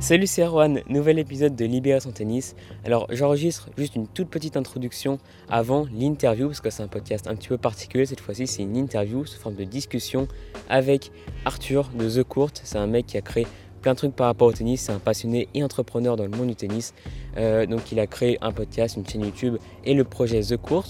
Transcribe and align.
Salut, 0.00 0.26
c'est 0.26 0.42
Erwan, 0.42 0.80
nouvel 0.88 1.18
épisode 1.18 1.54
de 1.54 1.66
Libérer 1.66 2.00
son 2.00 2.10
tennis. 2.10 2.56
Alors, 2.86 3.06
j'enregistre 3.10 3.68
juste 3.76 3.96
une 3.96 4.06
toute 4.06 4.30
petite 4.30 4.56
introduction 4.56 5.18
avant 5.50 5.86
l'interview, 5.92 6.46
parce 6.46 6.62
que 6.62 6.70
c'est 6.70 6.82
un 6.82 6.88
podcast 6.88 7.28
un 7.28 7.34
petit 7.34 7.48
peu 7.48 7.58
particulier. 7.58 8.06
Cette 8.06 8.20
fois-ci, 8.20 8.46
c'est 8.46 8.62
une 8.62 8.78
interview 8.78 9.26
sous 9.26 9.38
forme 9.38 9.56
de 9.56 9.64
discussion 9.64 10.26
avec 10.70 11.12
Arthur 11.44 11.90
de 11.94 12.08
The 12.08 12.24
Court. 12.24 12.48
C'est 12.54 12.78
un 12.78 12.86
mec 12.86 13.08
qui 13.08 13.18
a 13.18 13.20
créé 13.20 13.46
plein 13.82 13.92
de 13.92 13.98
trucs 13.98 14.16
par 14.16 14.28
rapport 14.28 14.48
au 14.48 14.52
tennis. 14.52 14.80
C'est 14.80 14.92
un 14.92 14.98
passionné 14.98 15.48
et 15.52 15.62
entrepreneur 15.62 16.16
dans 16.16 16.24
le 16.24 16.30
monde 16.30 16.48
du 16.48 16.56
tennis. 16.56 16.94
Euh, 17.36 17.66
donc, 17.66 17.92
il 17.92 18.00
a 18.00 18.06
créé 18.06 18.38
un 18.40 18.52
podcast, 18.52 18.96
une 18.96 19.06
chaîne 19.06 19.22
YouTube 19.22 19.58
et 19.84 19.92
le 19.92 20.04
projet 20.04 20.40
The 20.40 20.56
Court. 20.56 20.86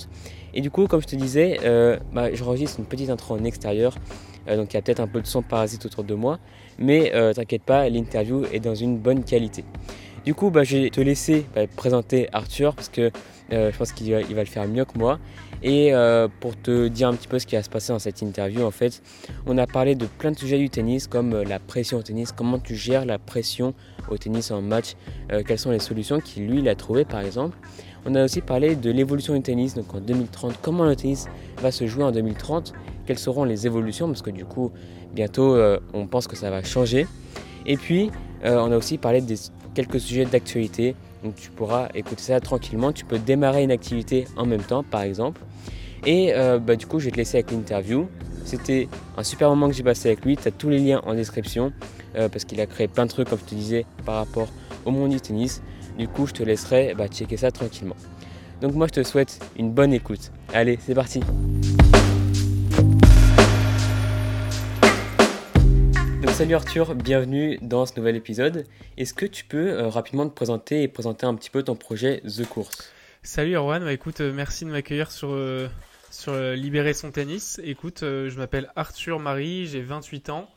Et 0.55 0.61
du 0.61 0.71
coup, 0.71 0.87
comme 0.87 1.03
je 1.03 1.09
te 1.09 1.17
disais, 1.17 1.59
euh, 1.65 1.99
bah, 2.13 2.33
j'enregistre 2.33 2.79
une 2.79 2.87
petite 2.87 3.11
intro 3.11 3.35
en 3.35 3.43
extérieur. 3.43 3.97
Euh, 4.49 4.57
donc 4.57 4.73
il 4.73 4.77
y 4.77 4.79
a 4.79 4.83
peut-être 4.83 5.01
un 5.01 5.07
peu 5.07 5.21
de 5.21 5.27
son 5.27 5.43
parasite 5.43 5.85
autour 5.87 6.05
de 6.05 6.15
moi. 6.15 6.39
Mais 6.79 7.13
euh, 7.15 7.33
t'inquiète 7.33 7.63
pas, 7.63 7.89
l'interview 7.89 8.45
est 8.53 8.61
dans 8.61 8.75
une 8.75 8.99
bonne 8.99 9.25
qualité. 9.25 9.65
Du 10.25 10.35
coup, 10.35 10.51
bah, 10.51 10.65
je 10.65 10.77
vais 10.77 10.91
te 10.91 11.01
laisser 11.01 11.47
bah, 11.55 11.67
présenter 11.67 12.29
Arthur 12.33 12.75
parce 12.75 12.89
que 12.89 13.11
euh, 13.53 13.73
je 13.73 13.77
pense 13.77 13.93
qu'il 13.93 14.13
va, 14.13 14.21
le 14.21 14.45
faire 14.45 14.69
mieux 14.69 14.85
que 14.85 14.99
moi. 14.99 15.19
Et 15.63 15.93
pour 16.41 16.57
te 16.57 16.89
dire 16.89 17.09
un 17.09 17.15
petit 17.15 17.29
peu 17.29 17.39
ce 17.39 17.47
qui 17.47 17.55
va 17.55 17.63
se 17.63 17.69
passer 17.69 17.93
dans 17.93 17.99
cette 17.99 18.23
interview, 18.23 18.63
en 18.63 18.71
fait, 18.71 19.03
on 19.47 19.59
a 19.59 19.67
parlé 19.67 19.95
de 19.95 20.07
plein 20.07 20.31
de 20.31 20.39
sujets 20.39 20.57
du 20.57 20.71
tennis, 20.71 21.07
comme 21.07 21.43
la 21.43 21.59
pression 21.59 21.99
au 21.99 22.03
tennis, 22.03 22.33
comment 22.33 22.59
tu 22.59 22.75
gères 22.77 23.05
la 23.05 23.19
pression 23.19 23.75
au 24.09 24.17
tennis 24.17 24.53
en 24.53 24.63
match, 24.63 24.95
quelles 25.47 25.59
sont 25.59 25.71
les 25.71 25.79
solutions 25.79 26.19
qu'il 26.19 26.47
lui 26.47 26.67
a 26.67 26.75
trouvées 26.75 27.05
par 27.05 27.21
exemple? 27.21 27.59
On 28.07 28.15
a 28.15 28.25
aussi 28.25 28.41
parlé 28.41 28.77
de 28.77 28.91
l'évolution 28.91 29.35
du 29.35 29.43
tennis, 29.43 29.75
donc 29.75 29.95
en 29.95 30.01
2030, 30.01 30.55
comment 30.63 30.85
le 30.85 30.97
tennis 30.97 31.29
va 31.59 31.71
se 31.71 31.87
jouer 31.87 32.05
en 32.05 32.13
2030, 32.13 32.73
quelles 33.07 33.19
seront 33.19 33.45
les 33.45 33.67
évolutions, 33.67 34.07
parce 34.07 34.23
que 34.23 34.31
du 34.31 34.45
coup, 34.45 34.73
bientôt, 35.13 35.55
euh, 35.55 35.79
on 35.93 36.07
pense 36.07 36.27
que 36.27 36.37
ça 36.37 36.51
va 36.51 36.63
changer. 36.63 37.07
Et 37.67 37.77
puis, 37.77 38.11
euh, 38.45 38.59
on 38.59 38.73
a 38.73 38.77
aussi 38.77 38.99
parlé 38.99 39.21
de 39.21 39.35
quelques 39.75 40.01
sujets 40.01 40.25
d'actualité, 40.25 40.95
donc 41.23 41.35
tu 41.37 41.51
pourras 41.51 41.89
écouter 41.95 42.23
ça 42.23 42.41
tranquillement. 42.41 42.93
Tu 42.93 43.05
peux 43.05 43.19
démarrer 43.19 43.63
une 43.63 43.71
activité 43.71 44.27
en 44.37 44.47
même 44.47 44.63
temps, 44.63 44.83
par 44.83 45.03
exemple. 45.03 45.41
Et 46.07 46.33
euh, 46.35 46.59
bah, 46.59 46.77
du 46.77 46.87
coup, 46.87 46.99
je 46.99 47.07
vais 47.07 47.11
te 47.11 47.17
laisser 47.17 47.39
avec 47.39 47.51
l'interview. 47.51 48.09
C'était 48.45 48.89
un 49.17 49.23
super 49.23 49.51
moment 49.51 49.69
que 49.69 49.75
j'ai 49.75 49.83
passé 49.83 50.09
avec 50.09 50.25
lui. 50.25 50.37
Tu 50.37 50.49
as 50.49 50.51
tous 50.51 50.71
les 50.71 50.79
liens 50.79 51.03
en 51.05 51.15
description 51.15 51.73
parce 52.13 52.45
qu'il 52.45 52.61
a 52.61 52.67
créé 52.67 52.89
plein 52.89 53.07
de 53.07 53.11
trucs, 53.11 53.29
comme 53.29 53.39
je 53.39 53.45
te 53.45 53.55
disais, 53.55 53.87
par 54.05 54.17
rapport 54.17 54.49
au 54.85 54.91
monde 54.91 55.11
du 55.11 55.21
tennis. 55.21 55.63
Du 55.97 56.09
coup, 56.09 56.27
je 56.27 56.33
te 56.33 56.43
laisserai 56.43 56.95
bah, 56.97 57.07
checker 57.07 57.37
ça 57.37 57.53
tranquillement. 57.53 57.95
Donc 58.61 58.75
moi, 58.75 58.87
je 58.87 59.01
te 59.01 59.03
souhaite 59.03 59.39
une 59.57 59.71
bonne 59.71 59.93
écoute. 59.93 60.33
Allez, 60.53 60.79
c'est 60.85 60.95
parti 60.95 61.21
salut 66.41 66.55
Arthur, 66.55 66.95
bienvenue 66.95 67.59
dans 67.61 67.85
ce 67.85 67.95
nouvel 67.99 68.17
épisode. 68.17 68.65
Est-ce 68.97 69.13
que 69.13 69.27
tu 69.27 69.45
peux 69.45 69.73
euh, 69.73 69.91
rapidement 69.91 70.27
te 70.27 70.35
présenter 70.35 70.83
et 70.83 70.89
présenter 70.89 71.27
un 71.27 71.35
petit 71.35 71.51
peu 71.51 71.63
ton 71.63 71.77
projet 71.77 72.23
The 72.23 72.49
Course? 72.49 72.91
Salut 73.23 73.57
Erwan, 73.57 73.85
bah, 73.85 73.93
écoute, 73.93 74.23
euh, 74.23 74.33
merci 74.33 74.65
de 74.65 74.71
m'accueillir 74.71 75.11
sur, 75.11 75.33
euh, 75.33 75.69
sur 76.11 76.35
Libérer 76.35 76.95
son 76.95 77.11
tennis. 77.11 77.61
Écoute, 77.63 77.99
je 78.01 78.35
m'appelle 78.39 78.73
Arthur 78.75 79.19
Marie, 79.19 79.67
j'ai 79.67 79.83
28 79.83 80.31
ans. 80.31 80.49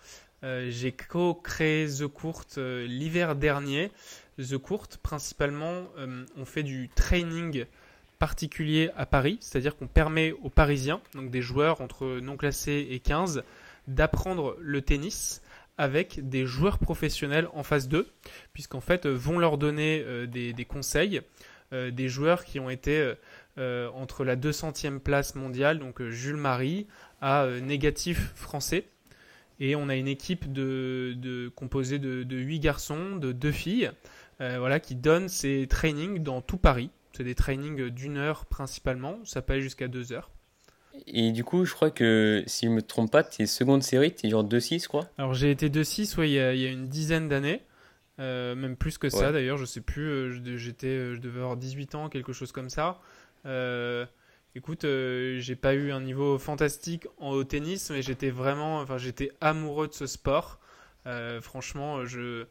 j'ai 0.41 0.93
co-créé 0.93 1.85
The 1.87 2.07
Courte 2.07 2.57
l'hiver 2.57 3.35
dernier. 3.35 3.91
The 4.37 4.57
Court, 4.57 4.87
principalement, 5.03 5.83
on 6.37 6.45
fait 6.45 6.63
du 6.63 6.91
training 6.95 7.65
particulier 8.19 8.89
à 8.95 9.05
Paris, 9.05 9.37
c'est-à-dire 9.41 9.75
qu'on 9.75 9.87
permet 9.87 10.31
aux 10.43 10.49
Parisiens, 10.49 11.01
donc 11.13 11.29
des 11.29 11.41
joueurs 11.41 11.81
entre 11.81 12.21
non 12.21 12.37
classés 12.37 12.87
et 12.89 12.99
15, 12.99 13.43
d'apprendre 13.89 14.55
le 14.61 14.81
tennis 14.81 15.41
avec 15.77 16.27
des 16.27 16.45
joueurs 16.45 16.77
professionnels 16.79 17.47
en 17.53 17.63
phase 17.63 17.87
2, 17.87 18.07
puisqu'en 18.53 18.81
fait 18.81 19.07
vont 19.07 19.39
leur 19.39 19.57
donner 19.57 20.03
euh, 20.05 20.27
des, 20.27 20.65
conseils, 20.65 21.21
euh, 21.71 21.91
des 21.91 22.09
joueurs 22.09 22.45
qui 22.45 22.59
ont 22.59 22.69
été 22.69 23.13
entre 23.57 24.23
la 24.23 24.35
200e 24.35 24.97
place 24.97 25.35
mondiale, 25.35 25.77
donc 25.77 26.01
Jules 26.09 26.37
Marie, 26.37 26.87
à 27.21 27.47
négatif 27.61 28.31
français. 28.35 28.85
Et 29.59 29.75
on 29.75 29.89
a 29.89 29.95
une 29.95 30.07
équipe 30.07 30.51
de, 30.51 31.51
composée 31.55 31.99
de, 31.99 32.23
de 32.23 32.37
8 32.37 32.59
garçons, 32.59 33.15
de 33.15 33.31
2 33.31 33.51
filles, 33.51 33.91
euh, 34.41 34.57
voilà, 34.59 34.79
qui 34.79 34.95
donne 34.95 35.29
ses 35.29 35.67
trainings 35.67 36.23
dans 36.23 36.41
tout 36.41 36.57
Paris. 36.57 36.89
C'est 37.15 37.23
des 37.23 37.35
trainings 37.35 37.89
d'une 37.89 38.17
heure 38.17 38.45
principalement, 38.45 39.19
ça 39.23 39.41
peut 39.41 39.53
aller 39.53 39.61
jusqu'à 39.61 39.87
deux 39.87 40.11
heures. 40.11 40.31
Et 41.07 41.31
du 41.31 41.43
coup, 41.43 41.65
je 41.65 41.73
crois 41.73 41.91
que 41.91 42.43
si 42.47 42.67
je 42.67 42.71
me 42.71 42.81
trompe 42.81 43.11
pas, 43.11 43.23
tu 43.23 43.41
es 43.41 43.45
seconde 43.45 43.83
série, 43.83 44.13
tu 44.13 44.27
es 44.27 44.29
genre 44.29 44.43
2-6, 44.43 44.87
quoi 44.87 45.09
Alors 45.17 45.33
j'ai 45.33 45.51
été 45.51 45.69
2-6 45.69 46.17
ouais, 46.17 46.29
il, 46.29 46.33
y 46.33 46.39
a, 46.39 46.71
une 46.71 46.87
dizaine 46.87 47.27
d'années, 47.29 47.61
euh, 48.19 48.55
même 48.55 48.75
plus 48.75 48.97
que 48.97 49.09
ça 49.09 49.31
d'ailleurs, 49.31 49.57
je 49.57 49.65
sais 49.65 49.81
plus, 49.81 50.07
euh, 50.07 50.57
j'étais, 50.57 51.15
je 51.15 51.19
devais 51.19 51.39
avoir 51.39 51.57
18 51.57 51.95
ans, 51.95 52.09
quelque 52.09 52.31
chose 52.31 52.51
comme 52.51 52.69
ça. 52.69 53.01
écoute, 54.55 54.81
j'ai 54.83 55.55
pas 55.55 55.73
eu 55.73 55.91
un 55.91 56.01
niveau 56.01 56.37
fantastique 56.37 57.07
en, 57.17 57.31
au 57.31 57.43
tennis, 57.43 57.89
mais 57.89 58.01
j'étais 58.01 58.29
vraiment, 58.29 58.79
enfin 58.79 58.97
j'étais 58.97 59.31
amoureux 59.41 59.87
de 59.87 59.93
ce 59.93 60.05
sport. 60.05 60.59
franchement, 61.41 62.05
je, 62.05 62.45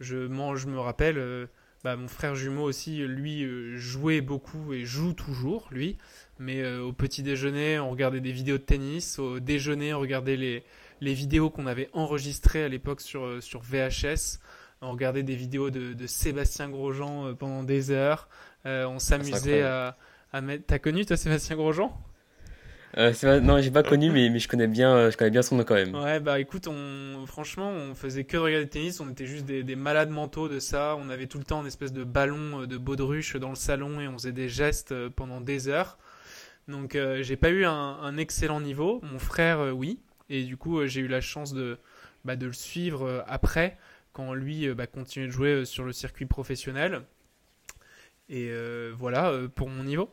je, 0.00 0.28
je 0.56 0.66
me 0.66 0.78
rappelle, 0.78 1.18
euh, 1.18 1.46
bah, 1.86 1.94
mon 1.94 2.08
frère 2.08 2.34
jumeau 2.34 2.64
aussi, 2.64 2.96
lui, 2.96 3.44
euh, 3.44 3.76
jouait 3.76 4.20
beaucoup 4.20 4.72
et 4.72 4.84
joue 4.84 5.12
toujours, 5.12 5.68
lui. 5.70 5.98
Mais 6.40 6.60
euh, 6.60 6.82
au 6.82 6.92
petit 6.92 7.22
déjeuner, 7.22 7.78
on 7.78 7.92
regardait 7.92 8.18
des 8.18 8.32
vidéos 8.32 8.58
de 8.58 8.62
tennis. 8.64 9.20
Au 9.20 9.38
déjeuner, 9.38 9.94
on 9.94 10.00
regardait 10.00 10.34
les, 10.34 10.64
les 11.00 11.14
vidéos 11.14 11.48
qu'on 11.48 11.68
avait 11.68 11.88
enregistrées 11.92 12.64
à 12.64 12.68
l'époque 12.68 13.00
sur, 13.00 13.40
sur 13.40 13.60
VHS. 13.60 14.40
On 14.80 14.90
regardait 14.90 15.22
des 15.22 15.36
vidéos 15.36 15.70
de, 15.70 15.92
de 15.92 16.06
Sébastien 16.08 16.68
Grosjean 16.70 17.36
pendant 17.36 17.62
des 17.62 17.92
heures. 17.92 18.28
on 18.64 18.98
s'amusait 18.98 19.62
à, 19.62 19.96
à 20.32 20.40
mettre. 20.40 20.64
T'as 20.66 20.80
connu 20.80 21.06
toi 21.06 21.16
Sébastien 21.16 21.54
Grosjean? 21.54 21.96
Euh, 22.98 23.40
non, 23.40 23.60
j'ai 23.60 23.70
pas 23.70 23.82
connu, 23.82 24.10
mais, 24.10 24.38
je 24.38 24.48
connais 24.48 24.66
bien, 24.66 24.94
euh, 24.94 25.10
je 25.10 25.16
connais 25.16 25.30
bien 25.30 25.42
son 25.42 25.56
nom 25.56 25.64
quand 25.64 25.74
même. 25.74 25.94
Ouais, 25.94 26.18
bah 26.18 26.40
écoute, 26.40 26.68
franchement, 27.26 27.70
on 27.70 27.94
faisait 27.94 28.24
que 28.24 28.36
de 28.36 28.42
regarder 28.42 28.64
le 28.64 28.70
tennis, 28.70 29.00
on 29.00 29.10
était 29.10 29.26
juste 29.26 29.44
des, 29.44 29.62
des, 29.62 29.76
malades 29.76 30.08
mentaux 30.08 30.48
de 30.48 30.58
ça. 30.58 30.96
On 30.98 31.10
avait 31.10 31.26
tout 31.26 31.38
le 31.38 31.44
temps 31.44 31.60
une 31.60 31.66
espèce 31.66 31.92
de 31.92 32.04
ballon 32.04 32.62
euh, 32.62 32.66
de 32.66 32.78
baudruche 32.78 33.36
dans 33.36 33.50
le 33.50 33.56
salon 33.56 34.00
et 34.00 34.08
on 34.08 34.14
faisait 34.14 34.32
des 34.32 34.48
gestes 34.48 34.92
euh, 34.92 35.10
pendant 35.10 35.40
des 35.42 35.68
heures. 35.68 35.98
Donc 36.68 36.98
j'ai 37.20 37.36
pas 37.36 37.50
eu 37.50 37.64
un, 37.64 37.70
un, 37.70 38.16
excellent 38.16 38.60
niveau. 38.60 39.00
Mon 39.04 39.20
frère, 39.20 39.72
oui, 39.72 40.00
et 40.28 40.42
du 40.42 40.56
coup 40.56 40.84
j'ai 40.86 41.00
eu 41.00 41.06
la 41.06 41.20
chance 41.20 41.52
de, 41.52 41.78
bah, 42.24 42.34
de 42.34 42.46
le 42.46 42.52
suivre 42.52 43.24
après 43.28 43.78
quand 44.12 44.34
lui 44.34 44.74
bah, 44.74 44.88
continuait 44.88 45.28
de 45.28 45.32
jouer 45.32 45.64
sur 45.64 45.84
le 45.84 45.92
circuit 45.92 46.26
professionnel. 46.26 47.02
Et 48.28 48.50
voilà 48.98 49.32
pour 49.54 49.68
mon 49.68 49.84
niveau. 49.84 50.10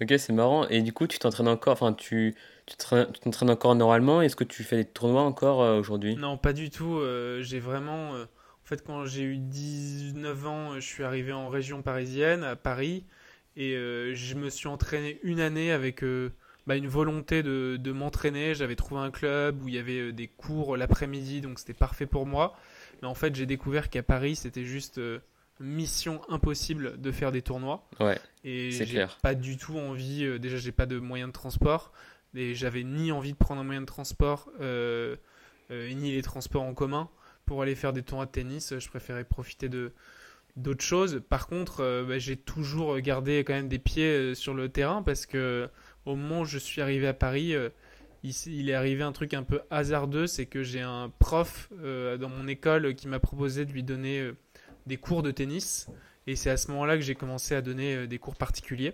Ok, 0.00 0.14
c'est 0.16 0.32
marrant. 0.32 0.68
Et 0.68 0.82
du 0.82 0.92
coup, 0.92 1.06
tu 1.06 1.18
t'entraînes 1.18 1.48
encore, 1.48 1.72
enfin, 1.72 1.92
tu 1.92 2.36
tu 2.66 2.76
t'entraînes 2.76 3.50
encore 3.50 3.74
normalement? 3.74 4.22
Est-ce 4.22 4.36
que 4.36 4.44
tu 4.44 4.62
fais 4.62 4.76
des 4.76 4.84
tournois 4.84 5.22
encore 5.22 5.62
euh, 5.62 5.80
aujourd'hui? 5.80 6.16
Non, 6.16 6.36
pas 6.36 6.52
du 6.52 6.70
tout. 6.70 6.98
Euh, 6.98 7.42
j'ai 7.42 7.58
vraiment. 7.58 8.14
Euh, 8.14 8.24
en 8.24 8.66
fait, 8.66 8.84
quand 8.84 9.06
j'ai 9.06 9.22
eu 9.22 9.38
19 9.38 10.46
ans, 10.46 10.74
je 10.74 10.80
suis 10.80 11.02
arrivé 11.02 11.32
en 11.32 11.48
région 11.48 11.82
parisienne, 11.82 12.44
à 12.44 12.54
Paris, 12.54 13.04
et 13.56 13.72
je 13.72 14.34
me 14.34 14.50
suis 14.50 14.68
entraîné 14.68 15.18
une 15.22 15.40
année 15.40 15.72
avec 15.72 16.04
bah, 16.66 16.76
une 16.76 16.86
volonté 16.86 17.42
de, 17.42 17.78
de 17.80 17.92
m'entraîner. 17.92 18.54
J'avais 18.54 18.76
trouvé 18.76 19.00
un 19.00 19.10
club 19.10 19.62
où 19.62 19.68
il 19.68 19.74
y 19.74 19.78
avait 19.78 20.12
des 20.12 20.28
cours 20.28 20.76
l'après-midi, 20.76 21.40
donc 21.40 21.58
c'était 21.58 21.72
parfait 21.72 22.04
pour 22.04 22.26
moi. 22.26 22.56
Mais 23.00 23.08
en 23.08 23.14
fait, 23.14 23.34
j'ai 23.34 23.46
découvert 23.46 23.88
qu'à 23.88 24.02
Paris, 24.02 24.36
c'était 24.36 24.64
juste 24.66 25.00
mission 25.60 26.20
impossible 26.28 27.00
de 27.00 27.12
faire 27.12 27.32
des 27.32 27.42
tournois. 27.42 27.88
Ouais. 28.00 28.18
Et 28.44 28.70
j'ai 28.70 29.06
pas 29.22 29.34
du 29.34 29.56
tout 29.56 29.76
envie. 29.76 30.24
Euh, 30.24 30.38
déjà, 30.38 30.56
j'ai 30.56 30.72
pas 30.72 30.86
de 30.86 30.98
moyens 30.98 31.28
de 31.28 31.32
transport. 31.32 31.92
Et 32.34 32.54
j'avais 32.54 32.84
ni 32.84 33.10
envie 33.10 33.32
de 33.32 33.38
prendre 33.38 33.60
un 33.60 33.64
moyen 33.64 33.80
de 33.80 33.86
transport, 33.86 34.50
euh, 34.60 35.16
euh, 35.70 35.92
ni 35.94 36.12
les 36.12 36.22
transports 36.22 36.62
en 36.62 36.74
commun 36.74 37.08
pour 37.46 37.62
aller 37.62 37.74
faire 37.74 37.92
des 37.92 38.02
tournois 38.02 38.26
de 38.26 38.30
tennis. 38.30 38.78
Je 38.78 38.88
préférais 38.88 39.24
profiter 39.24 39.68
de 39.68 39.92
d'autres 40.56 40.84
choses. 40.84 41.22
Par 41.28 41.46
contre, 41.46 42.04
bah, 42.06 42.18
j'ai 42.18 42.36
toujours 42.36 42.98
gardé 42.98 43.44
quand 43.46 43.52
même 43.52 43.68
des 43.68 43.78
pieds 43.78 44.34
sur 44.34 44.54
le 44.54 44.68
terrain 44.68 45.02
parce 45.02 45.24
que 45.24 45.68
au 46.04 46.16
moment 46.16 46.40
où 46.40 46.44
je 46.44 46.58
suis 46.58 46.82
arrivé 46.82 47.06
à 47.06 47.14
Paris, 47.14 47.54
il, 48.24 48.32
il, 48.46 48.68
est 48.68 48.74
arrivé 48.74 49.04
un 49.04 49.12
truc 49.12 49.34
un 49.34 49.44
peu 49.44 49.60
hasardeux, 49.70 50.26
c'est 50.26 50.46
que 50.46 50.64
j'ai 50.64 50.80
un 50.80 51.12
prof 51.20 51.70
dans 51.72 52.28
mon 52.28 52.48
école 52.48 52.94
qui 52.96 53.06
m'a 53.06 53.20
proposé 53.20 53.64
de 53.64 53.72
lui 53.72 53.84
donner 53.84 54.32
des 54.88 54.96
cours 54.96 55.22
de 55.22 55.30
tennis. 55.30 55.86
Et 56.26 56.36
c'est 56.36 56.50
à 56.50 56.56
ce 56.56 56.70
moment-là 56.72 56.96
que 56.96 57.02
j'ai 57.02 57.14
commencé 57.14 57.54
à 57.54 57.62
donner 57.62 57.94
euh, 57.94 58.06
des 58.06 58.18
cours 58.18 58.34
particuliers. 58.34 58.92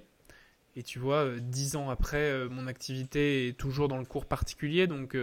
Et 0.77 0.83
tu 0.83 0.99
vois, 0.99 1.25
euh, 1.25 1.39
dix 1.41 1.75
ans 1.75 1.91
après, 1.91 2.19
euh, 2.19 2.49
mon 2.49 2.67
activité 2.67 3.49
est 3.49 3.53
toujours 3.57 3.89
dans 3.89 3.97
le 3.97 4.05
cours 4.05 4.27
particulier, 4.27 4.87
donc 4.87 5.17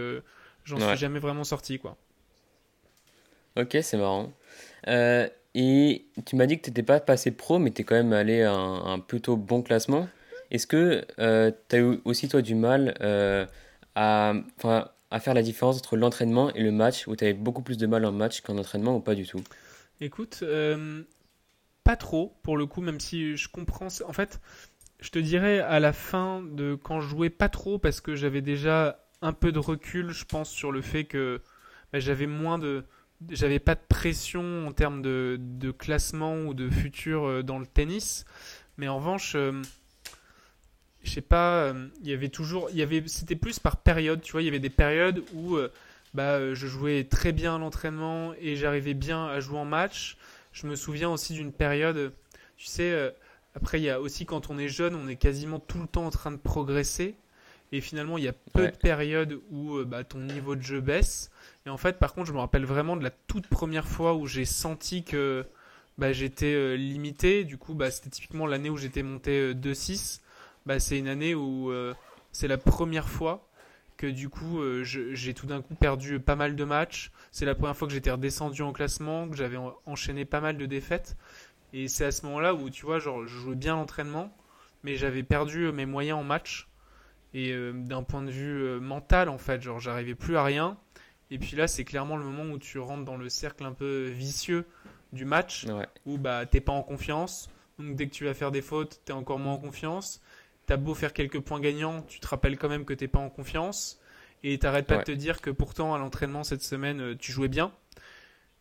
j'en 0.64 0.78
suis 0.78 0.98
jamais 0.98 1.20
vraiment 1.20 1.44
sorti, 1.44 1.78
quoi. 1.78 1.96
Ok, 3.56 3.76
c'est 3.82 3.98
marrant. 3.98 4.32
et 5.54 6.06
tu 6.24 6.36
m'as 6.36 6.46
dit 6.46 6.58
que 6.58 6.64
tu 6.64 6.70
n'étais 6.70 6.82
pas 6.82 7.00
passé 7.00 7.30
pro, 7.30 7.58
mais 7.58 7.70
tu 7.70 7.82
es 7.82 7.84
quand 7.84 7.94
même 7.94 8.14
allé 8.14 8.42
à 8.42 8.52
un, 8.54 8.98
plutôt 8.98 9.36
bon 9.36 9.62
classement. 9.62 10.08
Est-ce 10.50 10.66
que 10.66 11.04
tu 11.68 11.76
as 11.76 11.78
eu 11.78 12.00
aussi, 12.04 12.28
toi, 12.28 12.40
du 12.40 12.54
mal 12.54 12.94
à, 13.94 14.34
à 15.10 15.20
faire 15.20 15.34
la 15.34 15.42
différence 15.42 15.76
entre 15.76 15.96
l'entraînement 15.96 16.50
et 16.54 16.62
le 16.62 16.72
match, 16.72 17.06
où 17.06 17.16
tu 17.16 17.24
avais 17.24 17.34
beaucoup 17.34 17.62
plus 17.62 17.76
de 17.76 17.86
mal 17.86 18.04
en 18.06 18.12
match 18.12 18.40
qu'en 18.40 18.56
entraînement 18.56 18.96
ou 18.96 19.00
pas 19.00 19.14
du 19.14 19.26
tout? 19.26 19.42
Écoute, 20.00 20.40
euh, 20.42 21.02
pas 21.84 21.96
trop 21.96 22.36
pour 22.42 22.56
le 22.56 22.66
coup, 22.66 22.80
même 22.80 23.00
si 23.00 23.36
je 23.36 23.48
comprends. 23.48 23.88
En 24.06 24.12
fait, 24.12 24.40
je 25.00 25.10
te 25.10 25.18
dirais 25.18 25.60
à 25.60 25.80
la 25.80 25.92
fin 25.92 26.42
de 26.42 26.74
quand 26.74 27.00
je 27.00 27.08
jouais 27.08 27.30
pas 27.30 27.48
trop 27.48 27.78
parce 27.78 28.00
que 28.00 28.14
j'avais 28.14 28.40
déjà 28.40 29.04
un 29.20 29.32
peu 29.32 29.52
de 29.52 29.58
recul, 29.58 30.10
je 30.10 30.24
pense, 30.24 30.50
sur 30.50 30.72
le 30.72 30.82
fait 30.82 31.04
que 31.04 31.40
bah, 31.92 32.00
j'avais 32.00 32.26
moins 32.26 32.58
de. 32.58 32.84
J'avais 33.30 33.60
pas 33.60 33.76
de 33.76 33.80
pression 33.88 34.66
en 34.66 34.72
termes 34.72 35.00
de, 35.00 35.38
de, 35.38 35.70
classement 35.70 36.38
ou 36.38 36.54
de 36.54 36.68
futur 36.68 37.24
euh, 37.24 37.42
dans 37.42 37.60
le 37.60 37.66
tennis. 37.66 38.24
Mais 38.78 38.88
en 38.88 38.96
revanche, 38.96 39.34
euh, 39.36 39.62
je 41.04 41.10
sais 41.12 41.20
pas, 41.20 41.66
euh, 41.66 41.88
il 42.02 42.08
y 42.08 42.12
avait 42.12 42.30
toujours. 42.30 42.68
il 42.70 42.78
y 42.78 42.82
avait 42.82 43.04
C'était 43.06 43.36
plus 43.36 43.60
par 43.60 43.76
période, 43.76 44.20
tu 44.22 44.32
vois. 44.32 44.42
Il 44.42 44.46
y 44.46 44.48
avait 44.48 44.58
des 44.58 44.70
périodes 44.70 45.22
où 45.34 45.56
bah, 46.14 46.54
je 46.54 46.66
jouais 46.66 47.04
très 47.04 47.32
bien 47.32 47.56
à 47.56 47.58
l'entraînement 47.58 48.34
et 48.40 48.56
j'arrivais 48.56 48.94
bien 48.94 49.26
à 49.26 49.40
jouer 49.40 49.58
en 49.58 49.64
match. 49.64 50.16
Je 50.52 50.66
me 50.66 50.76
souviens 50.76 51.10
aussi 51.10 51.32
d'une 51.32 51.52
période, 51.52 52.12
tu 52.56 52.66
sais, 52.66 53.12
après, 53.54 53.80
il 53.80 53.84
y 53.84 53.90
a 53.90 54.00
aussi 54.00 54.24
quand 54.24 54.50
on 54.50 54.58
est 54.58 54.68
jeune, 54.68 54.94
on 54.94 55.08
est 55.08 55.16
quasiment 55.16 55.58
tout 55.58 55.78
le 55.78 55.86
temps 55.86 56.06
en 56.06 56.10
train 56.10 56.30
de 56.30 56.36
progresser. 56.36 57.14
Et 57.70 57.80
finalement, 57.80 58.18
il 58.18 58.24
y 58.24 58.28
a 58.28 58.34
peu 58.52 58.66
de 58.66 58.76
périodes 58.76 59.38
où 59.50 59.76
euh, 59.76 59.84
bah, 59.84 60.04
ton 60.04 60.18
niveau 60.18 60.56
de 60.56 60.62
jeu 60.62 60.80
baisse. 60.80 61.30
Et 61.64 61.70
en 61.70 61.78
fait, 61.78 61.98
par 61.98 62.12
contre, 62.12 62.28
je 62.28 62.32
me 62.32 62.38
rappelle 62.38 62.66
vraiment 62.66 62.96
de 62.96 63.02
la 63.02 63.10
toute 63.10 63.46
première 63.46 63.86
fois 63.86 64.14
où 64.14 64.26
j'ai 64.26 64.44
senti 64.44 65.04
que 65.04 65.46
bah, 65.96 66.12
j'étais 66.12 66.52
euh, 66.52 66.74
limité. 66.76 67.44
Du 67.44 67.56
coup, 67.56 67.72
bah, 67.74 67.90
c'était 67.90 68.10
typiquement 68.10 68.46
l'année 68.46 68.68
où 68.68 68.76
j'étais 68.76 69.02
monté 69.02 69.54
2-6. 69.54 70.18
Euh, 70.18 70.22
bah, 70.66 70.80
c'est 70.80 70.98
une 70.98 71.08
année 71.08 71.34
où 71.34 71.72
c'est 72.30 72.48
la 72.48 72.58
première 72.58 73.08
fois 73.08 73.48
que 74.02 74.06
du 74.08 74.28
coup, 74.28 74.60
j'ai 74.82 75.32
tout 75.32 75.46
d'un 75.46 75.62
coup 75.62 75.76
perdu 75.76 76.18
pas 76.18 76.34
mal 76.34 76.56
de 76.56 76.64
matchs. 76.64 77.12
C'est 77.30 77.44
la 77.44 77.54
première 77.54 77.76
fois 77.76 77.86
que 77.86 77.94
j'étais 77.94 78.10
redescendu 78.10 78.62
en 78.62 78.72
classement, 78.72 79.28
que 79.28 79.36
j'avais 79.36 79.58
enchaîné 79.86 80.24
pas 80.24 80.40
mal 80.40 80.56
de 80.56 80.66
défaites. 80.66 81.16
Et 81.72 81.86
c'est 81.86 82.04
à 82.04 82.10
ce 82.10 82.26
moment-là 82.26 82.54
où, 82.54 82.68
tu 82.68 82.84
vois, 82.84 82.98
genre, 82.98 83.26
je 83.26 83.38
jouais 83.38 83.54
bien 83.54 83.76
l'entraînement, 83.76 84.34
mais 84.82 84.96
j'avais 84.96 85.22
perdu 85.22 85.66
euh, 85.66 85.72
mes 85.72 85.86
moyens 85.86 86.18
en 86.18 86.24
match. 86.24 86.68
Et 87.32 87.52
euh, 87.52 87.72
d'un 87.72 88.02
point 88.02 88.22
de 88.22 88.30
vue 88.30 88.62
euh, 88.62 88.80
mental, 88.80 89.28
en 89.28 89.38
fait, 89.38 89.62
genre, 89.62 89.78
j'arrivais 89.80 90.14
plus 90.14 90.36
à 90.36 90.44
rien. 90.44 90.76
Et 91.30 91.38
puis 91.38 91.56
là, 91.56 91.66
c'est 91.66 91.84
clairement 91.84 92.16
le 92.16 92.24
moment 92.24 92.52
où 92.52 92.58
tu 92.58 92.78
rentres 92.78 93.04
dans 93.04 93.16
le 93.16 93.28
cercle 93.28 93.64
un 93.64 93.72
peu 93.72 94.08
vicieux 94.08 94.66
du 95.12 95.24
match, 95.24 95.66
où 96.04 96.18
bah, 96.18 96.44
t'es 96.44 96.60
pas 96.60 96.72
en 96.72 96.82
confiance. 96.82 97.48
Donc 97.78 97.96
dès 97.96 98.06
que 98.06 98.12
tu 98.12 98.24
vas 98.24 98.34
faire 98.34 98.50
des 98.50 98.60
fautes, 98.60 99.00
t'es 99.04 99.12
encore 99.12 99.38
moins 99.38 99.54
en 99.54 99.58
confiance. 99.58 100.20
T'as 100.72 100.78
beau 100.78 100.94
faire 100.94 101.12
quelques 101.12 101.40
points 101.40 101.60
gagnants, 101.60 102.00
tu 102.08 102.18
te 102.18 102.26
rappelles 102.26 102.56
quand 102.56 102.70
même 102.70 102.86
que 102.86 102.94
t'es 102.94 103.06
pas 103.06 103.18
en 103.18 103.28
confiance. 103.28 104.00
Et 104.42 104.58
t'arrêtes 104.58 104.86
pas 104.86 104.96
de 104.96 105.02
te 105.02 105.12
dire 105.12 105.42
que 105.42 105.50
pourtant, 105.50 105.92
à 105.92 105.98
l'entraînement 105.98 106.44
cette 106.44 106.62
semaine, 106.62 107.14
tu 107.18 107.30
jouais 107.30 107.48
bien. 107.48 107.72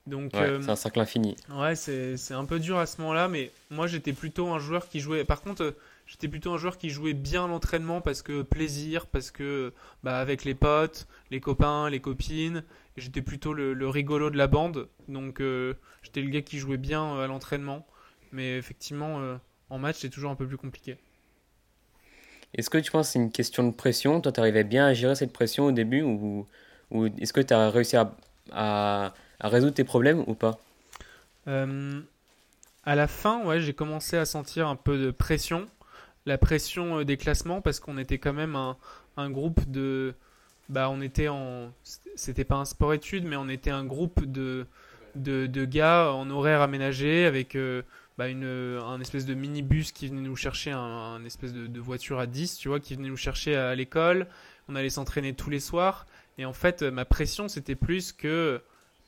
Donc, 0.08 0.36
euh, 0.36 0.62
c'est 0.62 0.70
un 0.70 0.76
cercle 0.76 1.00
infini. 1.00 1.38
Ouais, 1.50 1.74
c'est 1.78 2.34
un 2.34 2.44
peu 2.44 2.60
dur 2.60 2.80
à 2.80 2.86
ce 2.86 3.00
moment-là, 3.00 3.30
mais 3.30 3.50
moi 3.70 3.88
j'étais 3.88 4.12
plutôt 4.12 4.50
un 4.50 4.60
joueur 4.60 4.90
qui 4.90 5.00
jouait. 5.00 5.24
Par 5.24 5.42
contre, 5.42 5.64
euh, 5.64 5.72
j'étais 6.06 6.28
plutôt 6.28 6.52
un 6.52 6.58
joueur 6.58 6.78
qui 6.78 6.90
jouait 6.90 7.14
bien 7.14 7.48
l'entraînement 7.48 8.02
parce 8.02 8.22
que 8.24 8.42
plaisir, 8.42 9.08
parce 9.08 9.32
que 9.32 9.72
bah, 10.04 10.20
avec 10.20 10.44
les 10.44 10.54
potes, 10.54 11.08
les 11.30 11.40
copains, 11.40 11.90
les 11.90 12.02
copines, 12.02 12.66
j'étais 12.98 13.22
plutôt 13.22 13.54
le, 13.54 13.88
rigolo 13.88 14.30
de 14.30 14.38
la 14.38 14.48
bande. 14.48 14.90
Donc 15.08 15.40
euh, 15.40 15.76
j'étais 16.04 16.20
le 16.20 16.30
gars 16.30 16.42
qui 16.42 16.60
jouait 16.60 16.76
bien 16.76 17.22
à 17.22 17.28
l'entraînement, 17.28 17.88
mais 18.34 18.58
effectivement 18.58 19.40
en 19.70 19.80
match 19.80 20.00
c'est 20.00 20.10
toujours 20.10 20.32
un 20.32 20.36
peu 20.36 20.46
plus 20.46 20.58
compliqué. 20.58 20.98
Est-ce 22.56 22.70
que 22.70 22.78
tu 22.78 22.92
penses 22.92 23.08
que 23.08 23.14
c'est 23.14 23.20
une 23.20 23.32
question 23.32 23.64
de 23.68 23.72
pression? 23.74 24.22
Toi, 24.22 24.32
tu 24.32 24.40
arrivais 24.40 24.64
bien 24.64 24.86
à 24.88 24.94
gérer 24.94 25.16
cette 25.16 25.34
pression 25.34 25.66
au 25.68 25.72
début 25.72 26.02
ou, 26.02 26.48
ou 26.92 27.06
est-ce 27.08 27.34
que 27.34 27.42
tu 27.42 27.54
as 27.54 27.70
réussi 27.70 27.98
à 27.98 28.14
à 29.42 29.50
résoudre 29.50 29.74
tes 29.74 29.84
problèmes 29.84 30.24
ou 30.28 30.36
pas? 30.36 30.60
Euh, 31.48 32.02
À 32.86 32.96
la 32.96 33.08
fin, 33.08 33.46
ouais, 33.46 33.62
j'ai 33.62 33.74
commencé 33.74 34.18
à 34.18 34.26
sentir 34.26 34.68
un 34.68 34.78
peu 34.78 34.98
de 35.00 35.12
pression. 35.12 35.70
La 36.28 36.38
pression 36.40 37.00
euh, 37.00 37.06
des 37.06 37.18
classements 37.18 37.62
parce 37.62 37.80
qu'on 37.80 37.98
était 38.00 38.20
quand 38.20 38.34
même 38.34 38.56
un, 38.58 38.78
un, 39.18 39.32
groupe 39.32 39.70
de. 39.72 40.16
Bah, 40.70 40.90
on 40.92 41.02
était 41.02 41.30
en. 41.30 41.74
C'était 42.16 42.46
pas 42.46 42.58
un 42.58 42.66
sport-études, 42.66 43.26
mais 43.26 43.38
on 43.38 43.50
était 43.50 43.72
un 43.72 43.86
groupe 43.86 44.26
de, 44.26 44.68
de, 45.16 45.48
de 45.48 45.66
gars 45.66 46.14
en 46.14 46.30
horaire 46.32 46.62
aménagé 46.62 47.26
avec. 47.26 47.56
Euh, 47.56 47.84
bah 48.18 48.28
une, 48.28 48.46
un 48.46 49.00
espèce 49.00 49.26
de 49.26 49.34
minibus 49.34 49.92
qui 49.92 50.08
venait 50.08 50.22
nous 50.22 50.36
chercher, 50.36 50.72
un, 50.72 51.24
espèce 51.26 51.54
de, 51.54 51.68
de, 51.68 51.80
voiture 51.80 52.20
à 52.20 52.28
10, 52.28 52.58
tu 52.58 52.68
vois, 52.68 52.80
qui 52.80 52.96
venait 52.96 53.10
nous 53.10 53.18
chercher 53.18 53.56
à 53.56 53.74
l'école. 53.76 54.28
On 54.68 54.76
allait 54.76 54.90
s'entraîner 54.90 55.34
tous 55.34 55.50
les 55.50 55.60
soirs. 55.60 56.06
Et 56.38 56.46
en 56.46 56.54
fait, 56.54 56.84
ma 56.84 57.06
pression, 57.06 57.48
c'était 57.48 57.76
plus 57.76 58.12
que 58.12 58.62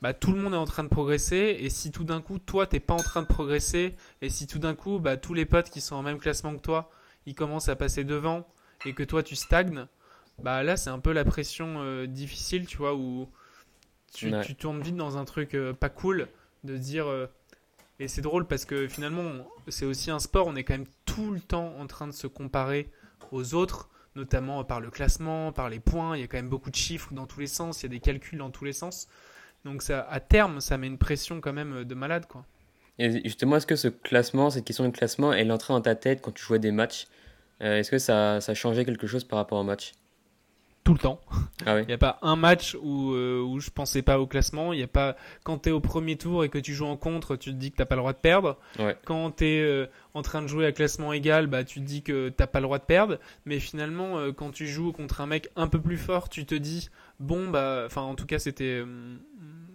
bah, 0.04 0.12
tout 0.12 0.32
le 0.32 0.38
monde 0.38 0.52
est 0.52 0.58
en 0.58 0.66
train 0.66 0.84
de 0.84 0.88
progresser. 0.88 1.56
Et 1.60 1.70
si 1.70 1.90
tout 1.90 2.04
d'un 2.04 2.20
coup, 2.20 2.38
toi, 2.38 2.66
t'es 2.66 2.78
pas 2.78 2.92
en 2.92 3.02
train 3.02 3.22
de 3.22 3.26
progresser, 3.26 3.96
et 4.20 4.28
si 4.28 4.46
tout 4.46 4.58
d'un 4.58 4.74
coup, 4.74 4.98
bah, 4.98 5.16
tous 5.16 5.32
les 5.32 5.46
potes 5.46 5.70
qui 5.70 5.80
sont 5.80 5.96
en 5.96 6.02
même 6.02 6.18
classement 6.18 6.54
que 6.54 6.60
toi, 6.60 6.90
ils 7.24 7.34
commencent 7.34 7.70
à 7.70 7.76
passer 7.76 8.04
devant, 8.04 8.46
et 8.84 8.92
que 8.92 9.02
toi, 9.02 9.22
tu 9.22 9.34
stagnes, 9.34 9.86
bah 10.42 10.62
là, 10.62 10.76
c'est 10.76 10.90
un 10.90 10.98
peu 10.98 11.12
la 11.12 11.24
pression 11.24 11.76
euh, 11.78 12.06
difficile, 12.06 12.66
tu 12.66 12.76
vois, 12.76 12.94
où 12.94 13.30
tu, 14.12 14.30
tournes 14.56 14.82
vite 14.82 14.96
dans 14.96 15.16
un 15.16 15.24
truc 15.24 15.54
euh, 15.54 15.72
pas 15.72 15.88
cool, 15.88 16.28
de 16.64 16.76
dire. 16.76 17.06
Euh, 17.06 17.26
et 18.00 18.08
c'est 18.08 18.22
drôle 18.22 18.46
parce 18.46 18.64
que 18.64 18.88
finalement, 18.88 19.22
c'est 19.68 19.84
aussi 19.84 20.10
un 20.10 20.18
sport, 20.18 20.46
on 20.46 20.56
est 20.56 20.64
quand 20.64 20.74
même 20.74 20.86
tout 21.04 21.30
le 21.30 21.40
temps 21.40 21.74
en 21.78 21.86
train 21.86 22.06
de 22.06 22.12
se 22.12 22.26
comparer 22.26 22.90
aux 23.30 23.54
autres 23.54 23.88
notamment 24.16 24.62
par 24.64 24.80
le 24.80 24.90
classement, 24.90 25.52
par 25.52 25.68
les 25.68 25.80
points. 25.80 26.16
Il 26.16 26.20
y 26.20 26.22
a 26.24 26.26
quand 26.26 26.36
même 26.36 26.48
beaucoup 26.48 26.70
de 26.70 26.76
chiffres 26.76 27.12
dans 27.12 27.26
tous 27.26 27.40
les 27.40 27.46
sens, 27.46 27.82
il 27.82 27.84
y 27.84 27.86
a 27.86 27.88
des 27.90 28.00
calculs 28.00 28.38
dans 28.38 28.50
tous 28.50 28.64
les 28.64 28.72
sens. 28.72 29.08
Donc 29.64 29.82
ça, 29.82 30.06
à 30.08 30.20
terme, 30.20 30.60
ça 30.60 30.78
met 30.78 30.86
une 30.86 30.98
pression 30.98 31.40
quand 31.40 31.52
même 31.52 31.72
euh, 31.72 31.84
de 31.84 31.94
malade, 31.94 32.26
quoi. 32.26 32.44
Et 32.98 33.10
justement, 33.24 33.56
est-ce 33.56 33.66
que 33.66 33.74
ce 33.74 33.88
classement, 33.88 34.50
cette 34.50 34.64
question 34.64 34.84
de 34.84 34.90
classement, 34.90 35.32
elle 35.32 35.50
entrait 35.50 35.74
dans 35.74 35.80
ta 35.80 35.96
tête 35.96 36.20
quand 36.22 36.30
tu 36.30 36.44
jouais 36.44 36.60
des 36.60 36.70
matchs? 36.70 37.08
Euh, 37.60 37.78
Est-ce 37.78 37.90
que 37.90 37.98
ça, 37.98 38.40
ça 38.40 38.54
changeait 38.54 38.84
quelque 38.84 39.08
chose 39.08 39.24
par 39.24 39.38
rapport 39.38 39.58
au 39.58 39.64
match? 39.64 39.94
Tout 40.84 40.92
le 40.92 40.98
temps. 40.98 41.20
Ah 41.66 41.80
il 41.82 41.86
n'y 41.86 41.92
a 41.92 41.98
pas 41.98 42.18
un 42.22 42.36
match 42.36 42.76
où, 42.82 43.12
euh, 43.12 43.40
où 43.40 43.58
je 43.60 43.70
pensais 43.70 44.02
pas 44.02 44.20
au 44.20 44.26
classement. 44.26 44.72
Il 44.72 44.80
y 44.80 44.82
a 44.82 44.88
pas 44.88 45.16
quand 45.42 45.62
tu 45.62 45.70
es 45.70 45.72
au 45.72 45.80
premier 45.80 46.16
tour 46.16 46.44
et 46.44 46.48
que 46.48 46.58
tu 46.58 46.74
joues 46.74 46.86
en 46.86 46.96
contre, 46.96 47.36
tu 47.36 47.50
te 47.50 47.56
dis 47.56 47.72
que 47.72 47.76
t'as 47.76 47.86
pas 47.86 47.96
le 47.96 48.00
droit 48.00 48.12
de 48.12 48.18
perdre. 48.18 48.58
Quand 49.04 49.30
tu 49.38 49.46
es 49.46 49.88
en 50.12 50.22
train 50.22 50.42
de 50.42 50.46
jouer 50.46 50.66
à 50.66 50.72
classement 50.72 51.12
égal, 51.12 51.46
bah 51.46 51.64
tu 51.64 51.80
te 51.80 51.84
dis 51.84 52.02
que 52.02 52.28
t'as 52.28 52.46
pas 52.46 52.60
le 52.60 52.64
droit 52.64 52.78
de 52.78 52.84
perdre. 52.84 53.18
Mais 53.46 53.58
finalement, 53.58 54.30
quand 54.32 54.50
tu 54.50 54.66
joues 54.66 54.92
contre 54.92 55.20
un 55.20 55.26
mec 55.26 55.48
un 55.56 55.68
peu 55.68 55.80
plus 55.80 55.98
fort, 55.98 56.28
tu 56.28 56.46
te 56.46 56.54
dis 56.54 56.90
bon 57.18 57.48
bah, 57.48 57.84
enfin 57.86 58.02
en 58.02 58.14
tout 58.14 58.26
cas 58.26 58.38
c'était 58.38 58.84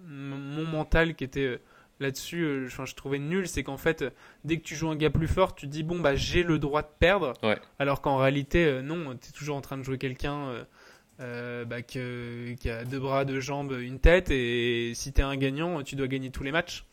mon 0.09 0.65
mental 0.65 1.15
qui 1.15 1.23
était 1.23 1.45
euh, 1.45 1.61
là-dessus, 2.00 2.44
euh, 2.44 2.67
je 2.67 2.95
trouvais 2.95 3.19
nul, 3.19 3.47
c'est 3.47 3.63
qu'en 3.63 3.77
fait, 3.77 4.06
dès 4.44 4.57
que 4.57 4.63
tu 4.63 4.75
joues 4.75 4.89
un 4.89 4.95
gars 4.95 5.09
plus 5.09 5.28
fort, 5.28 5.56
tu 5.56 5.68
te 5.68 5.71
dis 5.71 5.83
bon 5.83 5.99
bah 5.99 6.16
j'ai 6.16 6.44
le 6.44 6.59
droit 6.59 6.81
de 6.81 6.89
perdre, 6.99 7.33
alors 7.78 8.01
qu'en 8.01 8.18
réalité 8.18 8.66
euh, 8.66 8.81
non, 8.81 9.18
tu 9.18 9.30
es 9.30 9.31
toujours 9.31 9.56
en 9.56 9.61
train 9.61 9.78
de 9.78 9.83
jouer 9.83 9.97
quelqu'un 9.97 10.66
bah, 11.19 11.81
qui 11.81 11.99
a 11.99 12.85
deux 12.85 12.99
bras, 12.99 13.26
deux 13.26 13.40
jambes, 13.40 13.73
une 13.80 13.99
tête, 13.99 14.31
et 14.31 14.94
si 14.95 15.11
tu 15.14 15.21
es 15.21 15.23
un 15.23 15.35
gagnant, 15.35 15.83
tu 15.83 15.95
dois 15.95 16.07
gagner 16.07 16.31
tous 16.31 16.44
les 16.44 16.52
matchs. 16.52 16.85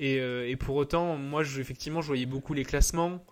Et, 0.00 0.56
pour 0.58 0.76
autant, 0.76 1.16
moi 1.16 1.42
je, 1.42 1.60
effectivement, 1.60 2.02
je 2.02 2.08
voyais 2.08 2.26
beaucoup 2.26 2.54
les 2.54 2.64
classements, 2.64 3.24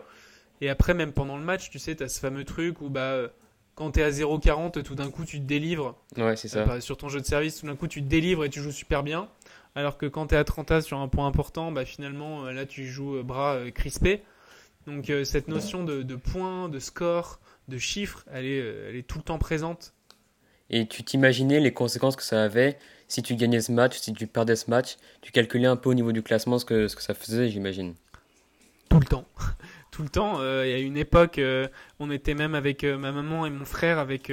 et 0.60 0.68
après 0.68 0.94
même 0.94 1.12
pendant 1.12 1.36
le 1.36 1.44
match, 1.44 1.70
tu 1.70 1.78
sais, 1.78 1.94
tu 1.94 2.02
as 2.02 2.08
ce 2.08 2.20
fameux 2.20 2.44
truc 2.44 2.80
où 2.80 2.88
bah 2.88 3.30
quand 3.74 3.92
tu 3.92 4.00
es 4.00 4.02
à 4.02 4.10
0,40, 4.10 4.82
tout 4.82 4.94
d'un 4.94 5.10
coup 5.10 5.24
tu 5.24 5.38
te 5.38 5.44
délivres. 5.44 5.96
Ouais, 6.16 6.36
c'est 6.36 6.48
ça. 6.48 6.80
sur 6.80 6.96
ton 6.96 7.08
jeu 7.08 7.20
de 7.20 7.26
service, 7.26 7.60
tout 7.60 7.66
d'un 7.66 7.76
coup 7.76 7.88
tu 7.88 8.02
te 8.02 8.08
délivres 8.08 8.44
et 8.44 8.50
tu 8.50 8.60
joues 8.60 8.72
super 8.72 9.02
bien. 9.02 9.28
Alors 9.74 9.96
que 9.96 10.06
quand 10.06 10.28
tu 10.28 10.34
es 10.34 10.38
à 10.38 10.44
30 10.44 10.70
A 10.70 10.80
sur 10.82 10.98
un 10.98 11.08
point 11.08 11.26
important, 11.26 11.72
bah, 11.72 11.84
finalement 11.84 12.44
euh, 12.44 12.52
là 12.52 12.66
tu 12.66 12.86
joues 12.86 13.16
euh, 13.16 13.22
bras 13.22 13.54
euh, 13.54 13.70
crispés. 13.70 14.22
Donc 14.86 15.12
cette 15.22 15.46
notion 15.46 15.84
de, 15.84 16.02
de 16.02 16.16
points, 16.16 16.68
de 16.68 16.80
score, 16.80 17.38
de 17.68 17.78
chiffres, 17.78 18.24
elle 18.32 18.44
est, 18.44 18.56
elle 18.56 18.96
est 18.96 19.06
tout 19.06 19.18
le 19.18 19.22
temps 19.22 19.38
présente. 19.38 19.94
Et 20.72 20.86
tu 20.86 21.04
t'imaginais 21.04 21.60
les 21.60 21.72
conséquences 21.72 22.16
que 22.16 22.22
ça 22.22 22.42
avait 22.42 22.78
si 23.08 23.22
tu 23.22 23.36
gagnais 23.36 23.60
ce 23.60 23.70
match, 23.72 23.98
si 23.98 24.12
tu 24.14 24.26
perdais 24.26 24.56
ce 24.56 24.70
match. 24.70 24.96
Tu 25.20 25.32
calculais 25.32 25.66
un 25.66 25.76
peu 25.76 25.90
au 25.90 25.94
niveau 25.94 26.12
du 26.12 26.22
classement 26.22 26.58
ce 26.58 26.64
que, 26.64 26.88
ce 26.88 26.96
que 26.96 27.02
ça 27.02 27.12
faisait, 27.12 27.48
j'imagine. 27.50 27.94
Tout 28.88 28.98
le 28.98 29.04
temps 29.04 29.26
tout 29.92 30.02
le 30.02 30.08
temps. 30.08 30.40
Euh, 30.40 30.66
il 30.66 30.70
y 30.70 30.74
a 30.74 30.78
une 30.78 30.96
époque, 30.96 31.38
euh, 31.38 31.68
on 32.00 32.10
était 32.10 32.34
même 32.34 32.56
avec 32.56 32.82
euh, 32.82 32.98
ma 32.98 33.12
maman 33.12 33.46
et 33.46 33.50
mon 33.50 33.64
frère, 33.64 34.00
avec, 34.00 34.32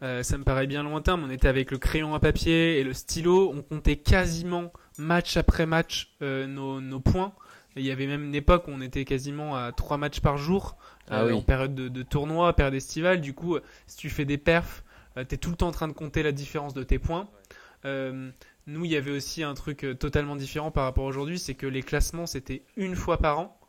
ça 0.00 0.38
me 0.38 0.44
paraît 0.44 0.68
bien 0.68 0.84
lointain, 0.84 1.16
mais 1.16 1.24
on 1.26 1.30
était 1.30 1.48
avec 1.48 1.72
le 1.72 1.78
crayon 1.78 2.14
à 2.14 2.20
papier 2.20 2.78
et 2.78 2.84
le 2.84 2.92
stylo. 2.92 3.52
On 3.52 3.62
comptait 3.62 3.96
quasiment 3.96 4.72
match 4.98 5.36
après 5.36 5.66
match 5.66 6.14
nos, 6.20 7.00
points. 7.00 7.32
il 7.74 7.84
y 7.84 7.90
avait 7.90 8.06
même 8.06 8.24
une 8.24 8.34
époque 8.34 8.68
où 8.68 8.70
on 8.70 8.80
était 8.80 9.04
quasiment 9.04 9.56
à 9.56 9.72
trois 9.72 9.96
matchs 9.96 10.20
par 10.20 10.36
jour 10.36 10.76
ah 11.10 11.26
en 11.26 11.42
période 11.42 11.74
de, 11.74 11.88
de, 11.88 12.02
tournoi, 12.02 12.52
période 12.54 12.74
estivale. 12.74 13.20
Du 13.20 13.34
coup, 13.34 13.58
si 13.86 13.96
tu 13.96 14.10
fais 14.10 14.24
des 14.24 14.38
perfs, 14.38 14.84
tu 15.16 15.34
es 15.34 15.38
tout 15.38 15.50
le 15.50 15.56
temps 15.56 15.68
en 15.68 15.72
train 15.72 15.88
de 15.88 15.92
compter 15.92 16.22
la 16.22 16.32
différence 16.32 16.74
de 16.74 16.82
tes 16.82 16.98
points. 16.98 17.28
nous, 17.84 18.84
il 18.84 18.90
y 18.90 18.96
avait 18.96 19.10
aussi 19.10 19.42
un 19.42 19.54
truc 19.54 19.86
totalement 19.98 20.36
différent 20.36 20.70
par 20.70 20.84
rapport 20.84 21.04
à 21.04 21.08
aujourd'hui, 21.08 21.38
c'est 21.38 21.54
que 21.54 21.66
les 21.66 21.82
classements, 21.82 22.26
c'était 22.26 22.62
une 22.76 22.96
fois 22.96 23.18
par 23.18 23.38
an. 23.38 23.60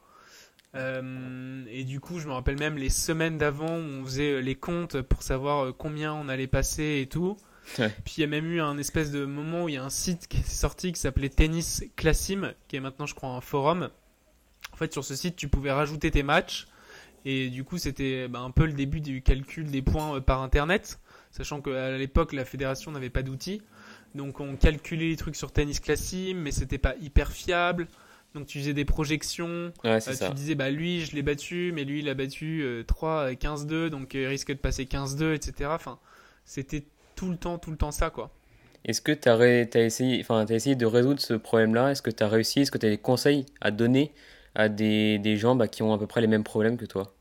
Euh, 0.76 1.66
et 1.70 1.84
du 1.84 2.00
coup, 2.00 2.20
je 2.20 2.28
me 2.28 2.34
rappelle 2.34 2.58
même 2.58 2.78
les 2.78 2.90
semaines 2.90 3.38
d'avant 3.38 3.78
où 3.78 3.82
on 4.02 4.06
faisait 4.06 4.34
euh, 4.34 4.40
les 4.40 4.56
comptes 4.56 5.02
pour 5.02 5.22
savoir 5.22 5.66
euh, 5.66 5.72
combien 5.78 6.14
on 6.14 6.30
allait 6.30 6.48
passer 6.48 7.00
et 7.02 7.08
tout. 7.08 7.38
Puis 7.76 8.16
il 8.18 8.22
y 8.22 8.24
a 8.24 8.28
même 8.28 8.46
eu 8.52 8.60
un 8.60 8.78
espèce 8.78 9.12
de 9.12 9.26
moment 9.26 9.66
où 9.66 9.70
il 9.70 9.76
y 9.76 9.78
a 9.78 9.84
un 9.84 9.90
site 9.90 10.28
qui 10.28 10.38
est 10.38 10.48
sorti 10.48 10.92
qui 10.92 11.00
s'appelait 11.00 11.30
Tennis 11.30 11.84
Classim, 11.96 12.54
qui 12.68 12.76
est 12.76 12.80
maintenant, 12.80 13.06
je 13.06 13.16
crois, 13.16 13.30
un 13.30 13.42
forum. 13.42 13.90
En 14.74 14.78
fait, 14.78 14.92
sur 14.92 15.04
ce 15.04 15.16
site, 15.16 15.36
tu 15.36 15.48
pouvais 15.48 15.72
rajouter 15.72 16.10
tes 16.10 16.24
matchs. 16.24 16.68
Et 17.24 17.50
du 17.50 17.64
coup, 17.64 17.78
c'était 17.78 18.28
bah, 18.28 18.40
un 18.40 18.52
peu 18.52 18.66
le 18.66 18.74
début 18.74 19.00
du 19.00 19.22
calcul 19.22 19.70
des 19.70 19.82
points 19.82 20.16
euh, 20.16 20.22
par 20.22 20.42
Internet, 20.42 21.00
sachant 21.32 21.62
qu'à 21.62 21.98
l'époque, 21.98 22.34
la 22.34 22.46
fédération 22.46 22.92
n'avait 22.92 23.10
pas 23.10 23.24
d'outils. 23.24 23.62
Donc 24.16 24.40
on 24.40 24.56
calculait 24.56 25.10
les 25.10 25.16
trucs 25.16 25.36
sur 25.36 25.52
Tennis 25.52 25.80
Classim, 25.80 26.36
mais 26.36 26.52
c'était 26.52 26.78
pas 26.78 26.96
hyper 27.02 27.32
fiable. 27.32 27.88
Donc 28.34 28.48
tu 28.48 28.60
faisais 28.60 28.74
des 28.74 28.86
projections, 28.86 29.74
Ouais, 29.84 29.96
euh, 29.96 30.00
ça. 30.00 30.30
tu 30.30 30.34
disais 30.36 30.56
bah 30.56 30.70
lui 30.70 31.02
je 31.02 31.14
l'ai 31.16 31.22
battu, 31.22 31.72
mais 31.74 31.84
lui 31.84 32.00
il 32.00 32.08
a 32.10 32.14
battu 32.14 32.62
euh, 32.64 32.84
3 32.84 33.32
15-2, 33.34 33.88
donc 33.88 34.16
euh, 34.16 34.22
il 34.22 34.28
risque 34.28 34.50
de 34.50 34.58
passer 34.58 34.86
15-2, 34.86 35.34
etc. 35.34 35.70
Enfin, 35.74 36.00
c'était 36.46 36.86
tout 37.16 37.30
le 37.30 37.36
temps, 37.38 37.58
tout 37.58 37.72
le 37.72 37.78
temps 37.78 37.92
ça 37.92 38.10
quoi. 38.10 38.32
Est-ce 38.86 39.02
que 39.02 39.12
tu 39.12 39.30
as, 39.30 39.86
essayé, 39.86 40.20
enfin, 40.22 40.44
t'as 40.46 40.56
essayé 40.56 40.76
de 40.76 40.86
résoudre 40.86 41.20
ce 41.20 41.34
problème-là? 41.36 41.92
Est-ce 41.92 42.02
que 42.02 42.10
tu 42.10 42.24
as 42.24 42.28
réussi? 42.28 42.62
Est-ce 42.62 42.72
que 42.72 42.80
tu 42.80 42.86
as 42.88 42.90
des 42.90 42.98
conseils 42.98 43.46
à 43.60 43.70
donner 43.70 44.12
à 44.56 44.70
des, 44.70 45.20
des 45.20 45.38
gens 45.38 45.56
bah, 45.56 45.68
qui 45.68 45.84
ont 45.84 45.94
à 45.94 46.00
peu 46.00 46.08
près 46.08 46.20
les 46.22 46.28
mêmes 46.28 46.44
problèmes 46.44 46.78
que 46.78 46.86
toi? 46.86 47.14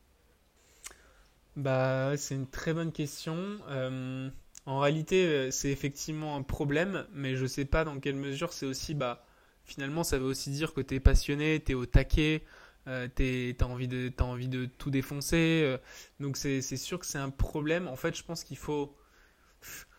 Bah, 1.55 2.13
c'est 2.17 2.35
une 2.35 2.47
très 2.49 2.73
bonne 2.73 2.91
question. 2.91 3.35
Euh, 3.69 4.29
en 4.65 4.79
réalité, 4.79 5.25
euh, 5.27 5.51
c'est 5.51 5.69
effectivement 5.71 6.35
un 6.37 6.43
problème, 6.43 7.05
mais 7.13 7.35
je 7.35 7.45
sais 7.45 7.65
pas 7.65 7.83
dans 7.83 7.99
quelle 7.99 8.15
mesure 8.15 8.53
c'est 8.53 8.65
aussi, 8.65 8.93
bah, 8.95 9.25
finalement, 9.65 10.03
ça 10.03 10.17
veut 10.17 10.25
aussi 10.25 10.49
dire 10.51 10.73
que 10.73 10.81
t'es 10.81 10.99
passionné, 10.99 11.59
t'es 11.59 11.73
au 11.73 11.85
taquet, 11.85 12.43
euh, 12.87 13.07
t'es- 13.13 13.55
t'as 13.57 13.65
envie 13.65 13.87
de, 13.87 14.09
t'as 14.09 14.23
envie 14.25 14.47
de 14.47 14.65
tout 14.65 14.89
défoncer. 14.91 15.61
euh, 15.65 15.77
donc 16.19 16.37
c'est, 16.37 16.61
c'est 16.61 16.77
sûr 16.77 16.99
que 16.99 17.05
c'est 17.05 17.17
un 17.19 17.29
problème. 17.29 17.87
En 17.87 17.95
fait, 17.97 18.15
je 18.17 18.23
pense 18.23 18.43
qu'il 18.43 18.57
faut, 18.57 18.95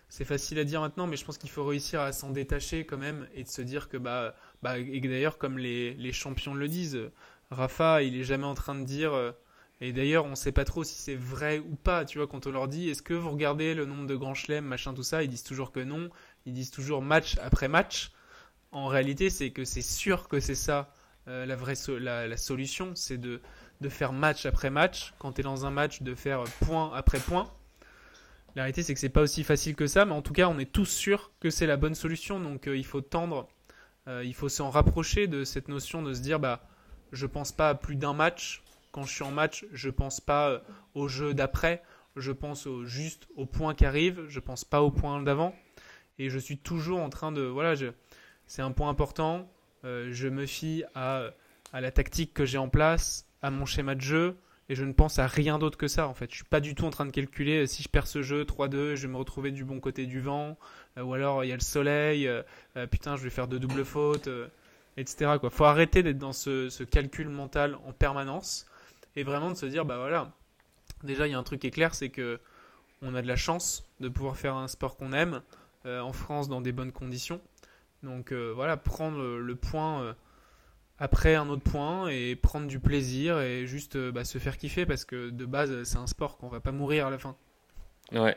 c'est 0.09 0.25
facile 0.25 0.59
à 0.59 0.65
dire 0.65 0.81
maintenant, 0.81 1.07
mais 1.07 1.17
je 1.17 1.25
pense 1.25 1.39
qu'il 1.39 1.51
faut 1.51 1.65
réussir 1.65 2.01
à 2.01 2.13
s'en 2.13 2.31
détacher 2.31 2.85
quand 2.85 2.99
même 2.99 3.27
et 3.35 3.45
de 3.45 3.49
se 3.49 3.63
dire 3.63 3.89
que, 3.89 3.97
bah, 3.97 4.35
bah, 4.63 4.79
et 4.79 5.01
d'ailleurs, 5.01 5.39
comme 5.39 5.59
les, 5.59 5.95
les 5.95 6.13
champions 6.13 6.55
le 6.55 6.69
disent, 6.69 6.99
Rafa, 7.51 8.03
il 8.03 8.17
est 8.17 8.25
jamais 8.25 8.45
en 8.45 8.55
train 8.55 8.75
de 8.75 8.85
dire. 8.85 9.35
Et 9.85 9.93
d'ailleurs, 9.93 10.27
on 10.27 10.31
ne 10.31 10.35
sait 10.37 10.53
pas 10.53 10.65
trop 10.65 10.85
si 10.85 10.95
c'est 10.95 11.17
vrai 11.17 11.59
ou 11.59 11.75
pas. 11.75 12.05
Tu 12.05 12.19
vois, 12.19 12.29
quand 12.29 12.47
on 12.47 12.53
leur 12.53 12.69
dit, 12.69 12.89
est-ce 12.89 13.03
que 13.03 13.15
vous 13.15 13.31
regardez 13.31 13.75
le 13.75 13.85
nombre 13.85 14.07
de 14.07 14.15
grands 14.15 14.33
chelems, 14.35 14.65
machin, 14.65 14.95
tout 14.95 15.03
ça, 15.03 15.25
ils 15.25 15.29
disent 15.29 15.43
toujours 15.43 15.73
que 15.73 15.81
non. 15.81 16.09
Ils 16.47 16.53
disent 16.53 16.71
toujours 16.71 17.03
match 17.03 17.37
après 17.43 17.67
match. 17.67 18.13
En 18.71 18.87
réalité, 18.87 19.29
c'est 19.29 19.51
que 19.51 19.65
c'est 19.65 19.83
sûr 19.83 20.29
que 20.29 20.39
c'est 20.39 20.55
ça 20.55 20.95
euh, 21.27 21.47
la 21.47 21.57
vraie 21.57 21.75
la 21.99 22.37
solution, 22.37 22.93
c'est 22.95 23.19
de, 23.19 23.41
de 23.81 23.89
faire 23.89 24.13
match 24.13 24.47
après 24.47 24.71
match. 24.71 25.15
Quand 25.19 25.33
tu 25.33 25.41
es 25.41 25.45
dans 25.45 25.67
un 25.67 25.71
match, 25.71 26.03
de 26.03 26.15
faire 26.15 26.45
point 26.61 26.93
après 26.95 27.19
point. 27.19 27.53
La 28.55 28.63
réalité, 28.63 28.85
c'est 28.85 28.95
que 28.95 29.01
c'est 29.01 29.09
pas 29.09 29.23
aussi 29.23 29.43
facile 29.43 29.75
que 29.75 29.89
ça, 29.89 30.05
mais 30.05 30.13
en 30.13 30.23
tout 30.23 30.33
cas, 30.33 30.47
on 30.49 30.61
est 30.61 30.71
tous 30.71 30.87
sûrs 30.87 31.33
que 31.41 31.51
c'est 31.51 31.67
la 31.67 31.77
bonne 31.77 31.97
solution. 31.97 32.39
Donc, 32.39 32.69
euh, 32.69 32.77
il 32.77 32.87
faut 32.87 33.01
tendre, 33.01 33.49
euh, 34.07 34.23
il 34.25 34.35
faut 34.35 34.49
s'en 34.49 34.71
rapprocher 34.71 35.27
de 35.27 35.43
cette 35.43 35.67
notion 35.69 36.03
de 36.03 36.15
se 36.15 36.21
dire, 36.21 36.39
bah, 36.39 36.69
je 37.11 37.27
pense 37.27 37.51
pas 37.51 37.71
à 37.71 37.75
plus 37.75 37.97
d'un 37.97 38.13
match. 38.13 38.63
Quand 38.93 39.05
je 39.05 39.15
suis 39.15 39.25
en 39.25 39.31
match, 39.31 39.65
je 39.73 39.89
pense 39.89 40.21
pas 40.21 40.51
euh, 40.51 40.59
au 40.95 41.09
jeu 41.09 41.33
d'après. 41.33 41.83
Je 42.15 42.31
pense 42.31 42.69
juste 42.85 43.27
au 43.37 43.47
point 43.47 43.75
qui 43.75 43.87
arrive. 43.87 44.27
Je 44.29 44.39
pense 44.39 44.65
pas 44.65 44.83
au 44.83 44.91
point 44.91 45.21
d'avant. 45.23 45.57
Et 46.19 46.29
je 46.29 46.39
suis 46.39 46.59
toujours 46.59 47.01
en 47.01 47.09
train 47.09 47.33
de, 47.33 47.41
voilà, 47.41 47.75
c'est 48.47 48.61
un 48.61 48.71
point 48.71 48.91
important. 48.91 49.51
Euh, 49.85 50.11
je 50.13 50.29
me 50.29 50.45
fie 50.45 50.85
à, 50.95 51.31
la 51.73 51.91
tactique 51.91 52.35
que 52.35 52.45
j'ai 52.45 52.59
en 52.59 52.69
place, 52.69 53.27
à 53.41 53.51
mon 53.51 53.65
schéma 53.65 53.95
de 53.95 54.03
jeu, 54.03 54.37
et 54.69 54.75
je 54.75 54.85
ne 54.85 54.93
pense 54.93 55.19
à 55.19 55.27
rien 55.27 55.59
d'autre 55.59 55.79
que 55.79 55.89
ça 55.89 56.07
en 56.07 56.13
fait. 56.13 56.31
Je 56.31 56.37
suis 56.37 56.45
pas 56.45 56.61
du 56.61 56.75
tout 56.75 56.85
en 56.85 56.91
train 56.91 57.07
de 57.07 57.11
calculer 57.11 57.63
euh, 57.63 57.67
si 57.67 57.83
je 57.83 57.89
perds 57.89 58.07
ce 58.07 58.21
jeu 58.21 58.45
3-2, 58.45 58.95
je 58.95 59.07
vais 59.07 59.13
me 59.13 59.17
retrouver 59.17 59.53
du 59.53 59.65
bon 59.65 59.81
côté 59.81 60.05
du 60.05 60.21
vent, 60.21 60.59
ou 60.99 61.15
alors 61.15 61.45
il 61.45 61.49
y 61.49 61.53
a 61.53 61.57
le 61.57 61.63
soleil, 61.63 62.31
putain 62.91 63.17
je 63.17 63.23
vais 63.23 63.31
faire 63.31 63.49
de 63.49 63.57
doubles 63.57 63.87
fautes, 63.87 64.29
etc. 64.99 65.39
Quoi. 65.41 65.49
Faut 65.49 65.65
arrêter 65.65 66.03
d'être 66.03 66.19
dans 66.19 66.35
ce 66.35 66.85
calcul 66.85 67.31
mental 67.31 67.79
en 67.87 67.93
permanence 67.93 68.67
et 69.17 69.23
vraiment 69.23 69.51
de 69.51 69.57
se 69.57 69.67
dire 69.67 69.85
bah 69.85 69.99
voilà. 69.99 70.33
Déjà 71.03 71.27
il 71.27 71.31
y 71.31 71.35
a 71.35 71.39
un 71.39 71.43
truc 71.43 71.61
qui 71.61 71.67
est 71.67 71.73
clair, 71.73 71.95
c'est 71.95 72.11
que 72.11 72.41
on 73.03 73.15
a 73.15 73.23
de 73.23 73.27
la 73.27 73.37
chance 73.37 73.85
de 74.01 74.09
pouvoir 74.09 74.37
faire 74.37 74.55
un 74.55 74.69
sport 74.69 74.97
qu'on 74.97 75.13
aime 75.13 75.43
euh, 75.87 76.01
en 76.01 76.13
France 76.13 76.49
dans 76.49 76.61
des 76.61 76.73
bonnes 76.73 76.93
conditions. 76.93 77.41
Donc 78.03 78.33
euh, 78.33 78.53
voilà, 78.55 78.77
prendre 78.77 79.19
le, 79.19 79.57
point 79.57 80.03
euh, 80.03 80.13
après 80.99 81.35
un 81.35 81.49
autre 81.49 81.63
point 81.63 82.09
et 82.09 82.37
prendre 82.37 82.67
du 82.67 82.79
plaisir 82.79 83.41
et 83.41 83.67
juste 83.67 83.97
bah, 83.97 84.25
se 84.25 84.39
faire 84.39 84.57
kiffer 84.57 84.87
parce 84.87 85.05
que 85.05 85.31
de 85.31 85.45
base 85.45 85.83
c'est 85.85 85.99
un 85.99 86.07
sport 86.07 86.37
qu'on 86.37 86.49
va 86.49 86.61
pas 86.61 86.73
mourir 86.73 87.07
à 87.07 87.11
la 87.11 87.19
fin. 87.19 87.37
Ouais. 88.13 88.37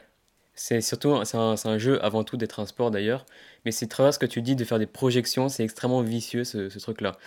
C'est 0.58 0.79
surtout, 0.79 1.24
c'est 1.25 1.38
un, 1.38 1.55
un 1.65 1.77
jeu 1.77 2.03
avant 2.03 2.24
tout 2.24 2.38
d'être 2.38 2.62
un 2.62 2.65
sport 2.65 2.89
d'ailleurs, 2.89 3.25
mais 3.65 3.72
c'est 3.72 3.94
vrai 3.94 4.13
ce 4.13 4.20
que 4.20 4.25
tu 4.25 4.41
dis 4.41 4.55
de 4.55 4.63
faire 4.63 4.79
des 4.79 4.86
projections, 4.86 5.50
c'est 5.50 5.65
extrêmement 5.65 6.01
vicieux 6.01 6.46
ce, 6.46 6.70
ce 6.70 6.79
truc-là. 6.79 7.17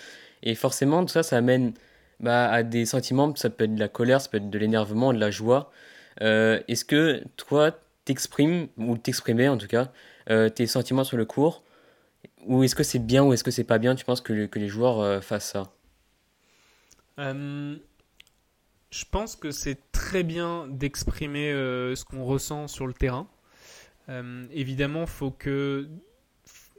Et 0.43 0.55
forcément, 0.55 1.05
tout 1.05 1.13
ça, 1.13 1.23
ça 1.23 1.37
amène 1.37 1.75
bah, 2.21 2.51
à 2.51 2.63
des 2.63 2.87
sentiments, 2.87 3.35
ça 3.37 3.51
peut 3.51 3.65
être 3.65 3.75
de 3.75 3.81
la 3.81 3.89
colère, 3.89 4.21
ça 4.21 4.29
peut 4.29 4.39
être 4.39 4.51
de 4.51 4.59
l'énervement, 4.59 5.13
de 5.13 5.19
la 5.19 5.31
joie. 5.31 5.71
Euh, 6.21 6.61
est-ce 6.69 6.85
que 6.85 7.23
toi, 7.37 7.73
t'exprimes, 8.05 8.69
ou 8.77 8.99
t'exprimais 8.99 9.49
en 9.49 9.57
tout 9.57 9.69
cas, 9.69 9.93
euh, 10.31 10.49
tes 10.49 10.67
sentiments 10.67 11.05
sur 11.05 11.17
le 11.17 11.25
cours, 11.25 11.63
ou 12.47 12.65
est-ce 12.65 12.75
que 12.75 12.83
c'est 12.83 12.99
bien 12.99 13.25
ou 13.25 13.33
est-ce 13.33 13.45
que 13.45 13.51
c'est 13.51 13.65
pas 13.65 13.79
bien, 13.79 13.95
tu 13.95 14.05
penses 14.05 14.21
que, 14.21 14.47
que 14.47 14.59
les 14.59 14.69
joueurs 14.69 15.01
euh, 15.01 15.21
fassent 15.21 15.51
ça? 15.51 15.73
Je 18.91 19.05
pense 19.11 19.37
que 19.37 19.51
c'est 19.51 19.79
très 19.93 20.23
bien 20.23 20.67
d'exprimer 20.69 21.51
ce 21.51 22.05
qu'on 22.05 22.25
ressent 22.25 22.69
sur 22.69 22.87
le 22.87 22.95
terrain. 22.95 23.29
Évidemment, 24.53 25.05
faut 25.07 25.31
que 25.31 25.89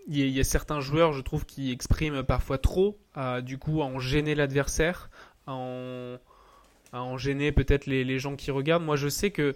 il 0.08 0.28
y, 0.28 0.40
a- 0.40 0.44
certains 0.44 0.82
joueurs, 0.82 1.14
je 1.14 1.22
trouve, 1.22 1.46
qui 1.46 1.72
expriment 1.72 2.24
parfois 2.24 2.58
trop, 2.58 2.98
du 3.44 3.60
coup, 3.60 3.82
à 3.82 3.86
en 3.86 4.00
gêner 4.00 4.34
l'adversaire, 4.34 5.10
à 5.50 7.02
en, 7.02 7.18
gêner 7.18 7.52
peut-être 7.52 7.86
les, 7.86 8.20
gens 8.20 8.36
qui 8.36 8.52
regardent. 8.52 8.84
Moi, 8.84 8.96
je 8.96 9.10
sais 9.10 9.32
que 9.32 9.56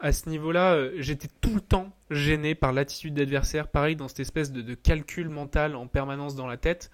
à 0.00 0.12
ce 0.12 0.28
niveau-là, 0.28 0.74
euh, 0.74 0.92
j'étais 0.96 1.28
tout 1.40 1.54
le 1.54 1.60
temps 1.60 1.94
gêné 2.10 2.54
par 2.54 2.72
l'attitude 2.72 3.14
d'adversaire, 3.14 3.68
pareil, 3.68 3.96
dans 3.96 4.08
cette 4.08 4.20
espèce 4.20 4.50
de, 4.50 4.74
calcul 4.74 5.28
mental 5.28 5.76
en 5.76 5.86
permanence 5.86 6.34
dans 6.34 6.46
la 6.46 6.56
tête. 6.56 6.90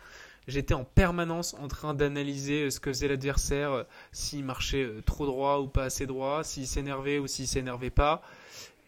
J'étais 0.49 0.75
en 0.75 0.85
permanence 0.85 1.55
en 1.55 1.69
train 1.69 1.95
d'analyser 1.95 2.65
euh, 2.65 2.71
ce 2.71 2.81
que 2.81 2.91
faisait 2.91 3.09
l'adversaire, 3.09 3.73
euh, 3.73 3.85
s'il 4.11 4.45
marchait 4.45 4.89
trop 5.05 5.25
droit 5.27 5.59
ou 5.59 5.69
pas 5.69 5.85
assez 5.85 6.07
droit, 6.07 6.43
s'il 6.43 6.67
s'énervait 6.67 7.19
ou 7.19 7.29
s'il 7.29 7.47
s'énervait 7.47 7.91
pas. 7.91 8.23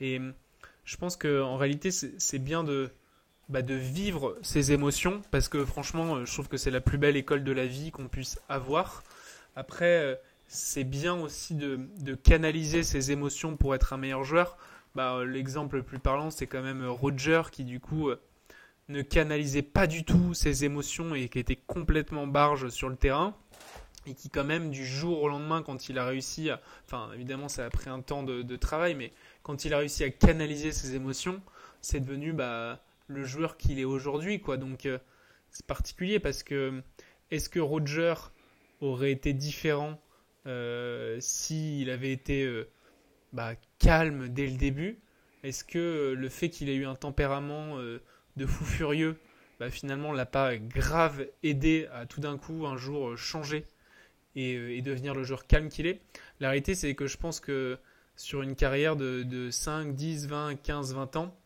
Et 0.01 0.21
je 0.85 0.97
pense 0.97 1.17
que 1.17 1.43
en 1.43 1.57
réalité, 1.57 1.91
c'est 1.91 2.39
bien 2.39 2.65
de, 2.65 2.91
bah, 3.49 3.63
de 3.63 3.75
vivre 3.75 4.37
ses 4.43 4.73
émotions, 4.73 5.23
parce 5.31 5.49
que 5.49 5.65
franchement, 5.65 6.25
je 6.25 6.33
trouve 6.33 6.49
que 6.49 6.57
c'est 6.57 6.71
la 6.71 6.81
plus 6.81 6.99
belle 6.99 7.17
école 7.17 7.45
de 7.45 7.53
la 7.53 7.67
vie 7.67 7.91
qu'on 7.91 8.09
puisse 8.09 8.41
avoir. 8.49 9.03
Après, 9.59 10.05
euh, 10.05 10.15
c'est 10.47 10.85
bien 10.85 11.21
aussi 11.21 11.57
de, 11.57 11.81
de 11.99 12.15
canaliser 12.15 12.85
ses 12.85 13.11
émotions 13.11 13.57
pour 13.57 13.75
être 13.75 13.93
un 13.93 13.97
meilleur 13.97 14.23
joueur. 14.23 14.57
Bah, 14.95 15.17
euh, 15.17 15.25
L'exemple 15.25 15.79
le 15.79 15.83
plus 15.83 15.99
parlant, 15.99 16.31
c'est 16.31 16.47
quand 16.47 16.63
même 16.63 16.83
euh, 16.83 16.91
Roger 16.93 17.43
qui, 17.51 17.65
du 17.65 17.81
coup, 17.81 18.09
ne 18.89 19.03
canalisait 19.03 19.63
pas 19.63 19.89
du 19.89 20.05
tout 20.05 20.33
ses 20.33 20.65
émotions 20.65 21.13
et 21.17 21.29
qui 21.29 21.41
était 21.41 21.57
complètement 21.57 22.29
barge 22.29 22.69
sur 22.69 22.89
le 22.89 22.95
terrain. 22.95 23.35
Et 24.07 24.15
qui, 24.15 24.31
quand 24.31 24.45
même, 24.45 24.71
du 24.71 24.87
jour 24.87 25.25
au 25.25 25.29
lendemain, 25.29 25.61
quand 25.63 25.89
il 25.89 25.99
a 25.99 26.07
réussi. 26.07 26.51
Enfin, 26.87 27.11
évidemment, 27.15 27.49
ça 27.49 27.67
a 27.67 27.71
pris 27.71 27.91
un 27.91 28.01
temps 28.01 28.23
de, 28.23 28.43
de 28.43 28.57
travail, 28.57 28.95
mais 28.95 29.11
quand 29.43 29.65
il 29.65 29.75
a 29.75 29.79
réussi 29.79 30.05
à 30.05 30.11
canaliser 30.11 30.71
ses 30.71 30.95
émotions, 30.95 31.43
c'est 31.81 31.99
devenu 31.99 32.33
bah, 32.33 32.81
le 33.09 33.25
joueur 33.25 33.57
qu'il 33.57 33.81
est 33.81 33.85
aujourd'hui. 33.85 34.41
Donc, 34.61 34.89
c'est 35.51 35.67
particulier 35.67 36.21
parce 36.21 36.45
que 36.45 36.81
est-ce 37.33 37.49
que 37.49 37.59
Roger 37.59 38.15
aurait 38.81 39.13
été 39.13 39.33
différent 39.33 40.01
euh, 40.47 41.19
s'il 41.21 41.91
avait 41.91 42.13
été 42.13 42.45
euh, 42.45 42.69
bah, 43.33 43.55
calme 43.79 44.29
dès 44.29 44.47
le 44.47 44.57
début? 44.57 44.99
Est-ce 45.45 45.65
que 45.65 45.79
euh, 45.79 46.15
le 46.15 46.29
fait 46.29 46.51
qu'il 46.51 46.69
ait 46.69 46.75
eu 46.75 46.87
un 46.87 46.95
tempérament 46.95 47.79
euh, 47.79 48.03
de 48.37 48.47
fou 48.47 48.65
furieux, 48.65 49.17
bah, 49.61 49.71
finalement, 49.71 50.13
l'a 50.13 50.27
pas 50.27 50.57
grave 50.57 51.27
aidé 51.43 51.89
à 51.93 52.07
tout 52.07 52.21
d'un 52.21 52.39
coup 52.39 52.67
un 52.67 52.77
jour 52.77 53.17
changer 53.17 53.67
et, 54.37 54.83
devenir 54.83 55.15
le 55.15 55.25
joueur 55.25 55.47
calme 55.47 55.69
qu'il 55.69 55.87
est? 55.87 56.01
La 56.41 56.51
réalité, 56.51 56.75
c'est 56.75 56.95
que 56.95 57.07
je 57.07 57.17
pense 57.17 57.41
que 57.41 57.79
sur 58.17 58.43
une 58.43 58.55
carrière 58.55 58.97
de, 58.97 59.23
de 59.23 59.51
5, 59.51 59.95
10, 59.95 60.29
20, 60.29 60.57
15, 60.57 60.95
20 60.95 61.17
ans, 61.17 61.37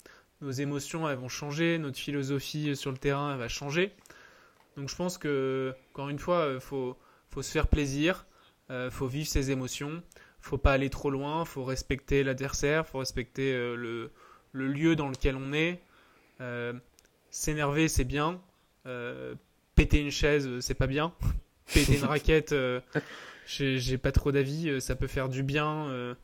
nos 0.41 0.51
émotions 0.51 1.09
elles 1.09 1.17
vont 1.17 1.29
changer, 1.29 1.79
notre 1.79 1.99
philosophie 1.99 2.75
sur 2.77 2.91
le 2.91 2.99
terrain 2.99 3.37
va 3.37 3.49
changer. 3.49 3.93
Donc 4.77 4.89
je 4.89 4.97
pense 4.97 5.19
que, 5.19 5.75
encore 5.93 6.09
une 6.09 6.19
fois, 6.19 6.59
faut, 6.61 6.97
faut 7.33 7.43
se 7.43 7.51
faire 7.51 7.67
plaisir, 7.67 8.27
euh, 8.71 8.91
faut 8.91 9.07
vivre 9.07 9.27
ses 9.27 9.51
émotions, 9.51 10.03
faut 10.41 10.59
pas 10.59 10.73
aller 10.73 10.91
trop 10.91 11.11
loin, 11.11 11.45
faut 11.47 11.65
respecter 11.65 12.23
l'adversaire, 12.23 12.87
faut 12.87 12.99
respecter 12.99 13.55
euh, 13.55 14.11
le, 14.53 14.67
lieu 14.67 14.97
dans 14.97 15.09
lequel 15.09 15.37
on 15.37 15.53
est. 15.53 15.81
Euh, 16.41 16.75
S'énerver, 17.31 17.89
c'est 17.89 18.05
bien. 18.05 18.41
Péter 19.75 20.01
une 20.01 20.11
chaise, 20.11 20.61
c'est 20.61 20.75
pas 20.75 20.87
bien. 20.87 21.15
péter 21.73 21.97
une 21.97 22.05
raquette, 22.05 22.55
j'ai 23.47 23.99
pas 23.99 24.13
trop 24.13 24.33
d'avis. 24.33 24.81
Ça 24.83 24.95
peut 24.95 25.07
faire 25.07 25.31
du 25.31 25.43
bien 25.43 26.15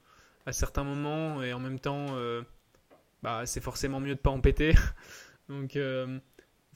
à 0.45 0.53
certains 0.53 0.85
moments 0.85 1.43
et 1.43 1.55
en 1.55 1.61
même 1.61 1.79
temps, 1.79 2.09
bah, 3.23 3.47
c'est 3.47 3.63
forcément 3.63 4.01
mieux 4.01 4.17
de 4.17 4.21
pas 4.21 4.29
en 4.29 4.41
péter. 4.41 4.75
Donc, 5.49 5.79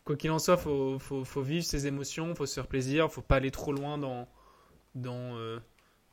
quoi 0.05 0.17
qu'il 0.17 0.31
en 0.31 0.39
soit, 0.39 0.57
faut, 0.57 0.99
faut, 0.99 1.25
faut, 1.25 1.43
vivre 1.43 1.65
ses 1.65 1.87
émotions, 1.87 2.35
faut 2.35 2.47
se 2.47 2.55
faire 2.55 2.67
plaisir, 2.67 3.11
faut 3.11 3.23
pas 3.23 3.37
aller 3.37 3.51
trop 3.51 3.73
loin 3.73 3.99
dans, 3.99 4.29
dans, 4.95 5.37
euh, 5.37 5.59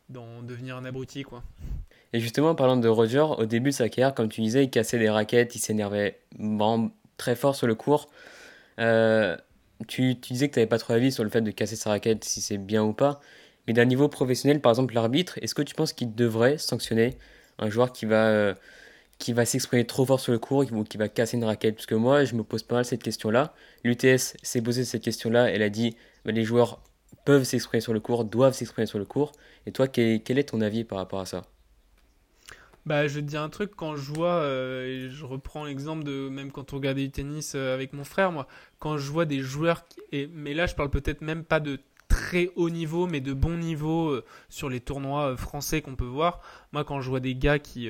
dans 0.10 0.42
devenir 0.44 0.78
un 0.78 0.86
abruti, 0.86 1.24
quoi. 1.24 1.44
Et 2.14 2.20
justement, 2.20 2.50
en 2.50 2.56
parlant 2.56 2.78
de 2.78 2.88
Roger, 2.88 3.26
au 3.38 3.46
début 3.46 3.70
de 3.70 3.76
sa 3.76 3.88
carrière, 3.90 4.16
comme 4.16 4.30
tu 4.30 4.42
disais, 4.42 4.64
il 4.64 4.70
cassait 4.70 4.98
des 4.98 5.10
raquettes, 5.10 5.56
il 5.56 5.60
s'énervait 5.60 6.20
très 7.18 7.36
fort 7.36 7.56
sur 7.56 7.68
le 7.68 7.76
court. 7.76 8.10
Euh, 8.80 9.38
tu, 9.88 10.20
tu, 10.20 10.34
disais 10.34 10.50
que 10.50 10.54
tu 10.56 10.60
n'avais 10.60 10.70
pas 10.70 10.80
trop 10.80 10.94
avis 10.94 11.12
sur 11.12 11.24
le 11.24 11.30
fait 11.30 11.42
de 11.42 11.52
casser 11.52 11.76
sa 11.76 11.92
raquette, 11.92 12.24
si 12.24 12.42
c'est 12.42 12.58
bien 12.58 12.84
ou 12.84 12.94
pas. 12.94 13.20
Mais 13.68 13.74
d'un 13.74 13.86
niveau 13.86 14.08
professionnel, 14.08 14.60
par 14.60 14.72
exemple 14.72 14.96
l'arbitre, 14.96 15.38
est-ce 15.42 15.54
que 15.54 15.62
tu 15.62 15.76
penses 15.76 15.94
qu'il 15.94 16.16
devrait 16.16 16.58
sanctionner 16.58 17.18
un 17.60 17.70
joueur 17.70 17.92
qui 17.92 18.06
va, 18.06 18.56
qui 19.20 19.34
va 19.34 19.46
s'exprimer 19.46 19.86
trop 19.86 20.06
fort 20.06 20.20
sur 20.20 20.32
le 20.32 20.40
court 20.40 20.66
ou 20.72 20.84
qui 20.84 20.98
va 20.98 21.10
casser 21.10 21.38
une 21.38 21.44
raquette 21.44 21.76
Parce 21.76 21.86
que 21.86 21.96
moi, 21.96 22.24
je 22.24 22.36
me 22.36 22.44
pose 22.44 22.64
pas 22.64 22.76
mal 22.76 22.86
cette 22.86 23.04
question-là. 23.04 23.54
L'UTS 23.84 24.38
s'est 24.42 24.62
posé 24.62 24.86
cette 24.86 25.04
question-là. 25.04 25.52
Elle 25.52 25.62
a 25.62 25.70
dit 25.70 25.96
bah, 26.26 26.32
les 26.32 26.46
joueurs 26.46 26.82
peuvent 27.26 27.44
s'exprimer 27.44 27.82
sur 27.82 27.94
le 27.94 28.00
court, 28.00 28.24
doivent 28.24 28.54
s'exprimer 28.54 28.88
sur 28.88 28.98
le 28.98 29.06
court. 29.06 29.34
Et 29.66 29.72
toi, 29.72 29.88
quel, 29.88 30.22
est 30.40 30.50
ton 30.50 30.62
avis 30.62 30.86
par 30.86 30.98
rapport 30.98 31.20
à 31.20 31.26
ça? 31.26 31.44
Bah, 32.86 33.08
je 33.08 33.16
vais 33.16 33.22
te 33.22 33.28
dire 33.28 33.42
un 33.42 33.50
truc, 33.50 33.72
quand 33.76 33.98
je 33.98 34.12
vois, 34.14 34.36
euh, 34.36 35.10
je 35.12 35.26
reprends 35.26 35.66
l'exemple 35.66 36.06
de 36.06 36.30
même 36.30 36.52
quand 36.52 36.72
on 36.72 36.78
regardait 36.78 37.04
du 37.04 37.12
tennis 37.12 37.54
euh, 37.56 37.74
avec 37.74 37.92
mon 37.92 38.06
frère, 38.06 38.32
moi, 38.32 38.48
quand 38.80 38.98
je 38.98 39.12
vois 39.12 39.26
des 39.26 39.42
joueurs, 39.42 39.84
mais 40.14 40.54
là 40.54 40.66
je 40.66 40.76
parle 40.76 40.90
peut-être 40.90 41.22
même 41.22 41.44
pas 41.44 41.60
de 41.60 41.80
très 42.08 42.50
haut 42.56 42.70
niveau, 42.70 43.06
mais 43.06 43.20
de 43.20 43.34
bon 43.34 43.58
niveau 43.58 44.08
euh, 44.08 44.26
sur 44.48 44.70
les 44.70 44.80
tournois 44.80 45.36
français 45.36 45.82
qu'on 45.82 45.98
peut 45.98 46.06
voir, 46.06 46.40
moi 46.72 46.86
quand 46.86 47.02
je 47.02 47.10
vois 47.10 47.20
des 47.20 47.36
gars 47.36 47.60
qui 47.60 47.90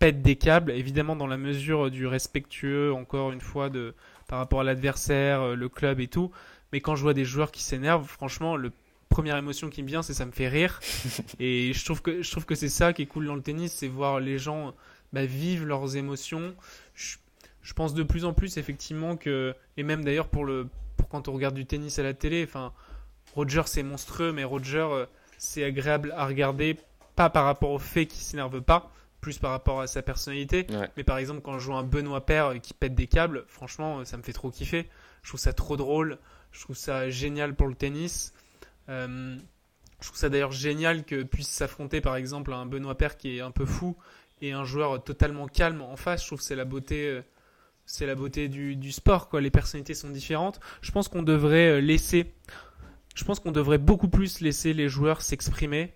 pètent 0.00 0.22
des 0.22 0.34
câbles, 0.34 0.72
évidemment 0.72 1.14
dans 1.14 1.28
la 1.28 1.36
mesure 1.36 1.90
du 1.92 2.08
respectueux, 2.08 2.92
encore 2.92 3.30
une 3.30 3.40
fois, 3.40 3.70
de, 3.70 3.94
par 4.26 4.40
rapport 4.40 4.62
à 4.62 4.64
l'adversaire, 4.64 5.54
le 5.54 5.68
club 5.68 6.00
et 6.00 6.08
tout, 6.08 6.32
mais 6.72 6.80
quand 6.80 6.96
je 6.96 7.02
vois 7.02 7.14
des 7.14 7.24
joueurs 7.24 7.52
qui 7.52 7.62
s'énervent, 7.62 8.06
franchement, 8.06 8.56
le 8.56 8.72
première 9.08 9.36
émotion 9.36 9.68
qui 9.68 9.82
me 9.82 9.88
vient, 9.88 10.02
c'est 10.02 10.14
ça 10.14 10.24
me 10.24 10.30
fait 10.30 10.48
rire. 10.48 10.80
et 11.40 11.72
je 11.74 11.84
trouve 11.84 12.00
que 12.00 12.22
je 12.22 12.30
trouve 12.30 12.46
que 12.46 12.54
c'est 12.54 12.68
ça 12.68 12.92
qui 12.92 13.02
est 13.02 13.06
cool 13.06 13.26
dans 13.26 13.34
le 13.34 13.42
tennis, 13.42 13.72
c'est 13.72 13.88
voir 13.88 14.20
les 14.20 14.38
gens 14.38 14.74
bah, 15.12 15.26
vivre 15.26 15.66
leurs 15.66 15.96
émotions. 15.96 16.54
Je, 16.94 17.16
je, 17.62 17.74
pense 17.74 17.92
de 17.92 18.02
plus 18.02 18.24
en 18.24 18.32
plus 18.32 18.56
effectivement 18.56 19.16
que 19.16 19.54
et 19.76 19.82
même 19.82 20.04
d'ailleurs 20.04 20.28
pour 20.28 20.44
le 20.44 20.68
pour 20.96 21.08
quand 21.08 21.28
on 21.28 21.32
regarde 21.32 21.54
du 21.54 21.66
tennis 21.66 21.98
à 21.98 22.02
la 22.02 22.14
télé, 22.14 22.44
enfin 22.44 22.72
Roger 23.34 23.62
c'est 23.66 23.82
monstrueux, 23.82 24.32
mais 24.32 24.44
Roger 24.44 24.86
euh, 24.90 25.06
c'est 25.38 25.64
agréable 25.64 26.14
à 26.16 26.26
regarder 26.26 26.76
pas 27.16 27.30
par 27.30 27.44
rapport 27.44 27.70
au 27.70 27.78
fait 27.78 28.06
qu'il 28.06 28.22
s'énerve 28.22 28.60
pas, 28.62 28.92
plus 29.20 29.38
par 29.38 29.50
rapport 29.50 29.80
à 29.80 29.86
sa 29.86 30.02
personnalité. 30.02 30.66
Mais 30.96 31.04
par 31.04 31.18
exemple 31.18 31.40
quand 31.42 31.58
je 31.58 31.64
joue 31.64 31.74
un 31.74 31.82
Benoît 31.82 32.24
Père 32.24 32.54
qui 32.62 32.74
pète 32.74 32.94
des 32.94 33.06
câbles, 33.06 33.44
franchement 33.48 34.04
ça 34.04 34.16
me 34.16 34.22
fait 34.22 34.32
trop 34.32 34.50
kiffer. 34.50 34.88
Je 35.22 35.28
trouve 35.28 35.40
ça 35.40 35.52
trop 35.52 35.76
drôle. 35.76 36.18
Je 36.52 36.60
trouve 36.62 36.76
ça 36.76 37.10
génial 37.10 37.54
pour 37.54 37.68
le 37.68 37.74
tennis. 37.74 38.32
Euh, 38.88 39.36
je 40.00 40.06
trouve 40.06 40.18
ça 40.18 40.28
d'ailleurs 40.28 40.52
génial 40.52 41.04
que 41.04 41.22
puisse 41.22 41.48
s'affronter 41.48 42.00
par 42.00 42.16
exemple 42.16 42.52
un 42.52 42.66
Benoît 42.66 42.96
Père 42.96 43.16
qui 43.16 43.36
est 43.36 43.40
un 43.40 43.50
peu 43.50 43.66
fou 43.66 43.96
et 44.40 44.52
un 44.52 44.64
joueur 44.64 45.02
totalement 45.02 45.46
calme 45.46 45.82
en 45.82 45.96
face. 45.96 46.22
Je 46.22 46.26
trouve 46.28 46.38
que 46.38 46.44
c'est 46.44 46.56
la 46.56 46.64
beauté, 46.64 47.08
euh, 47.08 47.22
c'est 47.84 48.06
la 48.06 48.14
beauté 48.14 48.48
du, 48.48 48.92
sport. 48.92 49.28
Quoi. 49.28 49.40
Les 49.40 49.50
personnalités 49.50 49.94
sont 49.94 50.10
différentes. 50.10 50.60
Je 50.80 50.90
pense 50.90 51.08
qu'on 51.08 51.22
devrait 51.22 51.68
euh, 51.68 51.80
laisser, 51.80 52.34
je 53.14 53.24
pense 53.24 53.40
qu'on 53.40 53.52
devrait 53.52 53.78
beaucoup 53.78 54.08
plus 54.08 54.40
laisser 54.40 54.72
les 54.72 54.88
joueurs 54.88 55.22
s'exprimer. 55.22 55.94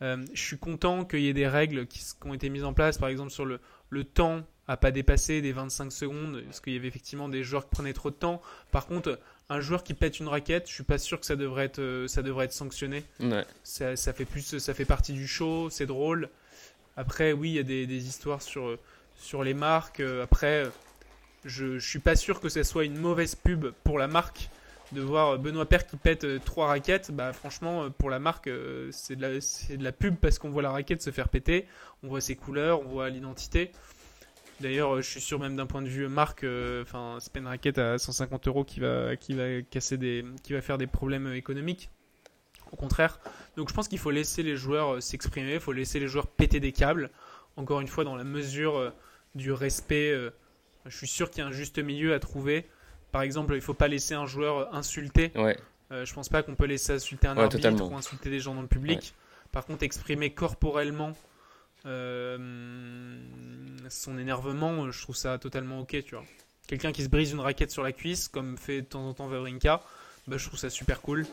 Je 0.00 0.18
suis 0.34 0.58
content 0.58 1.04
qu'il 1.04 1.20
y 1.20 1.28
ait 1.28 1.34
des 1.34 1.48
règles 1.48 1.86
qui, 1.86 2.00
qui, 2.00 2.28
ont 2.28 2.34
été 2.34 2.50
mises 2.50 2.64
en 2.64 2.74
place, 2.74 2.98
par 2.98 3.08
exemple 3.08 3.30
sur 3.30 3.44
le, 3.44 3.60
le 3.90 4.04
temps 4.04 4.44
à 4.66 4.76
pas 4.76 4.90
dépasser 4.90 5.42
des 5.42 5.52
25 5.52 5.92
secondes, 5.92 6.42
parce 6.44 6.60
qu'il 6.60 6.72
y 6.72 6.76
avait 6.76 6.88
effectivement 6.88 7.28
des 7.28 7.42
joueurs 7.42 7.64
qui 7.64 7.70
prenaient 7.70 7.92
trop 7.92 8.10
de 8.10 8.14
temps. 8.14 8.40
Par 8.70 8.86
contre, 8.86 9.18
un 9.50 9.60
joueur 9.60 9.84
qui 9.84 9.92
pète 9.94 10.20
une 10.20 10.28
raquette, 10.28 10.68
je 10.68 10.72
suis 10.72 10.84
pas 10.84 10.98
sûr 10.98 11.20
que 11.20 11.26
ça 11.26 11.36
devrait 11.36 11.66
être, 11.66 11.80
euh, 11.80 12.08
ça 12.08 12.22
devrait 12.22 12.46
être 12.46 12.52
sanctionné. 12.52 13.04
Ça, 13.62 13.96
ça, 13.96 14.12
fait 14.12 14.24
plus, 14.24 14.58
ça 14.58 14.74
fait 14.74 14.86
partie 14.86 15.12
du 15.12 15.26
show, 15.26 15.68
c'est 15.70 15.86
drôle. 15.86 16.30
Après, 16.96 17.32
oui, 17.32 17.50
il 17.50 17.54
y 17.54 17.58
a 17.58 17.62
des, 17.62 17.86
des, 17.86 18.06
histoires 18.06 18.40
sur, 18.40 18.78
sur 19.16 19.44
les 19.44 19.54
marques. 19.54 20.00
Euh, 20.00 20.22
après, 20.22 20.64
je, 21.44 21.78
je 21.78 21.88
suis 21.88 21.98
pas 21.98 22.16
sûr 22.16 22.40
que 22.40 22.48
ce 22.48 22.62
soit 22.62 22.84
une 22.84 22.96
mauvaise 22.96 23.34
pub 23.34 23.66
pour 23.84 23.98
la 23.98 24.06
marque 24.06 24.48
de 24.92 25.00
voir 25.00 25.38
Benoît 25.38 25.66
Père 25.66 25.86
qui 25.86 25.96
pète 25.96 26.24
euh, 26.24 26.38
trois 26.44 26.66
raquettes. 26.66 27.10
Bah, 27.10 27.32
franchement, 27.32 27.90
pour 27.90 28.10
la 28.10 28.18
marque, 28.18 28.50
c'est 28.90 29.16
de, 29.16 29.22
la, 29.22 29.30
de 29.30 29.84
la 29.84 29.92
pub 29.92 30.16
parce 30.16 30.38
qu'on 30.38 30.50
voit 30.50 30.62
la 30.62 30.70
raquette 30.70 31.02
se 31.02 31.10
faire 31.10 31.28
péter, 31.28 31.66
on 32.02 32.08
voit 32.08 32.20
ses 32.20 32.36
couleurs, 32.36 32.80
on 32.80 32.88
voit 32.88 33.10
l'identité. 33.10 33.72
D'ailleurs, 34.60 35.02
je 35.02 35.08
suis 35.08 35.20
sûr 35.20 35.40
même 35.40 35.56
d'un 35.56 35.66
point 35.66 35.82
de 35.82 35.88
vue 35.88 36.06
marque, 36.08 36.44
euh, 36.44 36.82
enfin, 36.82 37.18
c'est 37.20 37.32
pas 37.32 37.40
une 37.40 37.46
raquette 37.46 37.78
à 37.78 37.98
150 37.98 38.46
euros 38.46 38.64
qui 38.64 38.80
va, 38.80 39.16
qui 39.16 39.34
va 39.34 39.62
casser 39.62 39.98
des, 39.98 40.24
qui 40.42 40.52
va 40.52 40.62
faire 40.62 40.78
des 40.78 40.86
problèmes 40.86 41.32
économiques. 41.32 41.90
Au 42.72 42.76
contraire. 42.76 43.20
Donc, 43.56 43.68
je 43.68 43.74
pense 43.74 43.88
qu'il 43.88 43.98
faut 43.98 44.10
laisser 44.10 44.42
les 44.42 44.56
joueurs 44.56 44.94
euh, 44.94 45.00
s'exprimer, 45.00 45.54
il 45.54 45.60
faut 45.60 45.72
laisser 45.72 46.00
les 46.00 46.08
joueurs 46.08 46.26
péter 46.26 46.60
des 46.60 46.72
câbles. 46.72 47.10
Encore 47.56 47.80
une 47.80 47.88
fois, 47.88 48.04
dans 48.04 48.16
la 48.16 48.24
mesure 48.24 48.76
euh, 48.76 48.90
du 49.34 49.52
respect, 49.52 50.14
je 50.86 50.96
suis 50.96 51.06
sûr 51.06 51.30
qu'il 51.30 51.42
y 51.42 51.44
a 51.44 51.48
un 51.48 51.52
juste 51.52 51.78
milieu 51.78 52.14
à 52.14 52.20
trouver. 52.20 52.68
Par 53.14 53.22
exemple, 53.22 53.52
il 53.52 53.58
ne 53.58 53.62
faut 53.62 53.74
pas 53.74 53.86
laisser 53.86 54.14
un 54.14 54.26
joueur 54.26 54.74
insulter. 54.74 55.30
Ouais. 55.36 55.56
Euh, 55.92 56.04
je 56.04 56.12
pense 56.12 56.28
pas 56.28 56.42
qu'on 56.42 56.56
peut 56.56 56.64
laisser 56.64 56.94
insulter 56.94 57.28
un 57.28 57.38
arbitre 57.38 57.88
ou 57.88 57.94
insulter 57.94 58.28
des 58.28 58.40
gens 58.40 58.56
dans 58.56 58.62
le 58.62 58.66
public. 58.66 59.14
Par 59.52 59.64
contre, 59.64 59.84
exprimer 59.84 60.30
corporellement 60.30 61.12
euh, 61.86 63.16
son 63.88 64.18
énervement, 64.18 64.90
je 64.90 65.00
trouve 65.00 65.14
ça 65.14 65.38
totalement 65.38 65.78
ok, 65.78 66.02
tu 66.02 66.16
vois. 66.16 66.24
Quelqu'un 66.66 66.90
qui 66.90 67.04
se 67.04 67.08
brise 67.08 67.30
une 67.30 67.38
raquette 67.38 67.70
sur 67.70 67.84
la 67.84 67.92
cuisse, 67.92 68.26
comme 68.26 68.58
fait 68.58 68.80
de 68.80 68.86
temps 68.86 69.06
en 69.06 69.14
temps 69.14 69.28
Vavrinka, 69.28 69.80
bah, 70.26 70.36
je 70.36 70.48
trouve 70.48 70.58
ça 70.58 70.68
super 70.68 71.00
cool. 71.00 71.24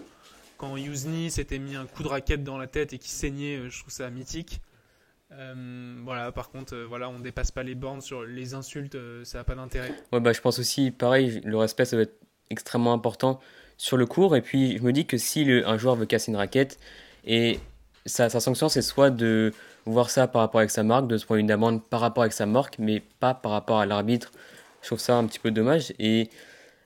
Quand 0.59 0.77
Yuzni 0.77 1.31
s'était 1.31 1.57
mis 1.57 1.75
un 1.75 1.87
coup 1.87 2.03
de 2.03 2.09
raquette 2.09 2.43
dans 2.43 2.59
la 2.59 2.67
tête 2.67 2.93
et 2.93 2.99
qui 2.99 3.09
saignait, 3.09 3.57
euh, 3.57 3.69
je 3.71 3.79
trouve 3.79 3.91
ça 3.91 4.07
mythique. 4.11 4.61
Euh, 5.33 5.95
voilà, 6.03 6.31
par 6.31 6.49
contre, 6.49 6.75
voilà, 6.87 7.09
on 7.09 7.19
dépasse 7.19 7.51
pas 7.51 7.63
les 7.63 7.75
bornes 7.75 8.01
sur 8.01 8.23
les 8.23 8.53
insultes, 8.53 8.97
ça 9.23 9.39
n'a 9.39 9.43
pas 9.43 9.55
d'intérêt. 9.55 9.93
Ouais, 10.11 10.19
bah, 10.19 10.33
je 10.33 10.41
pense 10.41 10.59
aussi, 10.59 10.91
pareil, 10.91 11.41
le 11.45 11.57
respect, 11.57 11.85
ça 11.85 11.95
va 11.95 12.03
être 12.03 12.19
extrêmement 12.49 12.93
important 12.93 13.39
sur 13.77 13.97
le 13.97 14.05
cours. 14.05 14.35
Et 14.35 14.41
puis, 14.41 14.77
je 14.77 14.83
me 14.83 14.91
dis 14.91 15.05
que 15.05 15.17
si 15.17 15.49
un 15.65 15.77
joueur 15.77 15.95
veut 15.95 16.05
casser 16.05 16.31
une 16.31 16.37
raquette, 16.37 16.77
et 17.25 17.59
sa, 18.05 18.29
sa 18.29 18.39
sanction, 18.39 18.69
c'est 18.69 18.81
soit 18.81 19.09
de 19.09 19.53
voir 19.85 20.09
ça 20.09 20.27
par 20.27 20.41
rapport 20.41 20.59
avec 20.59 20.71
sa 20.71 20.83
marque, 20.83 21.07
de 21.07 21.17
se 21.17 21.25
prendre 21.25 21.39
une 21.39 21.51
amende 21.51 21.83
par 21.83 22.01
rapport 22.01 22.23
avec 22.23 22.33
sa 22.33 22.45
marque, 22.45 22.77
mais 22.79 23.01
pas 23.19 23.33
par 23.33 23.51
rapport 23.51 23.79
à 23.79 23.85
l'arbitre. 23.85 24.31
Je 24.81 24.87
trouve 24.87 24.99
ça 24.99 25.15
un 25.15 25.25
petit 25.25 25.39
peu 25.39 25.51
dommage. 25.51 25.93
Et 25.99 26.29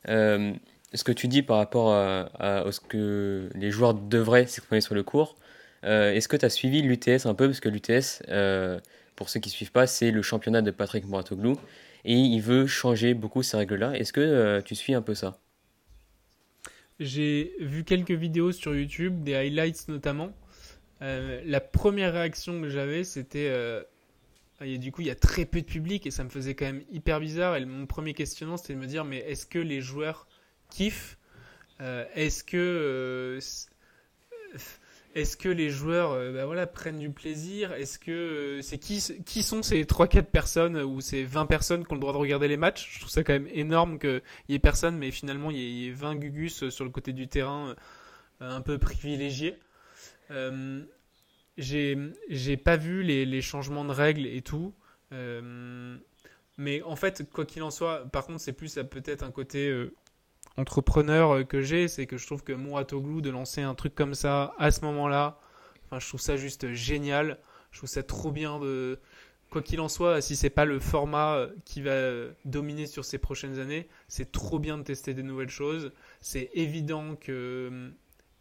euh, 0.10 0.54
ce 0.94 1.04
que 1.04 1.12
tu 1.12 1.28
dis 1.28 1.42
par 1.42 1.58
rapport 1.58 1.94
à, 1.94 2.64
ce 2.72 2.80
que 2.80 3.50
les 3.56 3.72
joueurs 3.72 3.94
devraient 3.94 4.48
s'exprimer 4.48 4.82
sur 4.82 4.96
le 4.96 5.04
cours, 5.04 5.36
euh, 5.36 5.45
est-ce 5.86 6.28
que 6.28 6.38
tu 6.38 6.46
as 6.46 6.50
suivi 6.50 6.82
l'UTS 6.82 7.26
un 7.26 7.34
peu? 7.34 7.48
Parce 7.48 7.60
que 7.60 7.70
l'UTS, 7.70 8.24
euh, 8.30 8.80
pour 9.16 9.30
ceux 9.30 9.40
qui 9.40 9.50
ne 9.50 9.54
suivent 9.54 9.72
pas, 9.72 9.88
c'est 9.88 10.12
le 10.12 10.22
championnat 10.22 10.62
de 10.62 10.72
Patrick 10.72 11.06
Mouratoglou. 11.06 11.58
Et 12.06 12.14
il 12.14 12.42
veut 12.42 12.68
changer 12.68 13.14
beaucoup 13.14 13.44
ces 13.44 13.58
règles-là. 13.58 13.94
Est-ce 13.98 14.14
que 14.14 14.62
tu 14.62 14.76
suis 14.76 14.94
un 14.94 15.02
peu 15.02 15.16
ça? 15.16 15.40
J'ai 17.00 17.54
vu 17.60 17.84
quelques 17.84 18.12
vidéos 18.12 18.52
sur 18.52 18.76
YouTube, 18.76 19.24
des 19.24 19.36
highlights 19.36 19.88
notamment. 19.90 20.32
Euh, 21.02 21.42
la 21.46 21.60
première 21.60 22.14
réaction 22.14 22.62
que 22.62 22.70
j'avais, 22.70 23.04
c'était. 23.04 23.50
Euh, 23.50 23.84
du 24.62 24.92
coup, 24.92 25.02
il 25.02 25.08
y 25.08 25.12
a 25.12 25.16
très 25.16 25.46
peu 25.46 25.62
de 25.62 25.66
public 25.66 26.08
et 26.08 26.12
ça 26.12 26.24
me 26.24 26.30
faisait 26.30 26.56
quand 26.56 26.66
même 26.66 26.84
hyper 26.90 27.20
bizarre. 27.20 27.58
Et 27.58 27.66
mon 27.66 27.86
premier 27.86 28.14
questionnement, 28.14 28.56
c'était 28.56 28.74
de 28.74 28.80
me 28.80 28.88
dire 28.88 29.04
mais 29.04 29.18
est-ce 29.18 29.46
que 29.46 29.60
les 29.60 29.82
joueurs 29.82 30.28
kiffent? 30.70 31.18
Euh, 31.82 32.06
Est-ce 32.16 32.44
que. 32.44 33.40
Est-ce 35.16 35.38
que 35.38 35.50
les 35.50 35.70
joueurs 35.70 36.34
bah 36.34 36.46
voilà, 36.46 36.68
prennent 36.68 37.00
du 37.00 37.10
plaisir? 37.10 37.72
Est-ce 37.74 37.98
que 37.98 38.60
c'est 38.62 38.78
qui, 38.78 39.00
sont 39.00 39.64
ces 39.64 39.84
3-4 39.84 40.24
personnes 40.24 40.78
ou 40.78 41.02
ces 41.02 41.24
20 41.24 41.46
personnes 41.46 41.86
qui 41.86 41.92
ont 41.92 41.96
le 41.96 42.02
droit 42.02 42.14
de 42.14 42.18
regarder 42.18 42.48
les 42.48 42.58
matchs? 42.58 42.94
Je 42.94 43.00
trouve 43.00 43.12
ça 43.12 43.24
quand 43.24 43.34
même 43.34 43.48
énorme 43.54 43.98
qu'il 43.98 44.22
y 44.50 44.56
ait 44.56 44.60
personne, 44.60 44.98
mais 44.98 45.12
finalement 45.12 45.52
il 45.52 45.58
y 45.58 45.88
ait 45.88 45.92
20 45.92 46.16
gugus 46.16 46.70
sur 46.70 46.84
le 46.86 46.92
côté 46.92 47.14
du 47.14 47.28
terrain 47.28 47.76
un 48.40 48.62
peu 48.62 48.78
privilégiés. 48.78 49.58
Euh, 50.32 50.84
j'ai 51.58 52.58
pas 52.58 52.78
vu 52.78 53.04
les, 53.04 53.42
changements 53.42 53.86
de 53.86 53.92
règles 53.92 54.26
et 54.26 54.42
tout. 54.42 54.74
Euh, 55.12 55.98
mais 56.58 56.82
en 56.84 56.96
fait, 56.96 57.30
quoi 57.32 57.46
qu'il 57.46 57.64
en 57.64 57.72
soit, 57.72 58.06
par 58.12 58.26
contre, 58.26 58.40
c'est 58.40 58.54
plus 58.54 58.76
peut-être 58.90 59.24
un 59.24 59.32
côté 59.32 59.70
euh, 59.70 59.94
entrepreneur 60.58 61.48
que 61.48 61.62
j'ai. 61.62 61.88
C'est 61.88 62.06
que 62.06 62.18
je 62.18 62.26
trouve 62.26 62.44
que 62.44 62.54
Mouratoglou, 62.54 63.22
de 63.22 63.30
lancer 63.30 63.62
un 63.62 63.76
truc 63.76 63.96
comme 63.96 64.16
ça 64.16 64.54
à 64.58 64.72
ce 64.72 64.82
moment-là, 64.86 65.40
enfin, 65.86 66.00
je 66.00 66.08
trouve 66.08 66.22
ça 66.22 66.38
juste 66.38 66.72
génial. 66.74 67.40
Je 67.72 67.80
trouve 67.80 67.90
ça 67.90 68.04
trop 68.04 68.32
bien 68.32 68.60
de. 68.60 69.00
Quoi 69.52 69.62
qu'il 69.62 69.80
en 69.80 69.90
soit, 69.90 70.22
si 70.22 70.36
c'est 70.36 70.50
pas 70.50 70.66
le 70.66 70.80
format 70.80 71.48
qui 71.66 71.82
va 71.82 72.10
dominer 72.46 72.88
sur 72.88 73.06
ces 73.06 73.20
prochaines 73.20 73.60
années, 73.60 73.88
c'est 74.08 74.32
trop 74.32 74.58
bien 74.60 74.78
de 74.78 74.84
tester 74.84 75.14
des 75.14 75.24
nouvelles 75.24 75.50
choses. 75.52 75.94
C'est 76.20 76.50
évident 76.56 77.16
que 77.16 77.92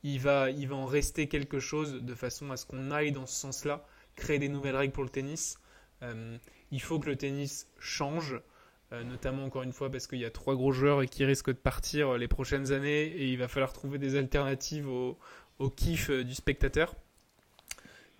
il 0.02 0.18
va, 0.18 0.50
il 0.50 0.68
va 0.68 0.76
en 0.76 0.86
rester 0.86 1.28
quelque 1.28 1.60
chose 1.60 2.02
de 2.02 2.14
façon 2.14 2.50
à 2.50 2.56
ce 2.56 2.66
qu'on 2.66 2.90
aille 2.90 3.12
dans 3.12 3.26
ce 3.26 3.34
sens-là, 3.34 3.86
créer 4.16 4.38
des 4.38 4.48
nouvelles 4.48 4.76
règles 4.76 4.92
pour 4.92 5.02
le 5.02 5.10
tennis. 5.10 5.58
il 6.70 6.80
faut 6.80 6.98
que 6.98 7.06
le 7.06 7.16
tennis 7.16 7.68
change. 7.78 8.40
Notamment 8.92 9.44
encore 9.44 9.62
une 9.64 9.72
fois 9.72 9.90
parce 9.90 10.06
qu'il 10.06 10.20
y 10.20 10.24
a 10.24 10.30
trois 10.30 10.54
gros 10.54 10.70
joueurs 10.70 11.04
qui 11.06 11.24
risquent 11.24 11.48
de 11.48 11.52
partir 11.52 12.16
les 12.16 12.28
prochaines 12.28 12.70
années 12.70 13.04
et 13.04 13.26
il 13.26 13.38
va 13.38 13.48
falloir 13.48 13.72
trouver 13.72 13.98
des 13.98 14.16
alternatives 14.16 14.88
au, 14.88 15.18
au 15.58 15.68
kiff 15.68 16.10
du 16.10 16.34
spectateur. 16.34 16.94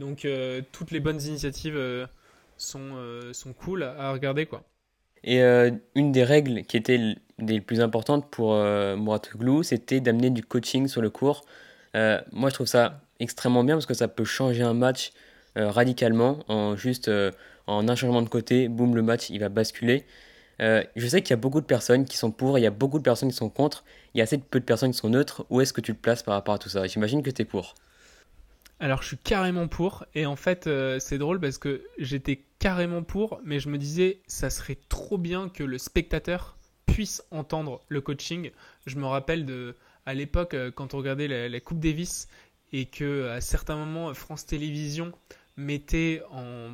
Donc 0.00 0.26
toutes 0.72 0.90
les 0.90 0.98
bonnes 0.98 1.22
initiatives 1.22 2.08
sont, 2.56 3.30
sont 3.32 3.52
cool 3.52 3.84
à 3.84 4.12
regarder 4.12 4.46
quoi. 4.46 4.64
Et 5.24 5.42
euh, 5.42 5.70
une 5.94 6.12
des 6.12 6.22
règles 6.22 6.64
qui 6.64 6.76
était 6.76 7.16
des 7.38 7.60
plus 7.60 7.80
importantes 7.80 8.30
pour 8.30 8.54
euh, 8.54 8.96
Glou, 9.36 9.62
c'était 9.62 10.00
d'amener 10.00 10.30
du 10.30 10.44
coaching 10.44 10.86
sur 10.86 11.00
le 11.00 11.10
cours. 11.10 11.44
Euh, 11.96 12.20
moi, 12.30 12.50
je 12.50 12.54
trouve 12.54 12.66
ça 12.66 13.00
extrêmement 13.20 13.64
bien 13.64 13.74
parce 13.74 13.86
que 13.86 13.94
ça 13.94 14.06
peut 14.06 14.24
changer 14.24 14.62
un 14.62 14.74
match 14.74 15.12
euh, 15.56 15.70
radicalement 15.70 16.40
en 16.48 16.76
juste 16.76 17.10
en 17.66 17.88
un 17.88 17.96
changement 17.96 18.20
de 18.20 18.28
côté, 18.28 18.68
boum, 18.68 18.94
le 18.94 19.02
match 19.02 19.30
il 19.30 19.40
va 19.40 19.48
basculer. 19.48 20.04
Je 20.58 21.06
sais 21.06 21.22
qu'il 21.22 21.30
y 21.30 21.34
a 21.34 21.36
beaucoup 21.36 21.60
de 21.60 21.66
personnes 21.66 22.04
qui 22.04 22.16
sont 22.16 22.30
pour, 22.30 22.58
il 22.58 22.62
y 22.62 22.66
a 22.66 22.70
beaucoup 22.70 22.98
de 22.98 23.04
personnes 23.04 23.30
qui 23.30 23.36
sont 23.36 23.50
contre, 23.50 23.84
il 24.14 24.18
y 24.18 24.20
a 24.20 24.24
assez 24.24 24.38
peu 24.38 24.60
de 24.60 24.64
personnes 24.64 24.92
qui 24.92 24.98
sont 24.98 25.10
neutres. 25.10 25.46
Où 25.50 25.60
est-ce 25.60 25.72
que 25.72 25.80
tu 25.80 25.94
te 25.94 26.00
places 26.00 26.22
par 26.22 26.34
rapport 26.34 26.54
à 26.54 26.58
tout 26.58 26.68
ça? 26.68 26.86
J'imagine 26.86 27.22
que 27.22 27.30
tu 27.30 27.42
es 27.42 27.44
pour. 27.44 27.74
Alors 28.80 29.02
je 29.02 29.08
suis 29.08 29.18
carrément 29.18 29.68
pour 29.68 30.04
et 30.14 30.26
en 30.26 30.36
fait 30.36 30.66
euh, 30.66 30.98
c'est 30.98 31.16
drôle 31.16 31.40
parce 31.40 31.58
que 31.58 31.82
j'étais 31.96 32.44
carrément 32.58 33.02
pour 33.02 33.40
mais 33.44 33.60
je 33.60 33.68
me 33.68 33.78
disais 33.78 34.20
ça 34.26 34.50
serait 34.50 34.76
trop 34.88 35.16
bien 35.16 35.48
que 35.48 35.62
le 35.62 35.78
spectateur 35.78 36.56
puisse 36.84 37.22
entendre 37.30 37.82
le 37.88 38.00
coaching. 38.00 38.50
Je 38.86 38.96
me 38.96 39.06
rappelle 39.06 39.46
de 39.46 39.76
à 40.06 40.14
l'époque 40.14 40.54
euh, 40.54 40.70
quand 40.70 40.92
on 40.94 40.98
regardait 40.98 41.48
la, 41.48 41.60
Coupe 41.60 41.78
Davis 41.78 42.28
et 42.72 42.86
que 42.86 43.28
à 43.28 43.40
certains 43.40 43.76
moments 43.76 44.12
France 44.12 44.44
Télévisions 44.44 45.12
mettait 45.56 46.22
en, 46.30 46.68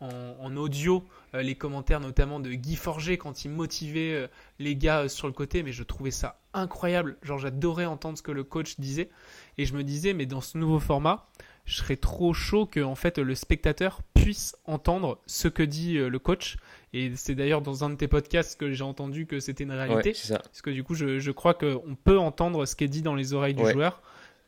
en, 0.00 0.56
audio 0.56 1.04
euh, 1.34 1.42
les 1.42 1.54
commentaires 1.54 2.00
notamment 2.00 2.40
de 2.40 2.50
Guy 2.50 2.76
Forger 2.76 3.16
quand 3.16 3.44
il 3.44 3.50
motivait 3.50 4.28
les 4.58 4.76
gars 4.76 5.08
sur 5.08 5.26
le 5.26 5.32
côté 5.32 5.62
mais 5.62 5.72
je 5.72 5.82
trouvais 5.82 6.10
ça 6.10 6.38
incroyable 6.52 7.16
genre 7.22 7.38
j'adorais 7.38 7.86
entendre 7.86 8.18
ce 8.18 8.22
que 8.22 8.32
le 8.32 8.44
coach 8.44 8.78
disait 8.78 9.10
et 9.58 9.64
je 9.64 9.74
me 9.74 9.82
disais, 9.82 10.12
mais 10.12 10.26
dans 10.26 10.40
ce 10.40 10.58
nouveau 10.58 10.78
format, 10.78 11.26
je 11.64 11.76
serais 11.76 11.96
trop 11.96 12.34
chaud 12.34 12.66
que 12.66 12.80
en 12.80 12.94
fait 12.94 13.18
le 13.18 13.34
spectateur 13.34 14.00
puisse 14.14 14.56
entendre 14.64 15.18
ce 15.26 15.48
que 15.48 15.62
dit 15.62 15.96
euh, 15.96 16.08
le 16.08 16.18
coach. 16.18 16.56
Et 16.92 17.12
c'est 17.16 17.34
d'ailleurs 17.34 17.62
dans 17.62 17.84
un 17.84 17.90
de 17.90 17.94
tes 17.96 18.08
podcasts 18.08 18.58
que 18.58 18.72
j'ai 18.72 18.84
entendu 18.84 19.26
que 19.26 19.40
c'était 19.40 19.64
une 19.64 19.72
réalité. 19.72 20.14
ça. 20.14 20.38
Parce 20.38 20.62
que 20.62 20.70
du 20.70 20.84
coup, 20.84 20.94
je, 20.94 21.18
je 21.18 21.30
crois 21.30 21.54
qu'on 21.54 21.96
peut 22.02 22.18
entendre 22.18 22.66
ce 22.66 22.76
qui 22.76 22.84
est 22.84 22.88
dit 22.88 23.02
dans 23.02 23.14
les 23.14 23.32
oreilles 23.32 23.54
du 23.54 23.66
joueur. 23.66 24.00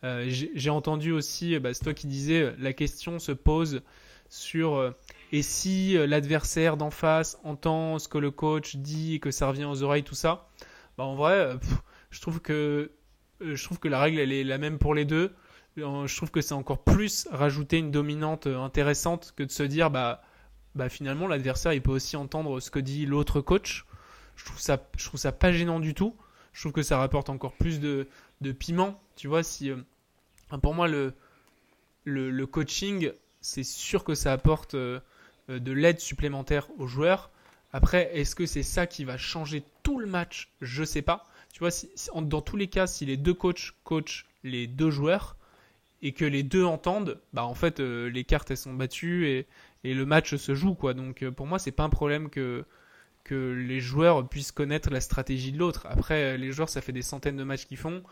Euh, 0.04 0.26
j'ai 0.28 0.70
entendu 0.70 1.10
aussi, 1.10 1.58
bah, 1.58 1.74
c'est 1.74 1.82
toi 1.82 1.94
qui 1.94 2.06
disais, 2.06 2.54
la 2.58 2.72
question 2.72 3.18
se 3.18 3.32
pose 3.32 3.82
sur 4.28 4.76
euh, 4.76 4.90
et 5.32 5.42
si 5.42 5.94
l'adversaire 6.06 6.76
d'en 6.76 6.90
face 6.90 7.38
entend 7.44 7.98
ce 7.98 8.08
que 8.08 8.18
le 8.18 8.30
coach 8.30 8.76
dit 8.76 9.16
et 9.16 9.20
que 9.20 9.30
ça 9.30 9.48
revient 9.48 9.66
aux 9.66 9.82
oreilles, 9.82 10.04
tout 10.04 10.14
ça. 10.14 10.48
Bah, 10.96 11.04
en 11.04 11.14
vrai, 11.14 11.58
je 12.10 12.20
trouve 12.20 12.40
que 12.40 12.92
euh, 13.42 13.54
je 13.54 13.64
trouve 13.64 13.78
que 13.78 13.88
la 13.88 14.00
règle 14.00 14.18
elle 14.18 14.32
est 14.32 14.44
la 14.44 14.58
même 14.58 14.78
pour 14.78 14.94
les 14.94 15.04
deux. 15.04 15.34
Euh, 15.78 16.06
je 16.06 16.16
trouve 16.16 16.30
que 16.30 16.40
c'est 16.40 16.54
encore 16.54 16.82
plus 16.82 17.28
rajouter 17.30 17.78
une 17.78 17.90
dominante 17.90 18.46
euh, 18.46 18.58
intéressante 18.58 19.32
que 19.36 19.42
de 19.44 19.50
se 19.50 19.62
dire 19.62 19.90
bah, 19.90 20.22
bah 20.74 20.88
finalement 20.88 21.26
l'adversaire 21.26 21.72
il 21.72 21.82
peut 21.82 21.92
aussi 21.92 22.16
entendre 22.16 22.60
ce 22.60 22.70
que 22.70 22.78
dit 22.78 23.06
l'autre 23.06 23.40
coach. 23.40 23.86
Je 24.36 24.44
trouve 24.44 24.58
ça 24.58 24.82
je 24.96 25.04
trouve 25.04 25.20
ça 25.20 25.32
pas 25.32 25.52
gênant 25.52 25.80
du 25.80 25.94
tout. 25.94 26.16
Je 26.52 26.62
trouve 26.62 26.72
que 26.72 26.82
ça 26.82 26.98
rapporte 26.98 27.30
encore 27.30 27.52
plus 27.52 27.78
de, 27.78 28.08
de 28.40 28.52
piment. 28.52 29.00
Tu 29.16 29.28
vois 29.28 29.42
si 29.42 29.70
pour 30.62 30.74
moi 30.74 30.88
le, 30.88 31.14
le 32.04 32.46
coaching 32.46 33.12
c'est 33.40 33.64
sûr 33.64 34.04
que 34.04 34.14
ça 34.14 34.32
apporte 34.32 34.74
de 34.74 35.02
l'aide 35.48 36.00
supplémentaire 36.00 36.68
aux 36.78 36.86
joueurs. 36.86 37.30
Après, 37.72 38.10
est-ce 38.14 38.34
que 38.34 38.46
c'est 38.46 38.62
ça 38.62 38.86
qui 38.86 39.04
va 39.04 39.16
changer 39.16 39.62
tout 39.82 39.98
le 39.98 40.06
match? 40.06 40.50
Je 40.60 40.84
sais 40.84 41.02
pas 41.02 41.26
tu 41.58 41.64
vois, 41.64 42.22
dans 42.22 42.40
tous 42.40 42.56
les 42.56 42.68
cas, 42.68 42.86
si 42.86 43.04
les 43.04 43.16
deux 43.16 43.34
coachs 43.34 43.72
coachent 43.82 44.26
les 44.44 44.66
deux 44.66 44.90
joueurs 44.90 45.36
et 46.02 46.12
que 46.12 46.24
les 46.24 46.44
deux 46.44 46.64
entendent, 46.64 47.20
bah 47.32 47.44
en 47.44 47.54
fait, 47.54 47.80
euh, 47.80 48.08
les 48.08 48.22
cartes 48.22 48.50
elles 48.52 48.56
sont 48.56 48.74
battues 48.74 49.28
et, 49.28 49.46
le 49.82 50.04
match 50.04 50.36
se 50.36 50.54
joue 50.54 50.74
quoi. 50.74 50.94
Donc 50.94 51.22
euh, 51.22 51.32
pour 51.32 51.46
moi, 51.46 51.58
c'est 51.58 51.72
pas 51.72 51.82
un 51.82 51.88
problème 51.88 52.30
que 52.30 52.64
que 53.24 53.52
les 53.52 53.80
joueurs 53.80 54.26
puissent 54.28 54.52
connaître 54.52 54.90
la 54.90 55.00
stratégie 55.00 55.52
de 55.52 55.58
l'autre. 55.58 55.86
Après, 55.90 56.34
euh, 56.34 56.36
les 56.36 56.52
joueurs, 56.52 56.68
ça 56.68 56.80
fait 56.80 56.92
des 56.92 57.02
centaines 57.02 57.36
de 57.36 57.44
matchs 57.44 57.66
qu'ils 57.66 57.76
font. 57.76 58.02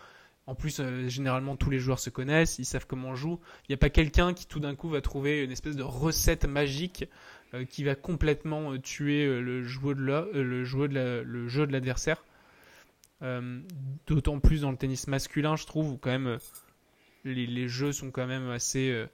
En 0.47 0.55
plus, 0.55 0.81
généralement, 1.09 1.57
tous 1.57 1.71
les 1.71 1.81
joueurs 1.81 1.99
se 1.99 2.09
connaissent, 2.09 2.59
ils 2.61 2.65
savent 2.65 2.87
comment 2.87 3.09
on 3.09 3.15
joue. 3.17 3.41
Il 3.65 3.73
n'y 3.73 3.75
a 3.75 3.79
pas 3.79 3.91
quelqu'un 3.91 4.33
qui 4.33 4.47
tout 4.47 4.61
d'un 4.61 4.77
coup 4.77 4.89
va 4.89 5.01
trouver 5.01 5.43
une 5.43 5.51
espèce 5.51 5.75
de 5.75 5.83
recette 5.83 6.45
magique 6.45 7.05
qui 7.69 7.83
va 7.83 7.97
complètement 7.97 8.79
tuer 8.79 9.27
le, 9.27 9.65
jeu 9.65 9.95
de 9.97 11.73
l'adversaire. 11.73 12.23
Euh, 13.23 13.61
d'autant 14.07 14.41
plus 14.41 14.61
dans 14.61 14.71
le 14.71 14.77
tennis 14.77 15.07
masculin, 15.07 15.57
je 15.57 15.65
trouve, 15.65 15.93
où 15.93 15.97
quand 15.97 16.11
même 16.11 16.27
euh, 16.27 16.39
les, 17.25 17.69
jeux 17.69 17.93
sont 17.93 18.11
quand 18.11 18.27
même 18.27 18.51
assez, 18.51 18.91
euh, 18.91 19.07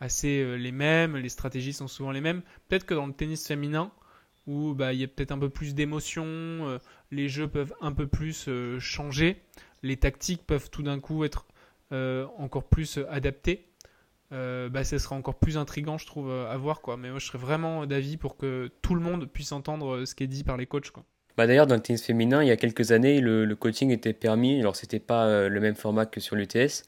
assez 0.00 0.58
les 0.58 0.72
mêmes, 0.72 1.16
les 1.16 1.28
stratégies 1.28 1.72
sont 1.72 1.88
souvent 1.88 2.10
les 2.10 2.20
mêmes. 2.20 2.42
Peut-être 2.68 2.84
que 2.84 2.94
dans 2.94 3.06
le 3.06 3.12
tennis 3.12 3.46
féminin, 3.46 3.92
où 4.46 4.74
bah, 4.74 4.92
il 4.92 5.00
y 5.00 5.04
a 5.04 5.08
peut-être 5.08 5.32
un 5.32 5.38
peu 5.38 5.48
plus 5.48 5.74
d'émotion, 5.74 6.78
les 7.10 7.28
jeux 7.28 7.48
peuvent 7.48 7.74
un 7.80 7.92
peu 7.92 8.06
plus 8.06 8.50
changer, 8.78 9.40
les 9.84 9.96
tactiques 9.96 10.44
peuvent 10.46 10.70
tout 10.70 10.82
d'un 10.82 10.98
coup 10.98 11.24
être 11.24 11.46
encore 12.38 12.64
plus 12.64 12.98
adaptées. 13.08 13.68
bah, 14.30 14.82
ça 14.82 14.98
sera 14.98 15.14
encore 15.14 15.36
plus 15.36 15.56
intrigant, 15.56 15.96
je 15.96 16.06
trouve, 16.06 16.30
à 16.30 16.56
voir. 16.56 16.80
Quoi. 16.80 16.96
Mais 16.96 17.10
moi, 17.10 17.20
je 17.20 17.26
serais 17.26 17.38
vraiment 17.38 17.86
d'avis 17.86 18.16
pour 18.16 18.36
que 18.36 18.70
tout 18.82 18.96
le 18.96 19.00
monde 19.00 19.26
puisse 19.26 19.52
entendre 19.52 20.04
ce 20.04 20.14
qui 20.16 20.24
est 20.24 20.28
dit 20.28 20.42
par 20.42 20.56
les 20.56 20.66
coachs. 20.66 20.90
Quoi. 20.90 21.04
Bah 21.36 21.48
D'ailleurs, 21.48 21.66
dans 21.66 21.74
le 21.74 21.80
tennis 21.80 22.04
féminin, 22.04 22.42
il 22.42 22.48
y 22.48 22.52
a 22.52 22.56
quelques 22.56 22.92
années, 22.92 23.20
le, 23.20 23.52
coaching 23.56 23.90
était 23.90 24.12
permis. 24.12 24.60
Alors, 24.60 24.76
c'était 24.76 25.00
pas 25.00 25.26
euh, 25.26 25.48
le 25.48 25.60
même 25.60 25.74
format 25.74 26.06
que 26.06 26.20
sur 26.20 26.36
l'UTS, 26.36 26.84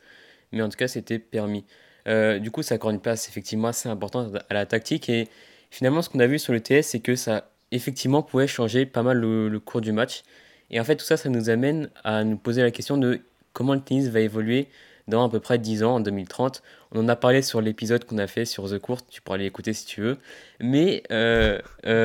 mais 0.52 0.62
en 0.62 0.68
tout 0.68 0.76
cas, 0.76 0.88
c'était 0.88 1.18
permis. 1.18 1.64
Euh, 2.06 2.38
du 2.38 2.52
coup, 2.52 2.62
ça 2.62 2.76
accorde 2.76 2.94
une 2.94 3.00
place 3.00 3.28
effectivement 3.28 3.68
assez 3.68 3.88
importante 3.88 4.36
à 4.48 4.54
la 4.54 4.64
tactique. 4.66 5.08
Et 5.08 5.28
finalement, 5.70 6.00
ce 6.00 6.10
qu'on 6.10 6.20
a 6.20 6.28
vu 6.28 6.38
sur 6.38 6.52
l'UTS, 6.52 6.82
c'est 6.82 7.00
que 7.00 7.16
ça 7.16 7.50
effectivement 7.72 8.22
pouvait 8.22 8.46
changer 8.46 8.86
pas 8.86 9.02
mal 9.02 9.18
le, 9.18 9.58
cours 9.58 9.80
du 9.80 9.90
match. 9.90 10.22
Et 10.70 10.80
en 10.80 10.84
fait, 10.84 10.96
tout 10.96 11.04
ça, 11.04 11.16
ça 11.16 11.28
nous 11.28 11.50
amène 11.50 11.90
à 12.04 12.24
nous 12.24 12.36
poser 12.36 12.62
la 12.62 12.70
question 12.70 12.96
de 12.96 13.20
comment 13.52 13.74
le 13.74 13.80
tennis 13.80 14.08
va 14.08 14.20
évoluer 14.20 14.68
dans 15.08 15.24
à 15.24 15.30
peu 15.30 15.40
près 15.40 15.58
10 15.58 15.84
ans, 15.84 15.96
en 15.96 16.00
2030. 16.00 16.62
On 16.92 17.00
en 17.00 17.08
a 17.08 17.16
parlé 17.16 17.42
sur 17.42 17.60
l'épisode 17.60 18.04
qu'on 18.04 18.18
a 18.18 18.26
fait 18.26 18.44
sur 18.44 18.68
The 18.68 18.78
Court, 18.78 19.06
tu 19.06 19.22
pourras 19.22 19.36
aller 19.36 19.46
écouter 19.46 19.72
si 19.72 19.86
tu 19.86 20.00
veux. 20.00 20.18
Mais 20.60 21.02
euh, 21.10 21.60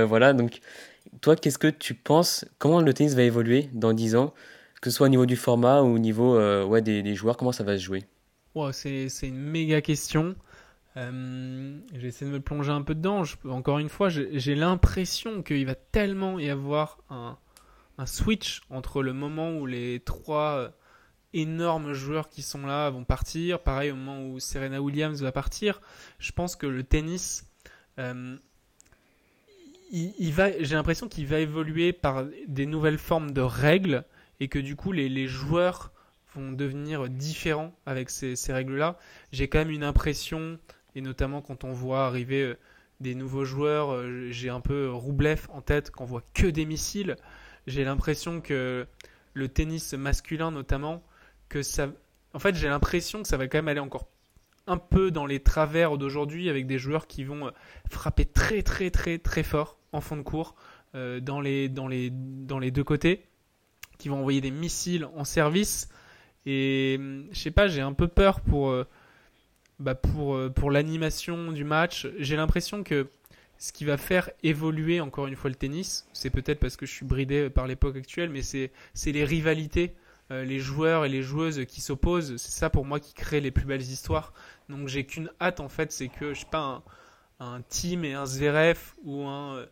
voilà, 0.07 0.33
donc 0.33 0.59
toi, 1.21 1.35
qu'est-ce 1.35 1.57
que 1.57 1.67
tu 1.67 1.93
penses? 1.93 2.45
Comment 2.59 2.81
le 2.81 2.93
tennis 2.93 3.13
va 3.15 3.23
évoluer 3.23 3.69
dans 3.73 3.93
10 3.93 4.15
ans? 4.15 4.33
Que 4.81 4.89
ce 4.89 4.97
soit 4.97 5.07
au 5.07 5.09
niveau 5.09 5.25
du 5.25 5.35
format 5.35 5.81
ou 5.81 5.95
au 5.95 5.99
niveau 5.99 6.35
euh, 6.35 6.65
ouais, 6.65 6.81
des, 6.81 7.15
joueurs, 7.15 7.37
comment 7.37 7.51
ça 7.51 7.63
va 7.63 7.77
se 7.77 7.83
jouer? 7.83 8.03
C'est 8.71 9.07
une 9.23 9.39
méga 9.39 9.81
question. 9.81 10.35
Euh, 10.97 11.77
J'essaie 11.95 12.25
de 12.25 12.31
me 12.31 12.39
plonger 12.39 12.71
un 12.71 12.81
peu 12.81 12.95
dedans. 12.95 13.23
encore 13.45 13.79
une 13.79 13.89
fois, 13.89 14.09
j'ai 14.09 14.55
l'impression 14.55 15.41
qu'il 15.41 15.65
va 15.65 15.75
tellement 15.75 16.39
y 16.39 16.49
avoir 16.49 16.97
un, 17.09 17.37
un, 18.01 18.05
switch 18.05 18.61
entre 18.69 19.03
le 19.03 19.13
moment 19.13 19.57
où 19.57 19.65
les 19.65 19.99
trois 19.99 20.57
euh, 20.57 20.69
énormes 21.33 21.93
joueurs 21.93 22.29
qui 22.29 22.41
sont 22.41 22.65
là 22.65 22.89
vont 22.89 23.03
partir, 23.03 23.59
pareil 23.59 23.91
au 23.91 23.95
moment 23.95 24.25
où 24.25 24.39
Serena 24.39 24.81
Williams 24.81 25.21
va 25.21 25.31
partir. 25.31 25.81
Je 26.19 26.31
pense 26.31 26.55
que 26.55 26.67
le 26.67 26.83
tennis 26.83 27.51
euh, 27.99 28.37
il, 29.91 30.33
j'ai 30.59 30.75
l'impression 30.75 31.07
qu'il 31.07 31.27
va 31.27 31.39
évoluer 31.39 31.93
par 31.93 32.25
des 32.47 32.65
nouvelles 32.65 32.97
formes 32.97 33.31
de 33.31 33.41
règles 33.41 34.05
et 34.39 34.47
que 34.47 34.59
du 34.59 34.75
coup 34.75 34.91
les, 34.91 35.27
joueurs 35.27 35.91
vont 36.33 36.53
devenir 36.53 37.09
différents 37.09 37.73
avec 37.85 38.09
ces, 38.09 38.35
ces 38.35 38.53
règles-là. 38.53 38.97
J'ai 39.31 39.49
quand 39.49 39.59
même 39.59 39.69
une 39.69 39.83
impression, 39.83 40.59
et 40.95 41.01
notamment 41.01 41.41
quand 41.41 41.65
on 41.65 41.73
voit 41.73 42.05
arriver 42.05 42.43
euh, 42.43 42.57
des 43.01 43.15
nouveaux 43.15 43.45
joueurs, 43.45 43.99
j'ai 44.29 44.49
un 44.49 44.61
peu 44.61 44.91
Roublev 44.91 45.47
en 45.49 45.61
tête, 45.61 45.89
qu'on 45.89 46.05
voit 46.05 46.23
que 46.33 46.45
des 46.45 46.65
missiles. 46.65 47.15
J'ai 47.67 47.83
l'impression 47.83 48.41
que 48.41 48.87
le 49.33 49.47
tennis 49.47 49.93
masculin 49.93 50.51
notamment, 50.51 51.03
que 51.49 51.61
ça, 51.63 51.87
en 52.33 52.39
fait 52.39 52.55
j'ai 52.55 52.67
l'impression 52.67 53.21
que 53.21 53.27
ça 53.27 53.37
va 53.37 53.47
quand 53.47 53.57
même 53.59 53.67
aller 53.67 53.79
encore 53.79 54.07
un 54.67 54.77
peu 54.77 55.11
dans 55.11 55.25
les 55.25 55.39
travers 55.39 55.97
d'aujourd'hui 55.97 56.49
avec 56.49 56.67
des 56.67 56.77
joueurs 56.77 57.07
qui 57.07 57.23
vont 57.23 57.47
euh, 57.47 57.51
frapper 57.89 58.25
très 58.25 58.61
très 58.61 58.91
très 58.91 59.17
très 59.17 59.43
fort 59.43 59.77
en 59.91 60.01
fond 60.01 60.17
de 60.17 60.21
cours 60.21 60.55
euh, 60.95 61.19
dans, 61.19 61.41
les, 61.41 61.69
dans, 61.69 61.87
les, 61.87 62.09
dans 62.11 62.59
les 62.59 62.71
deux 62.71 62.83
côtés, 62.83 63.25
qui 63.97 64.09
vont 64.09 64.19
envoyer 64.19 64.41
des 64.41 64.51
missiles 64.51 65.05
en 65.15 65.23
service. 65.23 65.89
Et 66.45 66.99
je 67.31 67.39
sais 67.39 67.51
pas, 67.51 67.67
j'ai 67.67 67.81
un 67.81 67.93
peu 67.93 68.07
peur 68.07 68.41
pour, 68.41 68.69
euh, 68.69 68.87
bah 69.79 69.95
pour, 69.95 70.37
pour 70.53 70.71
l'animation 70.71 71.51
du 71.51 71.63
match. 71.63 72.07
J'ai 72.17 72.35
l'impression 72.35 72.83
que 72.83 73.07
ce 73.61 73.71
qui 73.71 73.85
va 73.85 73.97
faire 73.97 74.31
évoluer 74.41 75.01
encore 75.01 75.27
une 75.27 75.35
fois 75.35 75.51
le 75.51 75.55
tennis, 75.55 76.07
c'est 76.13 76.31
peut-être 76.31 76.59
parce 76.59 76.75
que 76.77 76.87
je 76.87 76.91
suis 76.91 77.05
bridé 77.05 77.47
par 77.51 77.67
l'époque 77.67 77.95
actuelle, 77.95 78.31
mais 78.31 78.41
c'est 78.41 78.71
les 79.05 79.23
rivalités, 79.23 79.93
les 80.31 80.57
joueurs 80.57 81.05
et 81.05 81.09
les 81.09 81.21
joueuses 81.21 81.65
qui 81.67 81.79
s'opposent. 81.79 82.37
C'est 82.37 82.49
ça 82.49 82.71
pour 82.71 82.85
moi 82.85 82.99
qui 82.99 83.13
crée 83.13 83.39
les 83.39 83.51
plus 83.51 83.65
belles 83.65 83.83
histoires. 83.83 84.33
Donc 84.67 84.87
j'ai 84.87 85.05
qu'une 85.05 85.29
hâte 85.39 85.59
en 85.59 85.69
fait, 85.69 85.91
c'est 85.91 86.07
que 86.07 86.33
je 86.33 86.39
sais 86.39 86.47
pas 86.49 86.81
un 87.39 87.61
Team 87.61 88.03
et 88.03 88.15
un 88.15 88.25
Zverev 88.25 88.79
ou 89.03 89.27
un 89.27 89.63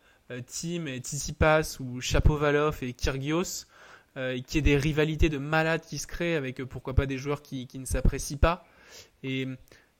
Team 0.46 0.86
et 0.86 0.98
Tsitsipas 0.98 1.78
ou 1.80 2.00
Chapovalov 2.00 2.78
et 2.82 2.92
Kyrgios, 2.92 3.66
qu'il 4.14 4.54
y 4.54 4.58
ait 4.58 4.62
des 4.62 4.76
rivalités 4.76 5.28
de 5.28 5.38
malades 5.38 5.82
qui 5.82 5.98
se 5.98 6.06
créent 6.06 6.36
avec 6.36 6.62
pourquoi 6.62 6.94
pas 6.94 7.06
des 7.06 7.18
joueurs 7.18 7.42
qui, 7.42 7.66
qui 7.66 7.80
ne 7.80 7.86
s'apprécient 7.86 8.38
pas. 8.38 8.64
Et 9.24 9.48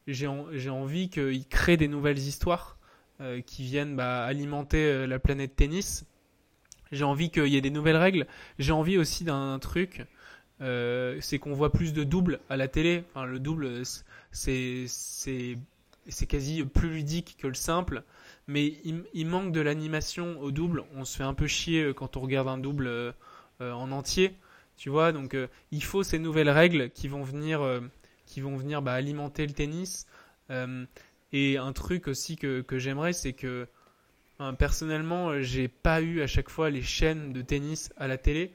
j'ai 0.06 0.28
envie 0.28 1.10
qu'ils 1.10 1.48
créent 1.48 1.76
des 1.76 1.88
nouvelles 1.88 2.18
histoires 2.18 2.76
qui 3.46 3.64
viennent 3.64 3.96
bah, 3.96 4.24
alimenter 4.24 5.06
la 5.06 5.18
planète 5.18 5.56
tennis. 5.56 6.04
J'ai 6.92 7.04
envie 7.04 7.30
qu'il 7.30 7.48
y 7.48 7.56
ait 7.56 7.60
des 7.60 7.70
nouvelles 7.70 7.96
règles. 7.96 8.26
J'ai 8.58 8.72
envie 8.72 8.98
aussi 8.98 9.24
d'un 9.24 9.58
truc 9.58 10.06
euh, 10.62 11.16
c'est 11.20 11.38
qu'on 11.38 11.54
voit 11.54 11.72
plus 11.72 11.92
de 11.92 12.04
doubles 12.04 12.40
à 12.50 12.56
la 12.56 12.68
télé. 12.68 13.04
Le 13.16 13.38
double, 13.38 13.82
c'est 14.32 14.86
quasi 16.28 16.64
plus 16.64 16.90
ludique 16.90 17.36
que 17.38 17.46
le 17.46 17.54
simple, 17.54 18.02
mais 18.46 18.74
il, 18.84 19.26
manque 19.26 19.52
de 19.52 19.60
l'animation 19.60 20.38
au 20.40 20.50
double. 20.50 20.84
On 20.94 21.04
se 21.04 21.16
fait 21.16 21.24
un 21.24 21.34
peu 21.34 21.46
chier 21.46 21.84
euh, 21.84 21.94
quand 21.94 22.16
on 22.16 22.20
regarde 22.20 22.48
un 22.48 22.58
double 22.58 22.88
euh, 22.88 23.12
en 23.60 23.90
entier, 23.90 24.34
tu 24.76 24.90
vois. 24.90 25.12
Donc, 25.12 25.36
il 25.70 25.82
faut 25.82 26.02
ces 26.02 26.18
nouvelles 26.18 26.50
règles 26.50 26.90
qui 26.90 27.08
vont 27.08 27.22
venir, 27.22 27.62
qui 28.26 28.40
vont 28.40 28.56
venir 28.56 28.82
bah, 28.82 28.92
alimenter 28.92 29.46
le 29.46 29.52
tennis. 29.52 30.06
Et 31.32 31.56
un 31.56 31.72
truc 31.72 32.08
aussi 32.08 32.36
que, 32.36 32.60
que 32.60 32.78
j'aimerais, 32.78 33.12
c'est 33.12 33.32
que 33.32 33.66
personnellement, 34.58 35.42
j'ai 35.42 35.68
pas 35.68 36.00
eu 36.00 36.22
à 36.22 36.26
chaque 36.26 36.48
fois 36.48 36.70
les 36.70 36.82
chaînes 36.82 37.32
de 37.32 37.42
tennis 37.42 37.92
à 37.96 38.08
la 38.08 38.16
télé. 38.16 38.54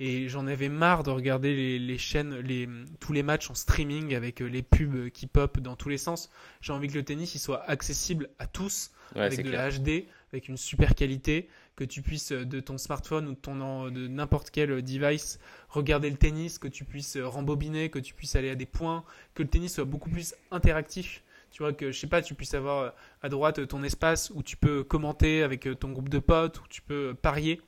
Et 0.00 0.28
j'en 0.28 0.48
avais 0.48 0.68
marre 0.68 1.04
de 1.04 1.10
regarder 1.10 1.78
les, 1.78 1.98
chaînes, 1.98 2.36
les, 2.40 2.68
tous 2.98 3.12
les 3.12 3.22
matchs 3.22 3.50
en 3.50 3.54
streaming 3.54 4.14
avec 4.14 4.42
euh, 4.42 4.46
les 4.46 4.62
pubs 4.62 5.08
qui 5.10 5.28
pop 5.28 5.60
dans 5.60 5.76
tous 5.76 5.88
les 5.88 5.98
sens. 5.98 6.30
J'ai 6.60 6.72
envie 6.72 6.88
que 6.88 6.94
le 6.94 7.04
tennis 7.04 7.36
il 7.36 7.38
soit 7.38 7.62
accessible 7.70 8.28
à 8.40 8.48
tous, 8.48 8.90
avec 9.14 9.44
de 9.44 9.50
la 9.52 9.70
HD, 9.70 10.06
avec 10.32 10.48
une 10.48 10.56
super 10.56 10.96
qualité, 10.96 11.48
que 11.76 11.84
tu 11.84 12.02
puisses 12.02 12.32
euh, 12.32 12.44
de 12.44 12.58
ton 12.58 12.76
smartphone 12.76 13.28
ou 13.28 13.34
de, 13.34 13.38
ton, 13.38 13.88
de 13.88 14.08
n'importe 14.08 14.50
quel 14.50 14.72
euh, 14.72 14.82
device 14.82 15.38
regarder 15.68 16.10
le 16.10 16.16
tennis, 16.16 16.58
que 16.58 16.68
tu 16.68 16.84
puisses 16.84 17.16
rembobiner, 17.16 17.88
que 17.88 18.00
tu 18.00 18.14
puisses 18.14 18.34
aller 18.34 18.50
à 18.50 18.56
des 18.56 18.66
points, 18.66 19.04
que 19.34 19.44
le 19.44 19.48
tennis 19.48 19.74
soit 19.74 19.84
beaucoup 19.84 20.10
plus 20.10 20.34
interactif. 20.50 21.22
Tu 21.54 21.62
vois, 21.62 21.72
que 21.72 21.92
je 21.92 22.00
sais 22.00 22.08
pas, 22.08 22.20
tu 22.20 22.34
puisses 22.34 22.54
avoir 22.54 22.94
à 23.22 23.28
droite 23.28 23.68
ton 23.68 23.84
espace 23.84 24.32
où 24.34 24.42
tu 24.42 24.56
peux 24.56 24.82
commenter 24.82 25.44
avec 25.44 25.68
ton 25.78 25.92
groupe 25.92 26.08
de 26.08 26.18
potes, 26.18 26.58
où 26.58 26.64
tu 26.68 26.82
peux 26.82 27.14
parier. 27.14 27.60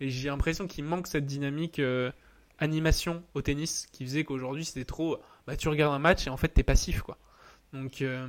Et 0.00 0.08
j'ai 0.08 0.30
l'impression 0.30 0.66
qu'il 0.66 0.84
manque 0.84 1.06
cette 1.06 1.26
dynamique 1.26 1.78
euh, 1.78 2.10
animation 2.58 3.22
au 3.34 3.42
tennis 3.42 3.86
qui 3.92 4.06
faisait 4.06 4.24
qu'aujourd'hui 4.24 4.64
c'était 4.64 4.86
trop. 4.86 5.18
Bah, 5.46 5.56
tu 5.56 5.68
regardes 5.68 5.94
un 5.94 5.98
match 5.98 6.26
et 6.26 6.30
en 6.30 6.38
fait 6.38 6.48
t'es 6.48 6.62
passif 6.62 7.02
quoi. 7.02 7.18
Donc. 7.74 8.00
Euh, 8.00 8.26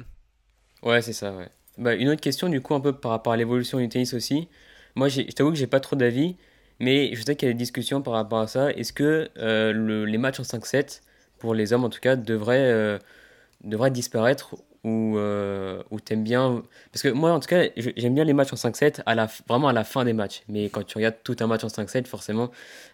ouais, 0.83 1.01
c'est 1.01 1.13
ça, 1.13 1.33
ouais. 1.33 1.47
Bah, 1.77 1.95
une 1.95 2.09
autre 2.09 2.19
question 2.19 2.49
du 2.49 2.59
coup, 2.59 2.75
un 2.75 2.81
peu 2.81 2.91
par 2.91 3.11
rapport 3.11 3.31
à 3.31 3.37
l'évolution 3.37 3.77
du 3.77 3.87
tennis 3.87 4.13
aussi. 4.13 4.49
Moi, 4.95 5.07
je 5.07 5.21
t'avoue 5.21 5.51
que 5.51 5.57
j'ai 5.57 5.65
pas 5.65 5.79
trop 5.79 5.95
d'avis, 5.95 6.35
mais 6.81 7.15
je 7.15 7.23
sais 7.23 7.37
qu'il 7.37 7.47
y 7.47 7.51
a 7.51 7.53
des 7.53 7.57
discussions 7.57 8.01
par 8.01 8.15
rapport 8.15 8.39
à 8.39 8.47
ça. 8.47 8.69
Est-ce 8.73 8.91
que 8.91 9.29
euh, 9.37 9.71
le, 9.71 10.03
les 10.03 10.17
matchs 10.17 10.41
en 10.41 10.43
5-7, 10.43 11.03
pour 11.39 11.53
les 11.53 11.71
hommes 11.71 11.85
en 11.85 11.89
tout 11.89 12.01
cas, 12.01 12.17
devraient, 12.17 12.99
devraient 13.63 13.91
disparaître 13.91 14.55
ou, 14.85 15.17
euh, 15.17 15.81
t'aimes 16.05 16.23
bien. 16.23 16.63
Parce 16.91 17.01
que 17.01 17.09
moi, 17.09 17.31
en 17.31 17.39
tout 17.39 17.47
cas, 17.47 17.65
j'aime 17.75 18.13
bien 18.13 18.23
les 18.23 18.33
matchs 18.33 18.53
en 18.53 18.55
5-7, 18.55 19.01
à 19.07 19.15
la, 19.15 19.27
vraiment 19.47 19.67
à 19.67 19.73
la 19.73 19.83
fin 19.83 20.05
des 20.05 20.13
matchs. 20.13 20.43
Mais 20.47 20.69
quand 20.69 20.83
tu 20.83 20.97
regardes 20.97 21.17
tout 21.23 21.35
un 21.39 21.47
match 21.47 21.63
en 21.63 21.67
5-7, 21.67 22.05
forcément, 22.05 22.51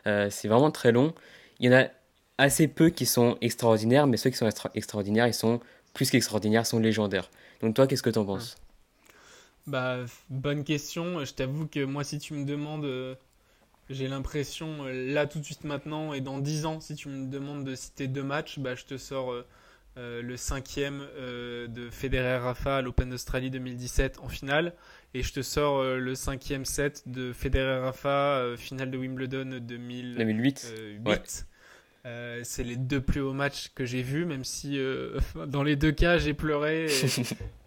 euh, 0.07 0.29
c'est 0.29 0.47
vraiment 0.47 0.71
très 0.71 0.93
long. 0.93 1.13
Il 1.59 1.69
y 1.69 1.75
en 1.75 1.77
a 1.77 1.87
assez 2.37 2.69
peu 2.69 2.89
qui 2.89 3.05
sont 3.05 3.37
extraordinaires, 3.41 4.07
mais 4.07 4.15
ceux 4.15 4.29
qui 4.29 4.37
sont 4.37 4.49
extraordinaires, 4.73 5.27
ils 5.27 5.33
sont 5.33 5.59
plus 5.93 6.09
qu'extraordinaires, 6.09 6.65
sont 6.65 6.79
légendaires. 6.79 7.29
Donc 7.61 7.75
toi, 7.75 7.87
qu'est-ce 7.87 8.03
que 8.03 8.09
tu 8.09 8.19
en 8.19 8.25
penses? 8.25 8.55
Bah, 9.67 9.97
bonne 10.29 10.63
question. 10.63 11.25
Je 11.25 11.33
t'avoue 11.33 11.67
que 11.67 11.83
moi, 11.83 12.05
si 12.05 12.19
tu 12.19 12.33
me 12.33 12.45
demandes, 12.45 12.85
euh, 12.85 13.15
j'ai 13.89 14.07
l'impression, 14.07 14.85
euh, 14.85 15.13
là 15.13 15.27
tout 15.27 15.39
de 15.39 15.43
suite 15.43 15.65
maintenant, 15.65 16.13
et 16.13 16.21
dans 16.21 16.39
10 16.39 16.65
ans, 16.65 16.79
si 16.79 16.95
tu 16.95 17.09
me 17.09 17.27
demandes 17.27 17.65
de 17.65 17.75
citer 17.75 18.07
deux 18.07 18.23
matchs, 18.23 18.59
bah, 18.59 18.75
je 18.75 18.85
te 18.85 18.97
sors 18.97 19.35
euh, 19.97 20.21
le 20.21 20.37
cinquième 20.37 21.05
euh, 21.17 21.67
de 21.67 21.89
Federer 21.89 22.37
Rafa 22.37 22.77
à 22.77 22.81
l'Open 22.81 23.09
d'Australie 23.09 23.51
2017 23.51 24.19
en 24.19 24.29
finale. 24.29 24.73
Et 25.13 25.21
je 25.21 25.33
te 25.33 25.41
sors 25.41 25.79
euh, 25.79 25.97
le 25.97 26.15
cinquième 26.15 26.63
set 26.63 27.03
de 27.07 27.33
Federer 27.33 27.79
Rafa, 27.79 28.53
finale 28.55 28.89
de 28.89 28.97
Wimbledon 28.97 29.59
2008. 29.61 31.45
c'est 32.43 32.63
les 32.63 32.77
deux 32.77 33.01
plus 33.01 33.19
hauts 33.19 33.33
matchs 33.33 33.71
que 33.75 33.83
j'ai 33.83 34.01
vus, 34.01 34.23
même 34.23 34.45
si 34.45 34.79
dans 35.47 35.63
les 35.63 35.75
deux 35.75 35.91
cas 35.91 36.17
j'ai 36.17 36.33
pleuré. 36.33 36.87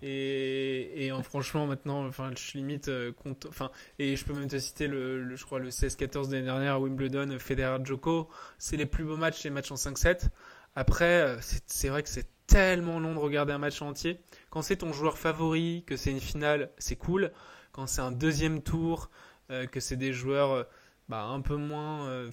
Et, 0.00 1.06
et, 1.06 1.12
franchement, 1.24 1.66
maintenant, 1.66 2.06
enfin, 2.06 2.30
je 2.34 2.40
suis 2.42 2.58
limite 2.58 2.90
compte. 3.22 3.44
Enfin, 3.50 3.70
et 3.98 4.16
je 4.16 4.24
peux 4.24 4.32
même 4.32 4.48
te 4.48 4.58
citer 4.58 4.87
le, 4.88 5.37
je 5.37 5.44
crois, 5.44 5.58
le 5.58 5.68
16-14 5.68 6.28
de 6.28 6.32
l'année 6.32 6.46
dernière 6.46 6.72
à 6.72 6.80
Wimbledon, 6.80 7.37
Federer-Joko. 7.38 8.30
C'est 8.56 8.78
les 8.78 8.87
plus 8.87 9.04
beaux 9.04 9.18
matchs, 9.18 9.44
les 9.44 9.50
matchs 9.50 9.72
en 9.72 9.76
5-7. 9.76 10.30
Après, 10.76 11.22
euh, 11.22 11.38
c'est 11.66 11.88
vrai 11.88 12.02
que 12.02 12.08
c'est 12.08 12.28
tellement 12.46 13.00
long 13.00 13.14
de 13.14 13.18
regarder 13.18 13.52
un 13.52 13.58
match 13.58 13.80
entier. 13.82 14.20
Quand 14.50 14.62
c'est 14.62 14.76
ton 14.76 14.92
joueur 14.92 15.18
favori, 15.18 15.84
que 15.87 15.96
c'est 15.96 16.10
une 16.10 16.20
finale, 16.20 16.70
c'est 16.78 16.96
cool. 16.96 17.32
Quand 17.72 17.87
c'est 17.87 18.02
un 18.02 18.12
deuxième 18.12 18.62
tour, 18.62 19.10
euh, 19.50 19.66
que 19.66 19.80
c'est 19.80 19.96
des 19.96 20.12
joueurs 20.12 20.52
euh, 20.52 20.62
bah, 21.08 21.24
un 21.24 21.40
peu 21.40 21.56
moins 21.56 22.30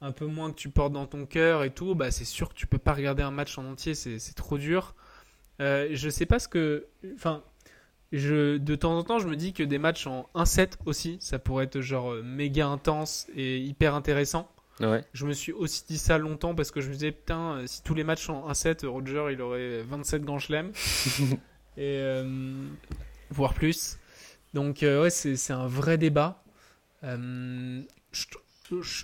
un 0.00 0.12
peu 0.12 0.26
moins 0.26 0.50
que 0.50 0.56
tu 0.56 0.70
portes 0.70 0.92
dans 0.92 1.06
ton 1.06 1.26
cœur 1.26 1.64
et 1.64 1.70
tout, 1.70 1.94
bah 1.94 2.10
c'est 2.10 2.24
sûr 2.24 2.48
que 2.48 2.54
tu 2.54 2.66
peux 2.66 2.78
pas 2.78 2.94
regarder 2.94 3.22
un 3.22 3.30
match 3.30 3.58
en 3.58 3.64
entier, 3.64 3.94
c'est 3.94 4.34
trop 4.34 4.58
dur. 4.58 4.94
Euh, 5.60 5.88
je 5.92 6.08
sais 6.08 6.26
pas 6.26 6.38
ce 6.38 6.48
que. 6.48 6.86
Enfin, 7.14 7.42
de 8.12 8.74
temps 8.76 8.96
en 8.96 9.02
temps, 9.02 9.18
je 9.18 9.28
me 9.28 9.36
dis 9.36 9.52
que 9.52 9.62
des 9.62 9.78
matchs 9.78 10.06
en 10.06 10.28
1-7 10.34 10.74
aussi, 10.86 11.18
ça 11.20 11.38
pourrait 11.38 11.64
être 11.64 11.80
genre 11.80 12.14
méga 12.22 12.68
intense 12.68 13.26
et 13.34 13.58
hyper 13.58 13.94
intéressant. 13.94 14.48
Je 15.12 15.26
me 15.26 15.32
suis 15.32 15.52
aussi 15.52 15.84
dit 15.88 15.98
ça 15.98 16.18
longtemps 16.18 16.54
parce 16.54 16.70
que 16.70 16.80
je 16.80 16.88
me 16.88 16.92
disais, 16.92 17.12
putain, 17.12 17.58
euh, 17.58 17.66
si 17.66 17.82
tous 17.82 17.94
les 17.94 18.04
matchs 18.04 18.26
sont 18.26 18.48
1-7, 18.48 18.86
Roger, 18.86 19.26
il 19.32 19.42
aurait 19.42 19.82
27 19.82 20.22
grands 20.22 20.38
chelems. 20.38 20.72
et, 21.76 21.98
euh, 21.98 22.64
voire 23.30 23.54
plus. 23.54 23.98
Donc, 24.54 24.82
euh, 24.82 25.02
ouais, 25.02 25.10
c'est 25.10 25.52
un 25.52 25.66
vrai 25.66 25.98
débat. 25.98 26.42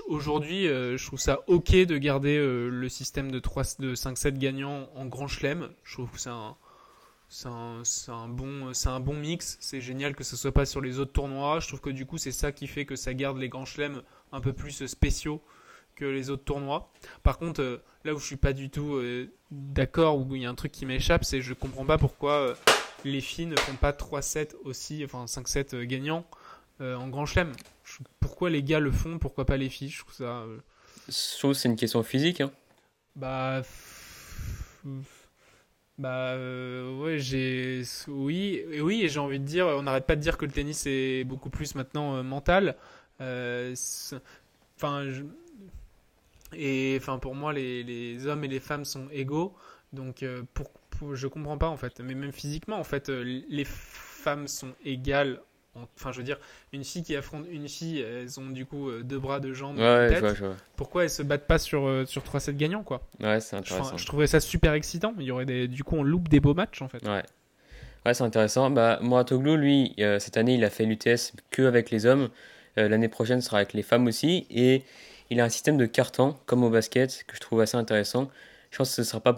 Aujourd'hui, 0.09 0.67
je 0.67 1.07
trouve 1.07 1.19
ça 1.19 1.41
ok 1.49 1.73
de 1.73 1.97
garder 1.99 2.39
le 2.39 2.89
système 2.89 3.31
de, 3.31 3.39
3, 3.39 3.63
de 3.81 3.95
5-7 3.95 4.39
gagnants 4.39 4.89
en 4.95 5.07
grand 5.07 5.29
chelem. 5.29 5.71
Je 5.83 5.95
trouve 5.95 6.11
que 6.11 6.21
c'est 6.21 6.31
un, 6.31 6.57
un, 7.47 7.83
un, 8.09 8.29
bon, 8.29 8.73
un 8.85 9.01
bon 9.01 9.15
mix. 9.15 9.57
C'est 9.61 9.81
génial 9.81 10.15
que 10.15 10.25
ce 10.25 10.37
soit 10.37 10.53
pas 10.53 10.67
sur 10.67 10.81
les 10.81 10.99
autres 10.99 11.13
tournois. 11.13 11.61
Je 11.61 11.69
trouve 11.69 11.81
que 11.81 11.91
du 11.91 12.07
coup, 12.07 12.19
c'est 12.19 12.33
ça 12.33 12.53
qui 12.53 12.67
fait 12.67 12.85
que 12.87 12.97
ça 12.97 13.15
garde 13.15 13.39
les 13.39 13.49
grands 13.49 13.65
chelems 13.67 14.03
un 14.33 14.41
peu 14.41 14.53
plus 14.53 14.87
spéciaux 14.87 15.43
que 15.95 16.05
les 16.05 16.31
autres 16.31 16.45
tournois. 16.45 16.91
Par 17.23 17.39
contre, 17.39 17.63
euh, 17.63 17.83
là 18.05 18.15
où 18.15 18.19
je 18.19 18.27
suis 18.27 18.37
pas 18.37 18.53
du 18.53 18.71
tout 18.71 18.95
euh, 18.95 19.31
d'accord, 19.51 20.19
où 20.19 20.35
il 20.35 20.43
y 20.43 20.47
a 20.47 20.51
un 20.51 20.55
truc 20.55 20.73
qui 20.73 20.87
m'échappe, 20.87 21.25
c'est 21.25 21.41
je 21.41 21.55
comprends 21.55 21.85
pas 21.85 21.99
pourquoi 21.99 22.33
euh, 22.33 22.55
les 23.05 23.21
filles 23.21 23.47
ne 23.47 23.57
font 23.57 23.77
pas 23.77 23.93
3-7 23.93 24.55
aussi, 24.65 25.05
enfin 25.05 25.25
5-7 25.27 25.83
gagnants 25.85 26.25
en 26.81 27.09
grand 27.09 27.25
chelem. 27.25 27.53
Pourquoi 28.19 28.51
les 28.51 28.63
gars 28.63 28.81
le 28.81 28.91
font, 28.91 29.19
pourquoi 29.19 29.45
pas 29.45 29.57
les 29.57 29.69
filles? 29.69 29.91
Je 29.91 30.01
trouve 30.01 30.15
ça. 30.15 30.45
Je 31.09 31.39
trouve 31.39 31.53
c'est 31.53 31.69
une 31.69 31.77
question 31.77 32.03
physique. 32.03 32.41
Hein. 32.41 32.51
Bah. 33.15 33.63
Bah 35.97 36.35
ouais, 36.37 37.21
j'ai 37.21 37.85
oui, 38.09 38.65
oui, 38.81 39.03
et 39.03 39.09
j'ai 39.09 39.21
envie 39.21 39.39
de 39.39 39.45
dire, 39.45 39.67
on 39.67 39.83
n'arrête 39.83 40.07
pas 40.07 40.17
de 40.17 40.21
dire 40.21 40.37
que 40.37 40.45
le 40.45 40.51
tennis 40.51 40.85
est 40.87 41.23
beaucoup 41.23 41.51
plus 41.51 41.77
maintenant 41.77 42.25
mental. 42.25 42.77
Enfin, 43.21 45.05
et 46.57 46.97
enfin, 47.01 47.19
pour 47.19 47.35
moi, 47.35 47.53
les, 47.53 47.83
les, 47.83 48.27
hommes 48.27 48.45
et 48.45 48.49
les 48.49 48.61
femmes 48.61 48.85
sont 48.85 49.09
égaux. 49.13 49.55
Donc, 49.93 50.23
euh, 50.23 50.43
pour, 50.53 50.71
je 51.15 51.27
comprends 51.27 51.59
pas 51.59 51.69
en 51.69 51.77
fait. 51.77 52.01
Mais 52.01 52.15
même 52.15 52.33
physiquement, 52.33 52.79
en 52.79 52.85
fait, 52.85 53.09
euh, 53.09 53.43
les 53.49 53.65
femmes 53.65 54.49
sont 54.49 54.73
égales. 54.85 55.41
Enfin, 55.97 56.13
je 56.13 56.19
veux 56.19 56.25
dire, 56.25 56.39
une 56.73 56.85
fille 56.85 57.03
qui 57.03 57.17
affronte 57.17 57.47
une 57.51 57.69
fille, 57.69 58.01
elles 58.01 58.39
ont 58.39 58.49
du 58.49 58.65
coup 58.65 58.89
euh, 58.89 59.03
deux 59.03 59.19
bras, 59.19 59.41
deux 59.41 59.55
jambes, 59.55 59.77
ouais, 59.77 60.09
tête. 60.09 60.43
Pourquoi 60.77 61.03
elles 61.03 61.11
se 61.11 61.25
battent 61.25 61.49
pas 61.49 61.59
sur, 61.59 62.05
sur 62.07 62.23
3-7 62.23 62.53
gagnants, 62.57 62.85
quoi? 62.85 63.03
Ouais, 63.21 63.41
c'est 63.41 63.57
intéressant. 63.57 63.97
je 63.97 64.07
trouvais 64.07 64.29
ça 64.29 64.39
super 64.39 64.75
excitant. 64.75 65.15
Il 65.19 65.25
y 65.25 65.33
aurait 65.33 65.47
des, 65.47 65.67
du 65.67 65.83
coup, 65.83 65.97
on 65.97 66.05
loupe 66.05 66.29
des 66.29 66.39
beaux 66.39 66.55
matchs, 66.55 66.81
en 66.81 66.89
fait. 66.89 67.05
Ouais. 67.09 67.25
Ouais, 68.07 68.15
c'est 68.15 68.23
intéressant. 68.23 68.71
Bah, 68.71 69.01
Mouratoglou, 69.03 69.57
lui, 69.57 69.95
cette 69.97 70.37
année, 70.37 70.55
il 70.55 70.65
a 70.65 70.71
fait 70.71 70.85
l'UTS 70.85 71.33
que 71.51 71.63
avec 71.63 71.91
les 71.91 72.07
hommes. 72.07 72.29
L'année 72.77 73.09
prochaine, 73.09 73.41
ce 73.41 73.47
sera 73.47 73.59
avec 73.59 73.73
les 73.73 73.83
femmes 73.83 74.07
aussi. 74.07 74.47
Et 74.51 74.85
il 75.31 75.41
a 75.41 75.45
un 75.45 75.49
système 75.49 75.77
de 75.77 75.87
carton, 75.87 76.37
comme 76.47 76.65
au 76.65 76.71
basket, 76.71 77.25
que 77.27 77.37
je 77.37 77.41
trouve 77.41 77.61
assez 77.61 77.77
intéressant. 77.77 78.31
Je 78.71 78.79
pense 78.79 78.91
que 78.91 78.95
ce 78.97 79.01
ne 79.03 79.07
sera 79.07 79.21
pas, 79.21 79.37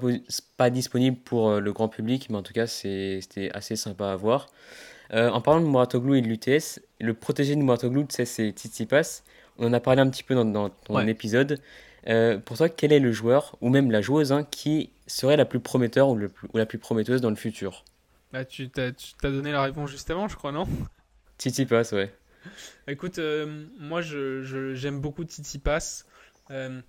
pas 0.56 0.70
disponible 0.70 1.16
pour 1.18 1.50
euh, 1.50 1.60
le 1.60 1.72
grand 1.72 1.88
public, 1.88 2.28
mais 2.30 2.36
en 2.36 2.42
tout 2.42 2.52
cas, 2.52 2.66
c'était 2.66 3.50
assez 3.52 3.76
sympa 3.76 4.10
à 4.10 4.16
voir. 4.16 4.46
Euh, 5.12 5.28
en 5.30 5.40
parlant 5.40 5.60
de 5.60 5.66
Mouratoglou 5.66 6.14
et 6.14 6.22
de 6.22 6.26
l'UTS, 6.26 6.80
le 7.00 7.14
protégé 7.14 7.54
de 7.54 7.60
Mouratoglou, 7.60 8.06
c'est 8.08 8.24
Tsitsipas. 8.24 9.22
On 9.58 9.68
en 9.68 9.72
a 9.72 9.80
parlé 9.80 10.00
un 10.00 10.10
petit 10.10 10.22
peu 10.22 10.34
dans, 10.34 10.44
dans 10.44 10.70
ton 10.70 11.06
épisode. 11.06 11.60
Euh, 12.08 12.38
pour 12.38 12.56
toi, 12.56 12.68
quel 12.68 12.92
est 12.92 13.00
le 13.00 13.12
joueur, 13.12 13.56
ou 13.60 13.68
même 13.68 13.90
la 13.90 14.00
joueuse, 14.00 14.32
hein, 14.32 14.46
qui 14.50 14.90
serait 15.06 15.36
la 15.36 15.44
plus 15.44 15.60
prometteur 15.60 16.08
ou, 16.08 16.18
la 16.54 16.66
plus 16.66 16.78
prometteuse 16.78 17.20
dans 17.20 17.30
le 17.30 17.36
futur? 17.36 17.84
Bah, 18.32 18.44
tu 18.44 18.68
t'as 18.68 18.92
donné 19.22 19.52
la 19.52 19.62
réponse 19.62 19.90
juste 19.90 20.10
avant, 20.10 20.28
je 20.28 20.36
crois, 20.36 20.52
non? 20.52 20.66
Titi 21.38 21.66
Pass, 21.66 21.92
ouais. 21.92 22.12
Écoute, 22.88 23.18
euh, 23.18 23.66
moi 23.78 24.00
je, 24.00 24.74
j'aime 24.74 25.00
beaucoup 25.00 25.24
Titi 25.24 25.58
Pass. 25.58 26.06
Euh, 26.50 26.80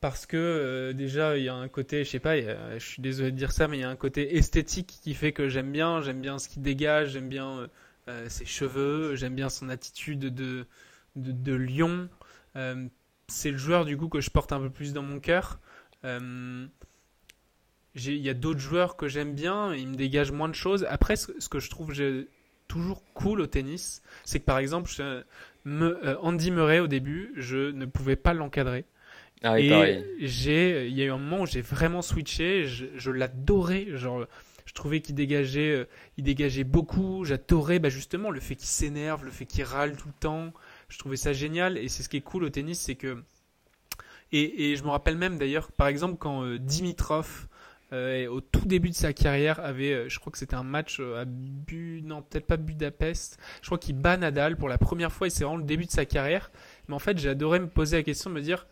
parce 0.00 0.26
que 0.26 0.36
euh, 0.36 0.92
déjà 0.92 1.38
il 1.38 1.44
y 1.44 1.48
a 1.48 1.54
un 1.54 1.68
côté, 1.68 2.04
je 2.04 2.10
sais 2.10 2.18
pas, 2.18 2.36
je 2.36 2.84
suis 2.84 3.00
désolé 3.00 3.30
de 3.30 3.36
dire 3.36 3.52
ça, 3.52 3.68
mais 3.68 3.78
il 3.78 3.80
y 3.80 3.84
a 3.84 3.88
un 3.88 3.96
côté 3.96 4.36
esthétique 4.36 4.98
qui 5.02 5.14
fait 5.14 5.32
que 5.32 5.48
j'aime 5.48 5.70
bien, 5.70 6.00
j'aime 6.02 6.20
bien 6.20 6.38
ce 6.38 6.48
qu'il 6.48 6.62
dégage, 6.62 7.10
j'aime 7.10 7.28
bien 7.28 7.68
ses 8.28 8.44
cheveux, 8.44 9.14
j'aime 9.14 9.36
bien 9.36 9.48
son 9.48 9.68
attitude 9.68 10.18
de, 10.18 10.66
de, 11.14 11.30
de 11.30 11.52
lion. 11.54 12.08
c'est 13.28 13.52
le 13.52 13.58
joueur 13.58 13.84
du 13.84 13.96
coup 13.96 14.08
que 14.08 14.20
je 14.20 14.30
porte 14.30 14.52
un 14.52 14.58
peu 14.58 14.70
plus 14.70 14.92
dans 14.92 15.02
mon 15.02 15.20
cœur. 15.20 15.60
il 16.02 16.68
y 17.94 18.28
a 18.28 18.34
d'autres 18.34 18.58
joueurs 18.58 18.96
que 18.96 19.06
j'aime 19.06 19.34
bien, 19.34 19.72
ils 19.72 19.86
me 19.86 19.94
dégagent 19.94 20.32
moins 20.32 20.48
de 20.48 20.54
choses. 20.56 20.84
Après, 20.90 21.14
ce, 21.14 21.30
ce 21.38 21.48
que 21.48 21.60
je 21.60 21.70
trouve 21.70 21.92
toujours 22.72 23.02
cool 23.12 23.42
au 23.42 23.46
tennis, 23.46 24.02
c'est 24.24 24.40
que 24.40 24.46
par 24.46 24.58
exemple, 24.58 24.90
me, 25.66 26.18
Andy 26.22 26.50
Murray 26.50 26.80
au 26.80 26.86
début, 26.86 27.34
je 27.36 27.70
ne 27.70 27.84
pouvais 27.84 28.16
pas 28.16 28.32
l'encadrer. 28.32 28.86
Ah 29.42 29.60
et 29.60 30.02
j'ai, 30.20 30.86
il 30.86 30.96
y 30.96 31.02
a 31.02 31.06
eu 31.06 31.10
un 31.10 31.18
moment 31.18 31.42
où 31.42 31.46
j'ai 31.46 31.60
vraiment 31.60 32.00
switché, 32.00 32.64
je, 32.64 33.10
l'adorais, 33.10 33.88
genre, 33.96 34.26
je 34.64 34.72
trouvais 34.72 35.00
qu'il 35.00 35.14
dégageait, 35.14 35.72
euh, 35.72 35.84
il 36.16 36.24
dégageait 36.24 36.64
beaucoup, 36.64 37.24
j'adorais 37.24 37.78
bah, 37.78 37.90
justement 37.90 38.30
le 38.30 38.40
fait 38.40 38.54
qu'il 38.54 38.68
s'énerve, 38.68 39.24
le 39.24 39.30
fait 39.30 39.44
qu'il 39.44 39.64
râle 39.64 39.94
tout 39.96 40.08
le 40.08 40.14
temps, 40.18 40.52
je 40.88 40.98
trouvais 40.98 41.16
ça 41.16 41.34
génial, 41.34 41.76
et 41.76 41.88
c'est 41.88 42.02
ce 42.02 42.08
qui 42.08 42.16
est 42.16 42.22
cool 42.22 42.44
au 42.44 42.50
tennis, 42.50 42.80
c'est 42.80 42.94
que, 42.94 43.22
et, 44.30 44.70
et, 44.70 44.76
je 44.76 44.84
me 44.84 44.88
rappelle 44.88 45.18
même 45.18 45.36
d'ailleurs, 45.36 45.72
par 45.72 45.88
exemple, 45.88 46.16
quand 46.18 46.44
euh, 46.44 46.58
Dimitrov, 46.58 47.48
euh, 47.92 48.26
au 48.28 48.40
tout 48.40 48.66
début 48.66 48.90
de 48.90 48.94
sa 48.94 49.12
carrière, 49.12 49.60
avait, 49.60 50.08
je 50.08 50.18
crois 50.18 50.32
que 50.32 50.38
c'était 50.38 50.54
un 50.54 50.62
match 50.62 51.00
à 51.00 51.24
Bu, 51.26 52.00
non 52.02 52.22
peut-être 52.22 52.46
pas 52.46 52.56
Budapest, 52.56 53.38
je 53.60 53.66
crois 53.66 53.78
qu'il 53.78 53.96
bat 53.96 54.16
Nadal 54.16 54.56
pour 54.56 54.68
la 54.68 54.78
première 54.78 55.12
fois 55.12 55.26
et 55.26 55.30
c'est 55.30 55.44
vraiment 55.44 55.58
le 55.58 55.64
début 55.64 55.84
de 55.84 55.90
sa 55.90 56.04
carrière. 56.04 56.50
Mais 56.88 56.94
en 56.94 56.98
fait, 56.98 57.24
adoré 57.26 57.60
me 57.60 57.68
poser 57.68 57.98
la 57.98 58.02
question, 58.02 58.30
de 58.30 58.34
me 58.34 58.40
dire, 58.40 58.66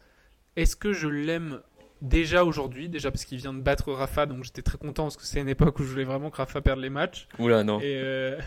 est-ce 0.57 0.77
que 0.77 0.93
je 0.93 1.09
l'aime 1.09 1.61
déjà 2.03 2.45
aujourd'hui? 2.45 2.89
Déjà 2.89 3.11
parce 3.11 3.25
qu'il 3.25 3.39
vient 3.39 3.53
de 3.53 3.61
battre 3.61 3.93
Rafa, 3.93 4.27
donc 4.27 4.45
j'étais 4.45 4.63
très 4.63 4.79
content 4.79 5.05
parce 5.05 5.17
que 5.17 5.25
c'est 5.25 5.41
une 5.41 5.49
époque 5.49 5.79
où 5.79 5.85
je 5.85 5.91
voulais 5.91 6.05
vraiment 6.05 6.31
que 6.31 6.37
Rafa 6.37 6.61
perde 6.61 6.81
les 6.81 6.91
matchs. 6.91 7.29
Oula, 7.39 7.65
non. 7.65 7.81
Et, 7.81 8.01
euh, 8.03 8.41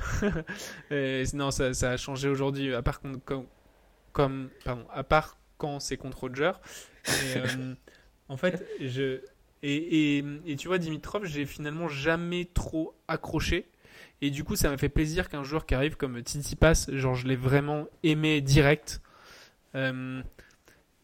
non, 1.34 1.52
ça, 1.52 1.68
a 1.68 1.98
changé 1.98 2.30
aujourd'hui, 2.30 2.74
à 2.74 2.82
part, 2.82 3.02
comme, 3.26 3.46
comme, 4.12 4.50
pardon, 4.64 4.86
à 4.94 5.04
part 5.04 5.38
quand 5.58 5.80
c'est 5.80 5.98
contre 5.98 6.20
Roger. 6.22 6.52
Euh, 7.10 7.74
en 8.30 8.38
fait, 8.38 8.66
je. 8.80 9.22
Et, 9.66 10.24
tu 10.58 10.68
vois, 10.68 10.78
Dimitrov, 10.78 11.26
j'ai 11.26 11.46
finalement 11.46 11.88
jamais 11.88 12.46
trop 12.54 12.96
accroché. 13.08 13.66
Et 14.22 14.30
du 14.30 14.44
coup, 14.44 14.56
ça 14.56 14.70
m'a 14.70 14.78
fait 14.78 14.90
plaisir 14.90 15.30
qu'un 15.30 15.44
joueur 15.44 15.66
qui 15.66 15.74
arrive 15.74 15.96
comme 15.96 16.22
Titi 16.22 16.56
Pass, 16.56 16.92
genre 16.92 17.16
je 17.16 17.28
l'ai 17.28 17.36
vraiment 17.36 17.88
aimé 18.04 18.42
direct. 18.42 19.02
Euh, 19.76 20.22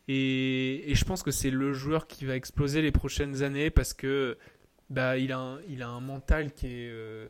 et, 0.09 0.91
je 0.93 1.05
pense 1.05 1.23
que 1.23 1.31
c'est 1.31 1.51
le 1.51 1.71
joueur 1.71 2.07
qui 2.07 2.25
va 2.25 2.35
exploser 2.35 2.81
les 2.81 2.91
prochaines 2.91 3.43
années 3.43 3.69
parce 3.69 3.93
que 3.93 4.37
bah, 4.89 5.17
il, 5.17 5.31
a 5.31 5.39
un, 5.39 5.61
il 5.69 5.81
a 5.81 5.87
un 5.87 6.01
mental 6.01 6.51
qui 6.53 6.67
est, 6.67 6.89
euh, 6.89 7.27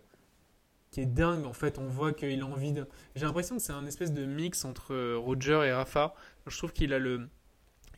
qui 0.90 1.02
est 1.02 1.06
dingue. 1.06 1.46
En 1.46 1.54
fait, 1.54 1.78
on 1.78 1.88
voit 1.88 2.14
qu'il 2.14 2.42
a 2.42 2.46
envie 2.46 2.74
de. 2.74 2.88
J'ai 3.16 3.26
l'impression 3.26 3.58
que 3.58 3.62
c'est 3.62 3.74
un 3.74 3.86
espèce 3.86 4.14
de 4.14 4.26
mix 4.26 4.66
entre 4.66 4.94
euh, 4.94 5.18
Roger 5.18 5.62
et 5.66 5.74
Rafa. 5.74 6.16
Je 6.48 6.58
trouve 6.58 6.74
qu'il 6.74 6.94
a 6.94 7.00
le. 7.00 7.30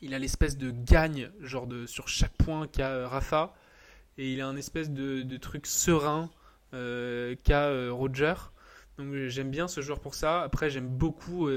Il 0.02 0.14
a 0.14 0.20
l'espèce 0.20 0.58
de 0.58 0.72
gagne, 0.72 1.30
genre 1.42 1.68
de, 1.68 1.86
sur 1.86 2.08
chaque 2.08 2.34
point 2.34 2.68
qu'a 2.68 2.90
euh, 2.90 3.08
Rafa. 3.08 3.54
Et 4.18 4.34
il 4.34 4.42
a 4.42 4.48
un 4.48 4.56
espèce 4.56 4.90
de, 4.90 5.22
de 5.22 5.38
truc 5.38 5.66
serein 5.66 6.30
qu'a 6.72 7.92
Roger. 7.92 8.34
Donc 8.98 9.14
j'aime 9.28 9.52
bien 9.52 9.68
ce 9.68 9.82
joueur 9.82 10.00
pour 10.00 10.16
ça. 10.16 10.42
Après, 10.42 10.70
j'aime 10.70 10.88
beaucoup, 10.88 11.50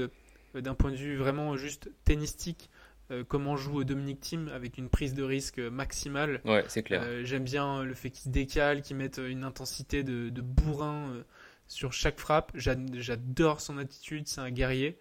d'un 0.53 0.73
point 0.73 0.91
de 0.91 0.95
vue 0.95 1.15
vraiment 1.17 1.57
juste 1.57 1.89
tennistique, 2.05 2.69
euh, 3.11 3.23
comment 3.27 3.55
joue 3.55 3.83
Dominique 3.83 4.19
Thiem 4.19 4.47
avec 4.47 4.79
une 4.79 4.89
prise 4.89 5.13
de 5.13 5.21
risque 5.21 5.59
maximale. 5.59 6.41
Ouais, 6.43 6.65
c'est 6.67 6.81
clair. 6.81 7.03
Euh, 7.03 7.23
j'aime 7.23 7.43
bien 7.43 7.83
le 7.83 7.93
fait 7.93 8.09
qu'il 8.09 8.31
décale, 8.31 8.81
qu'il 8.81 8.95
mette 8.95 9.19
une 9.19 9.43
intensité 9.43 10.03
de, 10.03 10.29
bourrin 10.41 11.11
euh, 11.11 11.23
sur 11.67 11.93
chaque 11.93 12.19
frappe. 12.19 12.51
J'adore 12.55 13.61
son 13.61 13.77
attitude, 13.77 14.27
c'est 14.27 14.41
un 14.41 14.49
guerrier. 14.49 14.97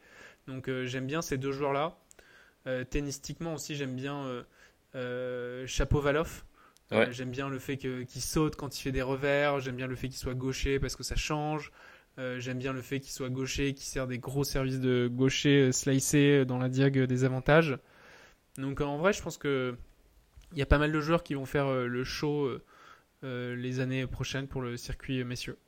Donc 0.47 0.71
j'aime 0.85 1.07
bien 1.07 1.23
ces 1.23 1.39
deux 1.39 1.53
joueurs-là. 1.53 1.97
Tennistiquement 2.91 3.55
aussi, 3.55 3.75
j'aime 3.75 3.95
bien 3.95 4.45
Chapeau-Valoff. 5.67 6.45
j'aime 7.11 7.31
bien 7.31 7.49
le 7.49 7.59
fait 7.59 7.77
qu'il 7.77 8.23
saute 8.23 8.57
quand 8.57 8.79
il 8.79 8.83
fait 8.83 8.93
des 8.93 9.03
revers. 9.03 9.61
J'aime 9.61 9.77
bien 9.77 9.87
le 9.87 9.97
fait 9.97 10.09
qu'il 10.09 10.19
soit 10.19 10.35
gaucher 10.35 10.79
parce 10.79 10.97
que 10.97 11.03
ça 11.03 11.17
change. 11.17 11.73
j'aime 12.17 12.59
bien 12.59 12.73
le 12.73 12.83
fait 12.83 13.01
qu'il 13.01 13.13
soit 13.13 13.31
gaucher, 13.31 13.75
qu'il 13.75 13.87
sert 13.87 14.07
des 14.07 14.19
gros 14.19 14.45
services 14.45 14.81
de 14.81 15.09
gaucher 15.13 15.73
slicés 15.73 16.45
dans 16.45 16.59
la 16.59 16.69
diag 16.69 16.99
des 16.99 17.25
avantages. 17.25 17.79
Donc 18.57 18.81
en 18.81 18.97
vrai, 18.99 19.13
je 19.13 19.23
pense 19.23 19.39
que 19.39 19.77
il 20.55 20.59
y 20.59 20.63
a 20.63 20.67
pas 20.67 20.79
mal 20.79 20.93
de 20.93 21.01
joueurs 21.01 21.23
qui 21.23 21.35
vont 21.35 21.47
faire 21.47 21.67
euh, 21.67 21.87
le 21.87 22.05
show 22.05 22.45
euh, 22.45 22.63
euh, 23.25 23.57
les 23.57 23.81
années 23.81 24.07
prochaines 24.07 24.47
pour 24.47 24.63
le 24.63 24.77
circuit 24.77 25.25
messieurs. 25.25 25.59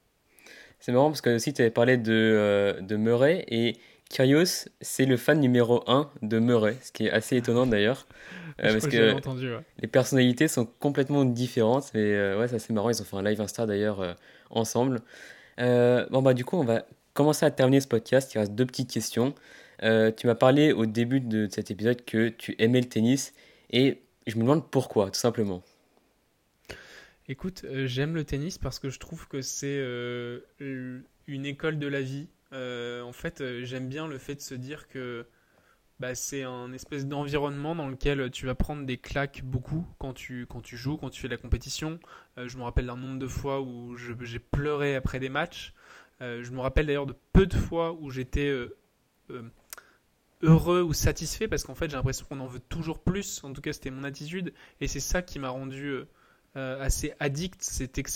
C'est 0.79 0.93
marrant 0.93 1.09
parce 1.09 1.21
que 1.21 1.35
aussi 1.35 1.53
tu 1.53 1.63
avais 1.63 1.71
parlé 1.71 1.97
de, 1.97 2.77
de 2.81 2.97
Murray 2.97 3.45
et 3.49 3.79
Kyrgios, 4.09 4.69
c'est 4.81 5.05
le 5.05 5.17
fan 5.17 5.41
numéro 5.41 5.83
1 5.87 6.11
de 6.23 6.39
Murray, 6.39 6.77
ce 6.83 6.93
qui 6.93 7.07
est 7.07 7.11
assez 7.11 7.37
étonnant 7.37 7.67
d'ailleurs. 7.67 8.07
parce 8.59 8.87
que, 8.87 9.13
entendu, 9.13 9.51
les 9.81 9.89
personnalités 9.89 10.49
sont 10.49 10.65
complètement 10.65 11.25
différentes. 11.25 11.95
Et 11.95 12.15
ouais, 12.37 12.49
c'est 12.49 12.57
assez 12.57 12.73
marrant. 12.73 12.91
Ils 12.91 13.03
ont 13.03 13.05
fait 13.05 13.17
un 13.17 13.23
live 13.23 13.41
Insta 13.41 13.67
d'ailleurs 13.67 14.17
ensemble. 14.51 15.01
bon, 15.59 16.23
bah, 16.23 16.35
du 16.35 16.45
coup, 16.45 16.57
on 16.57 16.65
va 16.65 16.87
commencer 17.13 17.45
à 17.45 17.51
terminer 17.51 17.81
ce 17.81 17.89
podcast. 17.89 18.33
Il 18.35 18.39
reste 18.39 18.55
deux 18.55 18.67
petites 18.67 18.91
questions. 18.91 19.35
Euh, 19.83 20.11
tu 20.13 20.27
m'as 20.27 20.35
parlé 20.35 20.73
au 20.73 20.87
début 20.87 21.21
de 21.21 21.49
cet 21.51 21.71
épisode 21.71 22.05
que 22.05 22.29
tu 22.29 22.55
aimais 22.59 22.81
le 22.81 22.89
tennis 22.89 23.35
et 23.71 24.03
je 24.27 24.37
me 24.37 24.43
demande 24.43 24.71
pourquoi, 24.71 25.11
tout 25.11 25.19
simplement. 25.19 25.63
Écoute, 27.29 27.63
euh, 27.65 27.87
j'aime 27.87 28.15
le 28.15 28.25
tennis 28.25 28.59
parce 28.59 28.79
que 28.79 28.89
je 28.89 28.99
trouve 28.99 29.27
que 29.29 29.43
c'est 29.43 29.79
euh, 29.79 30.41
une 31.27 31.47
école 31.47 31.79
de 31.79 31.87
la 31.89 32.01
vie. 32.01 32.29
En 32.53 33.13
fait, 33.13 33.43
j'aime 33.65 33.89
bien 33.89 34.07
le 34.09 34.19
fait 34.19 34.37
de 34.37 34.41
se 34.41 34.55
dire 34.55 34.89
que 34.89 35.27
bah, 35.99 36.15
c'est 36.15 36.43
un 36.43 36.73
espèce 36.73 37.07
d'environnement 37.07 37.75
dans 37.75 37.89
lequel 37.89 38.31
tu 38.31 38.47
vas 38.47 38.55
prendre 38.55 38.85
des 38.85 38.99
claques 38.99 39.43
beaucoup 39.45 39.87
quand 39.99 40.13
tu, 40.13 40.47
quand 40.47 40.61
tu 40.61 40.77
joues, 40.77 40.97
quand 40.97 41.11
tu 41.11 41.21
fais 41.21 41.29
de 41.29 41.35
la 41.35 41.41
compétition. 41.41 41.99
je 42.37 42.57
me 42.57 42.63
rappelle 42.63 42.87
d'un 42.87 42.97
nombre 42.97 43.19
de 43.19 43.29
fois 43.29 43.61
où 43.61 43.97
j'ai 43.97 44.39
pleuré 44.39 44.95
après 44.95 45.19
des 45.19 45.29
matchs. 45.31 45.75
je 46.21 46.51
me 46.51 46.61
rappelle 46.61 46.87
d'ailleurs 46.87 47.07
de 47.07 47.17
peu 47.33 47.47
de 47.47 47.57
fois 47.57 47.93
où 47.93 48.11
j'étais 48.11 48.53
heureux 50.43 50.83
ou 50.83 50.93
satisfait 50.93 51.49
parce 51.49 51.65
qu'en 51.65 51.75
fait 51.75 51.91
j'ai 51.91 51.97
l'impression 51.97 52.27
qu'on 52.27 52.41
en 52.41 52.47
veut 52.47 52.61
toujours 52.61 53.01
plus. 53.01 53.43
En 53.45 53.53
tout 53.53 53.61
cas, 53.61 53.73
c'était 53.73 53.91
mon 53.91 54.05
attitude 54.05 54.53
et 54.81 54.89
c'est 54.89 55.01
ça 55.01 55.23
qui 55.23 55.39
m'a 55.39 55.49
rendu 55.49 55.87
euh, 55.87 56.09
euh, 56.57 56.83
assez 56.83 57.15
addict. 57.21 57.63
C'était 57.63 58.03
que 58.03 58.11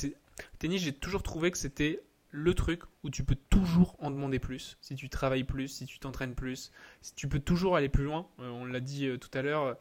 tennis, 0.59 0.83
j'ai 0.83 0.93
toujours 0.93 1.23
trouvé 1.23 1.51
que 1.51 1.59
c'était 1.59 2.03
le 2.31 2.55
truc 2.55 2.83
où 3.03 3.11
tu 3.11 3.25
peux 3.25 3.37
toujours 3.51 3.97
en 3.99 4.11
demander 4.11 4.39
plus. 4.39 4.77
Si 4.81 4.95
tu 4.95 5.09
travailles 5.09 5.45
plus, 5.45 5.69
si 5.69 5.87
tu 5.87 5.99
t'entraînes 5.99 6.35
plus, 6.35 6.71
si 7.03 7.15
tu 7.15 7.29
peux 7.29 7.41
toujours 7.41 7.77
aller 7.77 7.89
plus 7.89 8.05
loin. 8.05 8.27
Euh, 8.41 8.51
on 8.51 8.65
l'a 8.65 8.81
dit 8.81 9.09
tout 9.19 9.31
à 9.37 9.43
l'heure. 9.43 9.77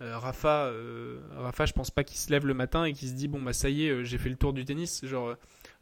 Rafa, 0.00 0.72
Rafa, 1.36 1.64
je 1.66 1.72
pense 1.74 1.92
pas 1.92 2.02
qu'il 2.02 2.16
se 2.16 2.28
lève 2.28 2.44
le 2.44 2.54
matin 2.54 2.84
et 2.84 2.92
qu'il 2.92 3.08
se 3.08 3.14
dit 3.14 3.28
bon 3.28 3.40
bah 3.40 3.52
ça 3.52 3.68
y 3.68 3.86
est, 3.86 4.04
j'ai 4.04 4.18
fait 4.18 4.30
le 4.30 4.34
tour 4.34 4.52
du 4.52 4.64
tennis. 4.64 5.04
Genre 5.04 5.36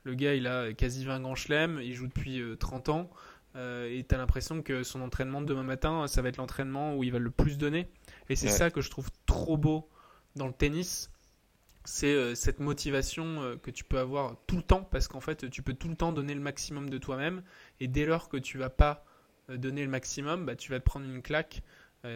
le 0.05 0.15
gars, 0.15 0.35
il 0.35 0.47
a 0.47 0.75
quasi 0.75 1.07
20 1.07 1.21
grands 1.21 1.35
chelems, 1.35 1.81
il 1.83 1.95
joue 1.95 2.07
depuis 2.07 2.43
30 2.59 2.91
ans. 2.91 3.11
Euh, 3.57 3.91
et 3.91 4.05
tu 4.05 4.15
as 4.15 4.19
l'impression 4.19 4.63
que 4.63 4.83
son 4.83 5.01
entraînement 5.01 5.41
de 5.41 5.47
demain 5.47 5.63
matin, 5.63 6.07
ça 6.07 6.23
va 6.23 6.29
être 6.29 6.37
l'entraînement 6.37 6.97
où 6.97 7.05
il 7.05 7.13
va 7.13 7.19
le 7.19 7.31
plus 7.31 7.59
donner. 7.59 7.89
Et 8.29 8.37
c'est 8.37 8.49
ça 8.49 8.71
que 8.71 8.81
je 8.81 8.91
trouve 8.91 9.11
trop 9.27 9.57
beau 9.57 9.89
dans 10.37 10.47
le 10.47 10.53
tennis. 10.53 11.11
C'est 11.85 12.13
euh, 12.13 12.35
cette 12.35 12.61
motivation 12.61 13.43
euh, 13.43 13.57
que 13.57 13.71
tu 13.71 13.85
peux 13.85 13.99
avoir 13.99 14.37
tout 14.47 14.57
le 14.57 14.63
temps, 14.63 14.83
parce 14.83 15.09
qu'en 15.09 15.21
fait, 15.21 15.51
tu 15.51 15.63
peux 15.63 15.75
tout 15.75 15.89
le 15.89 15.97
temps 15.97 16.13
donner 16.13 16.35
le 16.35 16.41
maximum 16.41 16.91
de 16.91 16.99
toi-même. 16.99 17.43
Et 17.81 17.89
dès 17.89 18.07
lors 18.07 18.29
que 18.29 18.37
tu 18.37 18.59
vas 18.59 18.71
pas 18.71 19.05
donner 19.49 19.83
le 19.83 19.91
maximum, 19.91 20.47
bah, 20.47 20.55
tu 20.55 20.71
vas 20.71 20.79
te 20.79 20.85
prendre 20.85 21.07
une 21.07 21.23
claque 21.23 21.63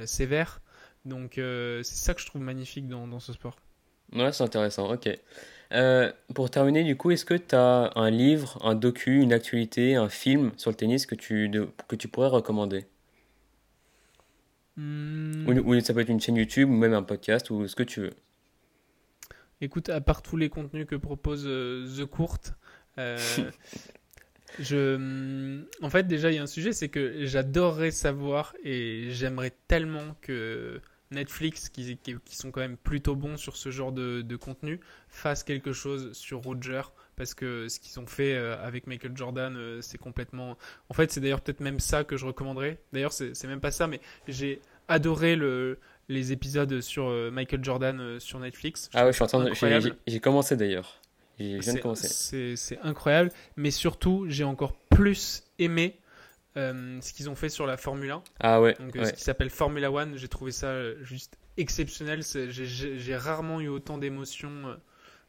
sévère. 0.04 0.60
Donc 1.04 1.32
c'est 1.34 1.82
ça 1.82 2.14
que 2.14 2.20
je 2.20 2.26
trouve 2.26 2.42
magnifique 2.42 2.86
dans, 2.86 3.08
dans 3.08 3.18
ce 3.18 3.32
sport. 3.32 3.56
Ouais, 4.12 4.32
c'est 4.32 4.44
intéressant, 4.44 4.92
ok. 4.92 5.08
Euh, 5.72 6.12
pour 6.34 6.50
terminer, 6.50 6.84
du 6.84 6.96
coup, 6.96 7.10
est-ce 7.10 7.24
que 7.24 7.34
tu 7.34 7.54
as 7.54 7.90
un 7.96 8.10
livre, 8.10 8.58
un 8.62 8.74
docu, 8.74 9.20
une 9.20 9.32
actualité, 9.32 9.96
un 9.96 10.08
film 10.08 10.52
sur 10.56 10.70
le 10.70 10.76
tennis 10.76 11.06
que 11.06 11.14
tu, 11.14 11.50
que 11.88 11.96
tu 11.96 12.08
pourrais 12.08 12.28
recommander? 12.28 12.86
Hmm. 14.76 15.48
ou, 15.48 15.78
ça 15.80 15.94
peut 15.94 16.00
être 16.00 16.08
une 16.08 16.20
chaîne 16.20 16.34
YouTube 16.34 16.68
ou 16.68 16.72
même 16.72 16.94
un 16.94 17.04
podcast 17.04 17.50
ou 17.50 17.68
ce 17.68 17.76
que 17.76 17.84
tu 17.84 18.00
veux. 18.00 18.12
Écoute, 19.64 19.88
à 19.88 20.02
part 20.02 20.20
tous 20.20 20.36
les 20.36 20.50
contenus 20.50 20.86
que 20.86 20.94
propose 20.94 21.44
euh, 21.46 21.86
The 21.96 22.04
Court, 22.04 22.38
euh, 22.98 23.16
je, 24.58 24.96
hmm, 24.98 25.64
en 25.80 25.88
fait, 25.88 26.06
déjà, 26.06 26.30
il 26.30 26.34
y 26.34 26.38
a 26.38 26.42
un 26.42 26.46
sujet, 26.46 26.74
c'est 26.74 26.90
que 26.90 27.24
j'adorerais 27.24 27.90
savoir 27.90 28.54
et 28.62 29.08
j'aimerais 29.10 29.54
tellement 29.66 30.18
que 30.20 30.82
Netflix, 31.12 31.70
qui, 31.70 31.96
qui, 31.96 32.36
sont 32.36 32.50
quand 32.50 32.60
même 32.60 32.76
plutôt 32.76 33.16
bons 33.16 33.38
sur 33.38 33.56
ce 33.56 33.70
genre 33.70 33.90
de, 33.90 34.36
contenu, 34.36 34.80
fasse 35.08 35.44
quelque 35.44 35.72
chose 35.72 36.12
sur 36.12 36.42
Roger, 36.42 36.82
parce 37.16 37.32
que 37.32 37.66
ce 37.68 37.80
qu'ils 37.80 37.98
ont 38.00 38.06
fait 38.06 38.36
avec 38.36 38.86
Michael 38.86 39.16
Jordan, 39.16 39.80
c'est 39.80 39.96
complètement. 39.96 40.58
En 40.90 40.94
fait, 40.94 41.10
c'est 41.10 41.20
d'ailleurs 41.20 41.40
peut-être 41.40 41.60
même 41.60 41.80
ça 41.80 42.04
que 42.04 42.16
je 42.16 42.26
recommanderais. 42.26 42.80
D'ailleurs, 42.92 43.12
c'est 43.12 43.44
même 43.44 43.60
pas 43.60 43.70
ça, 43.70 43.86
mais 43.86 44.00
j'ai 44.28 44.60
adoré 44.88 45.36
le, 45.36 45.78
les 46.08 46.32
épisodes 46.32 46.80
sur 46.80 47.08
Michael 47.32 47.64
Jordan 47.64 48.18
sur 48.20 48.38
Netflix. 48.38 48.90
ah 48.94 49.04
ouais, 49.04 49.12
je 49.12 49.16
suis 49.16 49.24
en 49.24 49.26
train 49.26 49.44
de... 49.44 49.96
J'ai 50.06 50.20
commencé 50.20 50.56
d'ailleurs. 50.56 51.00
C'est 51.94 52.78
incroyable, 52.82 53.30
mais 53.56 53.70
surtout, 53.70 54.26
j'ai 54.28 54.44
encore 54.44 54.74
plus 54.90 55.42
aimé 55.58 55.98
euh, 56.56 57.00
ce 57.00 57.12
qu'ils 57.12 57.28
ont 57.28 57.34
fait 57.34 57.48
sur 57.48 57.66
la 57.66 57.76
Formule 57.76 58.10
1. 58.10 58.22
Ah 58.40 58.60
ouais. 58.60 58.76
Donc, 58.78 58.94
euh, 58.96 59.04
Ce 59.04 59.12
qui 59.12 59.22
s'appelle 59.22 59.50
Formula 59.50 59.90
One, 59.90 60.16
j'ai 60.16 60.28
trouvé 60.28 60.52
ça 60.52 60.68
euh, 60.68 60.96
juste 61.02 61.36
exceptionnel. 61.56 62.22
J'ai 62.22 63.16
rarement 63.16 63.60
eu 63.60 63.68
autant 63.68 63.98
d'émotions. 63.98 64.76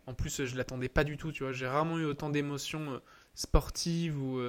En 0.08 0.14
plus, 0.14 0.46
je 0.46 0.56
l'attendais 0.56 0.90
pas 0.90 1.04
du 1.04 1.18
tout, 1.18 1.32
tu 1.32 1.44
vois. 1.44 1.52
J'ai 1.52 1.68
rarement 1.68 1.98
eu 1.98 2.06
autant 2.06 2.30
d'émotions 2.30 3.02
sportives 3.34 4.22
ou 4.22 4.42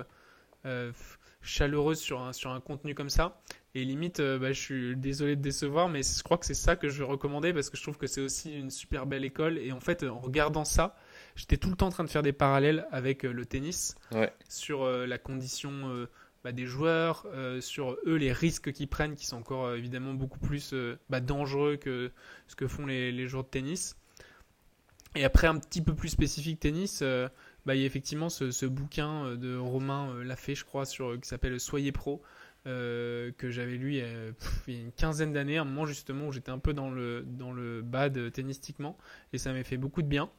chaleureuses 1.41 2.01
sur 2.01 2.21
un, 2.21 2.33
sur 2.33 2.51
un 2.51 2.61
contenu 2.61 2.95
comme 2.95 3.11
ça. 3.11 3.41
Et 3.77 3.85
limite, 3.85 4.23
bah, 4.23 4.53
je 4.53 4.61
suis 4.61 4.97
désolé 4.97 5.37
de 5.37 5.43
décevoir, 5.43 5.91
mais 5.91 6.03
je 6.03 6.23
crois 6.23 6.39
que 6.39 6.47
c'est 6.47 6.55
ça 6.55 6.77
que 6.77 6.89
je 6.89 6.99
vais 6.99 7.05
recommander 7.05 7.53
parce 7.53 7.69
que 7.69 7.77
je 7.77 7.83
trouve 7.83 7.99
que 7.99 8.07
c'est 8.07 8.23
aussi 8.23 8.59
une 8.59 8.71
super 8.71 9.05
belle 9.05 9.25
école. 9.25 9.59
Et 9.59 9.71
en 9.73 9.81
fait, 9.81 10.03
en 10.03 10.19
regardant 10.19 10.65
ça, 10.65 10.97
j'étais 11.35 11.59
tout 11.59 11.69
le 11.69 11.77
temps 11.77 11.89
en 11.89 11.91
train 11.91 12.05
de 12.05 12.09
faire 12.09 12.23
des 12.23 12.33
parallèles 12.33 12.87
avec 12.91 13.25
le 13.25 13.45
tennis 13.45 13.95
sur 14.49 14.87
la 14.87 15.19
condition 15.19 16.07
bah, 16.47 16.53
des 16.53 16.67
joueurs, 16.67 17.27
euh, 17.35 17.61
sur 17.61 17.97
eux 18.07 18.15
les 18.15 18.31
risques 18.31 18.71
qu'ils 18.71 18.87
prennent, 18.87 19.17
qui 19.17 19.27
sont 19.27 19.37
encore 19.37 19.65
euh, 19.65 19.77
évidemment 19.77 20.15
beaucoup 20.15 20.39
plus 20.39 20.75
euh, 20.75 20.97
bah, 21.11 21.19
dangereux 21.19 21.75
que 21.75 22.13
ce 22.47 22.55
que 22.55 22.69
font 22.69 22.87
les, 22.87 23.27
joueurs 23.27 23.43
de 23.43 23.49
tennis. 23.49 23.97
Et 25.17 25.25
après, 25.25 25.49
un 25.49 25.59
petit 25.59 25.83
peu 25.83 25.93
plus 25.93 26.09
spécifique 26.09 26.61
tennis, 26.61 27.03
bah, 27.03 27.75
il 27.75 27.81
y 27.81 27.83
a 27.83 27.87
effectivement 27.87 28.29
ce, 28.29 28.65
bouquin 28.65 29.35
de 29.35 29.57
Romain 29.57 30.23
Lafay, 30.23 30.55
je 30.55 30.65
crois, 30.65 30.87
sur, 30.87 31.21
qui 31.21 31.29
s'appelle 31.29 31.59
Soyez 31.59 31.91
pro, 31.91 32.23
que 32.67 33.51
j'avais 33.51 33.77
lu 33.77 33.93
il 33.93 33.97
y, 33.97 34.03
a, 34.03 34.81
une 34.81 34.93
quinzaine 34.93 35.33
d'années, 35.33 35.57
un 35.57 35.65
moment 35.65 35.87
justement 35.87 36.27
où 36.27 36.33
j'étais 36.33 36.51
un 36.51 36.59
peu 36.59 36.75
dans 36.75 36.91
le, 36.91 37.23
dans 37.27 37.53
le 37.53 37.81
bad 37.81 38.33
tennistiquement, 38.33 38.99
et 39.33 39.39
ça 39.39 39.53
m'a 39.53 39.63
fait 39.65 39.77
beaucoup 39.77 40.03
de 40.03 40.09
bien. 40.09 40.31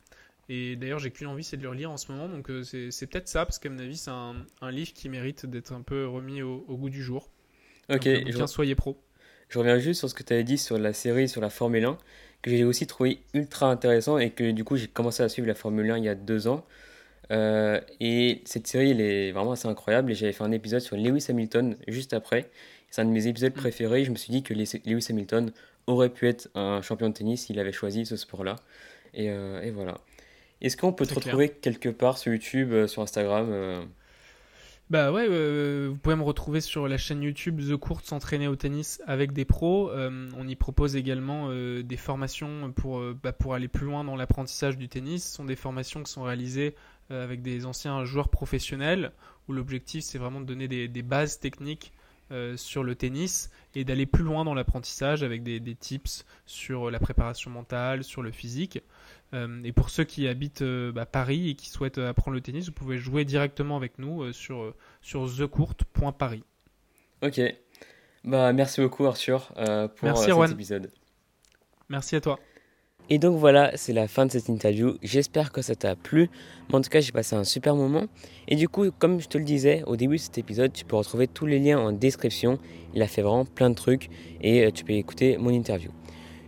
Et 0.50 0.76
d'ailleurs, 0.78 1.00
j'ai 1.00 1.12
qu'une 1.12 1.28
envie, 1.28 1.44
c'est 1.44 1.58
de 1.58 1.64
le 1.64 1.70
relire 1.70 1.92
en 1.92 1.98
ce 1.98 2.12
moment. 2.12 2.30
Donc, 2.30 2.50
euh, 2.50 2.64
c'est 2.64 3.08
peut-être 3.08 3.28
ça, 3.28 3.46
parce 3.46 3.60
qu'à 3.60 3.70
mon 3.70 3.80
avis, 3.80 3.98
c'est 3.98 4.12
un, 4.12 4.36
un, 4.62 4.72
livre 4.72 4.94
qui 4.94 5.10
mérite 5.10 5.46
d'être 5.46 5.74
un 5.74 5.82
peu 5.82 6.08
remis 6.08 6.42
au, 6.42 6.62
goût 6.70 6.90
du 6.90 7.04
jour. 7.04 7.30
Ok. 7.90 8.08
Donc, 8.08 8.32
je... 8.32 8.46
soyez 8.46 8.76
pro. 8.76 9.02
Je 9.50 9.60
reviens 9.60 9.80
juste 9.80 10.00
sur 10.00 10.10
ce 10.10 10.16
que 10.16 10.24
tu 10.24 10.34
avais 10.34 10.44
dit 10.44 10.58
sur 10.58 10.78
la 10.78 10.94
série 10.94 11.28
sur 11.28 11.42
la 11.42 11.50
Formule 11.50 11.86
1, 11.86 11.98
que 12.42 12.52
j'ai 12.52 12.64
aussi 12.64 12.88
trouvé 12.88 13.20
ultra 13.34 13.70
intéressant 13.70 14.18
et 14.18 14.32
que 14.32 14.52
du 14.52 14.64
coup, 14.64 14.78
j'ai 14.78 14.88
commencé 14.88 15.24
à 15.24 15.30
suivre 15.30 15.48
la 15.48 15.56
Formule 15.56 15.90
1 15.92 15.98
il 15.98 16.04
y 16.06 16.10
a 16.10 16.16
deux 16.16 16.48
ans. 16.48 16.66
Euh, 17.32 17.80
et 18.00 18.42
cette 18.46 18.68
série, 18.68 18.92
elle 18.92 19.02
est 19.02 19.32
vraiment 19.32 19.52
assez 19.54 19.68
incroyable. 19.68 20.12
Et 20.12 20.16
j'avais 20.16 20.34
fait 20.34 20.44
un 20.44 20.52
épisode 20.52 20.82
sur 20.82 20.96
Lewis 20.96 21.26
Hamilton 21.30 21.76
juste 21.88 22.14
après. 22.14 22.50
C'est 22.90 23.02
un 23.02 23.06
de 23.06 23.12
mes 23.12 23.28
épisodes 23.28 23.54
mm. 23.54 23.60
préférés. 23.60 24.04
Je 24.04 24.12
me 24.12 24.16
suis 24.16 24.32
dit 24.32 24.44
que 24.44 24.54
Lewis 24.54 25.08
Hamilton 25.10 25.52
aurait 25.88 26.10
pu 26.10 26.28
être 26.28 26.50
un 26.56 26.82
champion 26.82 27.10
de 27.10 27.14
tennis 27.14 27.46
s'il 27.46 27.60
avait 27.60 27.72
choisi 27.72 28.06
ce 28.06 28.16
sport-là. 28.16 28.56
Et, 29.14 29.30
euh, 29.30 29.62
et, 29.62 29.72
voilà. 29.72 29.96
Est-ce 30.62 30.76
qu'on 30.76 30.92
peut 30.92 31.06
te 31.06 31.14
retrouver 31.14 31.50
quelque 31.50 31.90
part 31.90 32.18
sur 32.18 32.34
YouTube, 32.34 32.72
euh, 32.74 32.88
sur 32.88 33.02
Instagram 33.02 33.88
Bah 34.90 35.12
ouais, 35.12 35.28
euh, 35.30 35.90
vous 35.90 35.98
pouvez 35.98 36.16
me 36.16 36.24
retrouver 36.24 36.62
sur 36.62 36.88
la 36.88 36.98
chaîne 36.98 37.22
YouTube 37.22 37.60
The 37.60 37.76
Court 37.76 38.00
s'entraîner 38.06 38.48
au 38.48 38.56
tennis 38.56 39.02
avec 39.06 39.34
des 39.34 39.44
pros. 39.44 39.92
on 39.92 40.48
y 40.48 40.56
propose 40.56 40.96
également 40.96 41.50
des 41.52 41.98
formations 41.98 42.72
pour, 42.72 43.02
bah, 43.22 43.34
pour 43.34 43.54
aller 43.54 43.68
plus 43.68 43.86
loin 43.86 44.06
dans 44.06 44.16
l'apprentissage 44.16 44.78
du 44.78 44.88
tennis. 44.88 45.26
Ce 45.26 45.36
sont 45.36 45.44
des 45.44 45.58
formations 45.58 46.04
qui 46.04 46.12
sont 46.12 46.24
réalisées 46.24 46.74
avec 47.10 47.42
des 47.42 47.66
anciens 47.66 48.06
joueurs 48.06 48.30
professionnels 48.30 49.12
où 49.50 49.54
l'objectif 49.54 50.06
c'est 50.06 50.20
vraiment 50.20 50.40
de 50.40 50.46
donner 50.46 50.70
des, 50.70 51.02
bases 51.02 51.38
techniques 51.42 51.92
sur 52.56 52.84
le 52.84 52.96
tennis 52.96 53.52
et 53.76 53.84
d'aller 53.84 54.06
plus 54.06 54.24
loin 54.24 54.46
dans 54.46 54.54
l'apprentissage 54.54 55.22
avec 55.22 55.44
des, 55.44 55.76
tips 55.76 56.26
sur 56.46 56.90
la 56.92 57.00
préparation 57.00 57.52
mentale, 57.52 58.06
sur 58.06 58.22
le 58.22 58.32
physique. 58.32 58.82
Euh, 59.34 59.62
et 59.64 59.74
pour 59.74 59.90
ceux 59.90 60.06
qui 60.06 60.28
habitent 60.28 60.62
euh, 60.62 60.92
bah, 60.92 61.06
Paris 61.06 61.50
et 61.50 61.56
qui 61.56 61.70
souhaitent 61.70 61.98
euh, 61.98 62.10
apprendre 62.10 62.36
le 62.36 62.42
tennis, 62.42 62.68
vous 62.68 62.72
pouvez 62.72 62.98
jouer 62.98 63.26
directement 63.26 63.76
avec 63.76 64.00
nous 64.00 64.32
sur, 64.32 64.74
sur 65.02 65.30
thecourt.paris. 65.36 66.44
Ok. 67.22 67.42
Bah, 68.24 68.54
merci 68.54 68.82
beaucoup 68.82 69.06
Arthur 69.06 69.54
pour 69.96 70.18
cet 70.18 70.52
épisode. 70.52 70.92
Merci 71.90 72.16
à 72.16 72.22
toi. 72.22 72.40
Et 73.10 73.20
donc 73.20 73.38
voilà, 73.38 73.72
c'est 73.78 73.94
la 73.94 74.10
fin 74.10 74.26
de 74.26 74.32
cette 74.32 74.50
interview. 74.50 74.98
J'espère 75.02 75.54
que 75.54 75.62
ça 75.62 75.76
t'a 75.76 75.96
plu. 75.96 76.30
Mais 76.68 76.76
en 76.76 76.82
tout 76.82 76.90
cas, 76.90 77.00
j'ai 77.00 77.14
passé 77.14 77.38
un 77.38 77.46
super 77.46 77.74
moment. 77.74 78.08
Et 78.50 78.58
du 78.58 78.68
coup, 78.68 78.92
comme 78.92 79.22
je 79.22 79.30
te 79.30 79.38
le 79.38 79.46
disais 79.46 79.84
au 79.88 79.96
début 79.96 80.18
de 80.18 80.22
cet 80.22 80.38
épisode, 80.38 80.74
tu 80.74 80.84
peux 80.84 80.98
retrouver 80.98 81.28
tous 81.28 81.46
les 81.46 81.60
liens 81.60 81.80
en 81.80 81.94
description. 81.94 82.60
Il 82.94 83.02
a 83.02 83.08
fait 83.08 83.22
vraiment 83.22 83.46
plein 83.46 83.70
de 83.70 83.76
trucs 83.76 84.10
et 84.42 84.70
tu 84.74 84.84
peux 84.84 84.94
écouter 84.94 85.38
mon 85.38 85.52
interview. 85.52 85.92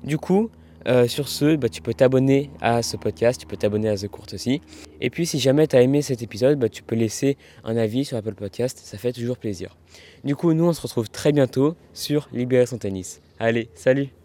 Du 0.04 0.18
coup, 0.18 0.52
euh, 0.88 1.08
sur 1.08 1.28
ce, 1.28 1.56
bah, 1.56 1.70
tu 1.70 1.82
peux 1.82 1.94
t'abonner 1.94 2.50
à 2.62 2.82
ce 2.82 2.98
podcast, 2.98 3.40
tu 3.40 3.48
peux 3.48 3.58
t'abonner 3.58 3.90
à 3.90 3.96
The 3.96 4.08
Court 4.08 4.28
aussi. 4.34 4.62
Et 5.02 5.10
puis 5.10 5.26
si 5.26 5.40
jamais 5.40 5.68
tu 5.68 5.76
as 5.76 5.82
aimé 5.82 6.02
cet 6.02 6.22
épisode, 6.22 6.60
bah, 6.60 6.70
tu 6.70 6.84
peux 6.84 6.96
laisser 6.96 7.38
un 7.64 7.78
avis 7.78 8.06
sur 8.06 8.18
Apple 8.18 8.36
Podcast, 8.36 8.80
ça 8.84 8.98
fait 8.98 9.14
toujours 9.14 9.38
plaisir. 9.38 9.76
Du 10.24 10.36
coup, 10.36 10.54
nous 10.54 10.66
on 10.66 10.74
se 10.74 10.82
retrouve 10.82 11.10
très 11.10 11.32
bientôt 11.32 11.76
sur 11.94 12.30
Libérer 12.34 12.66
son 12.66 12.78
tennis. 12.78 13.22
Allez, 13.40 13.70
salut 13.74 14.20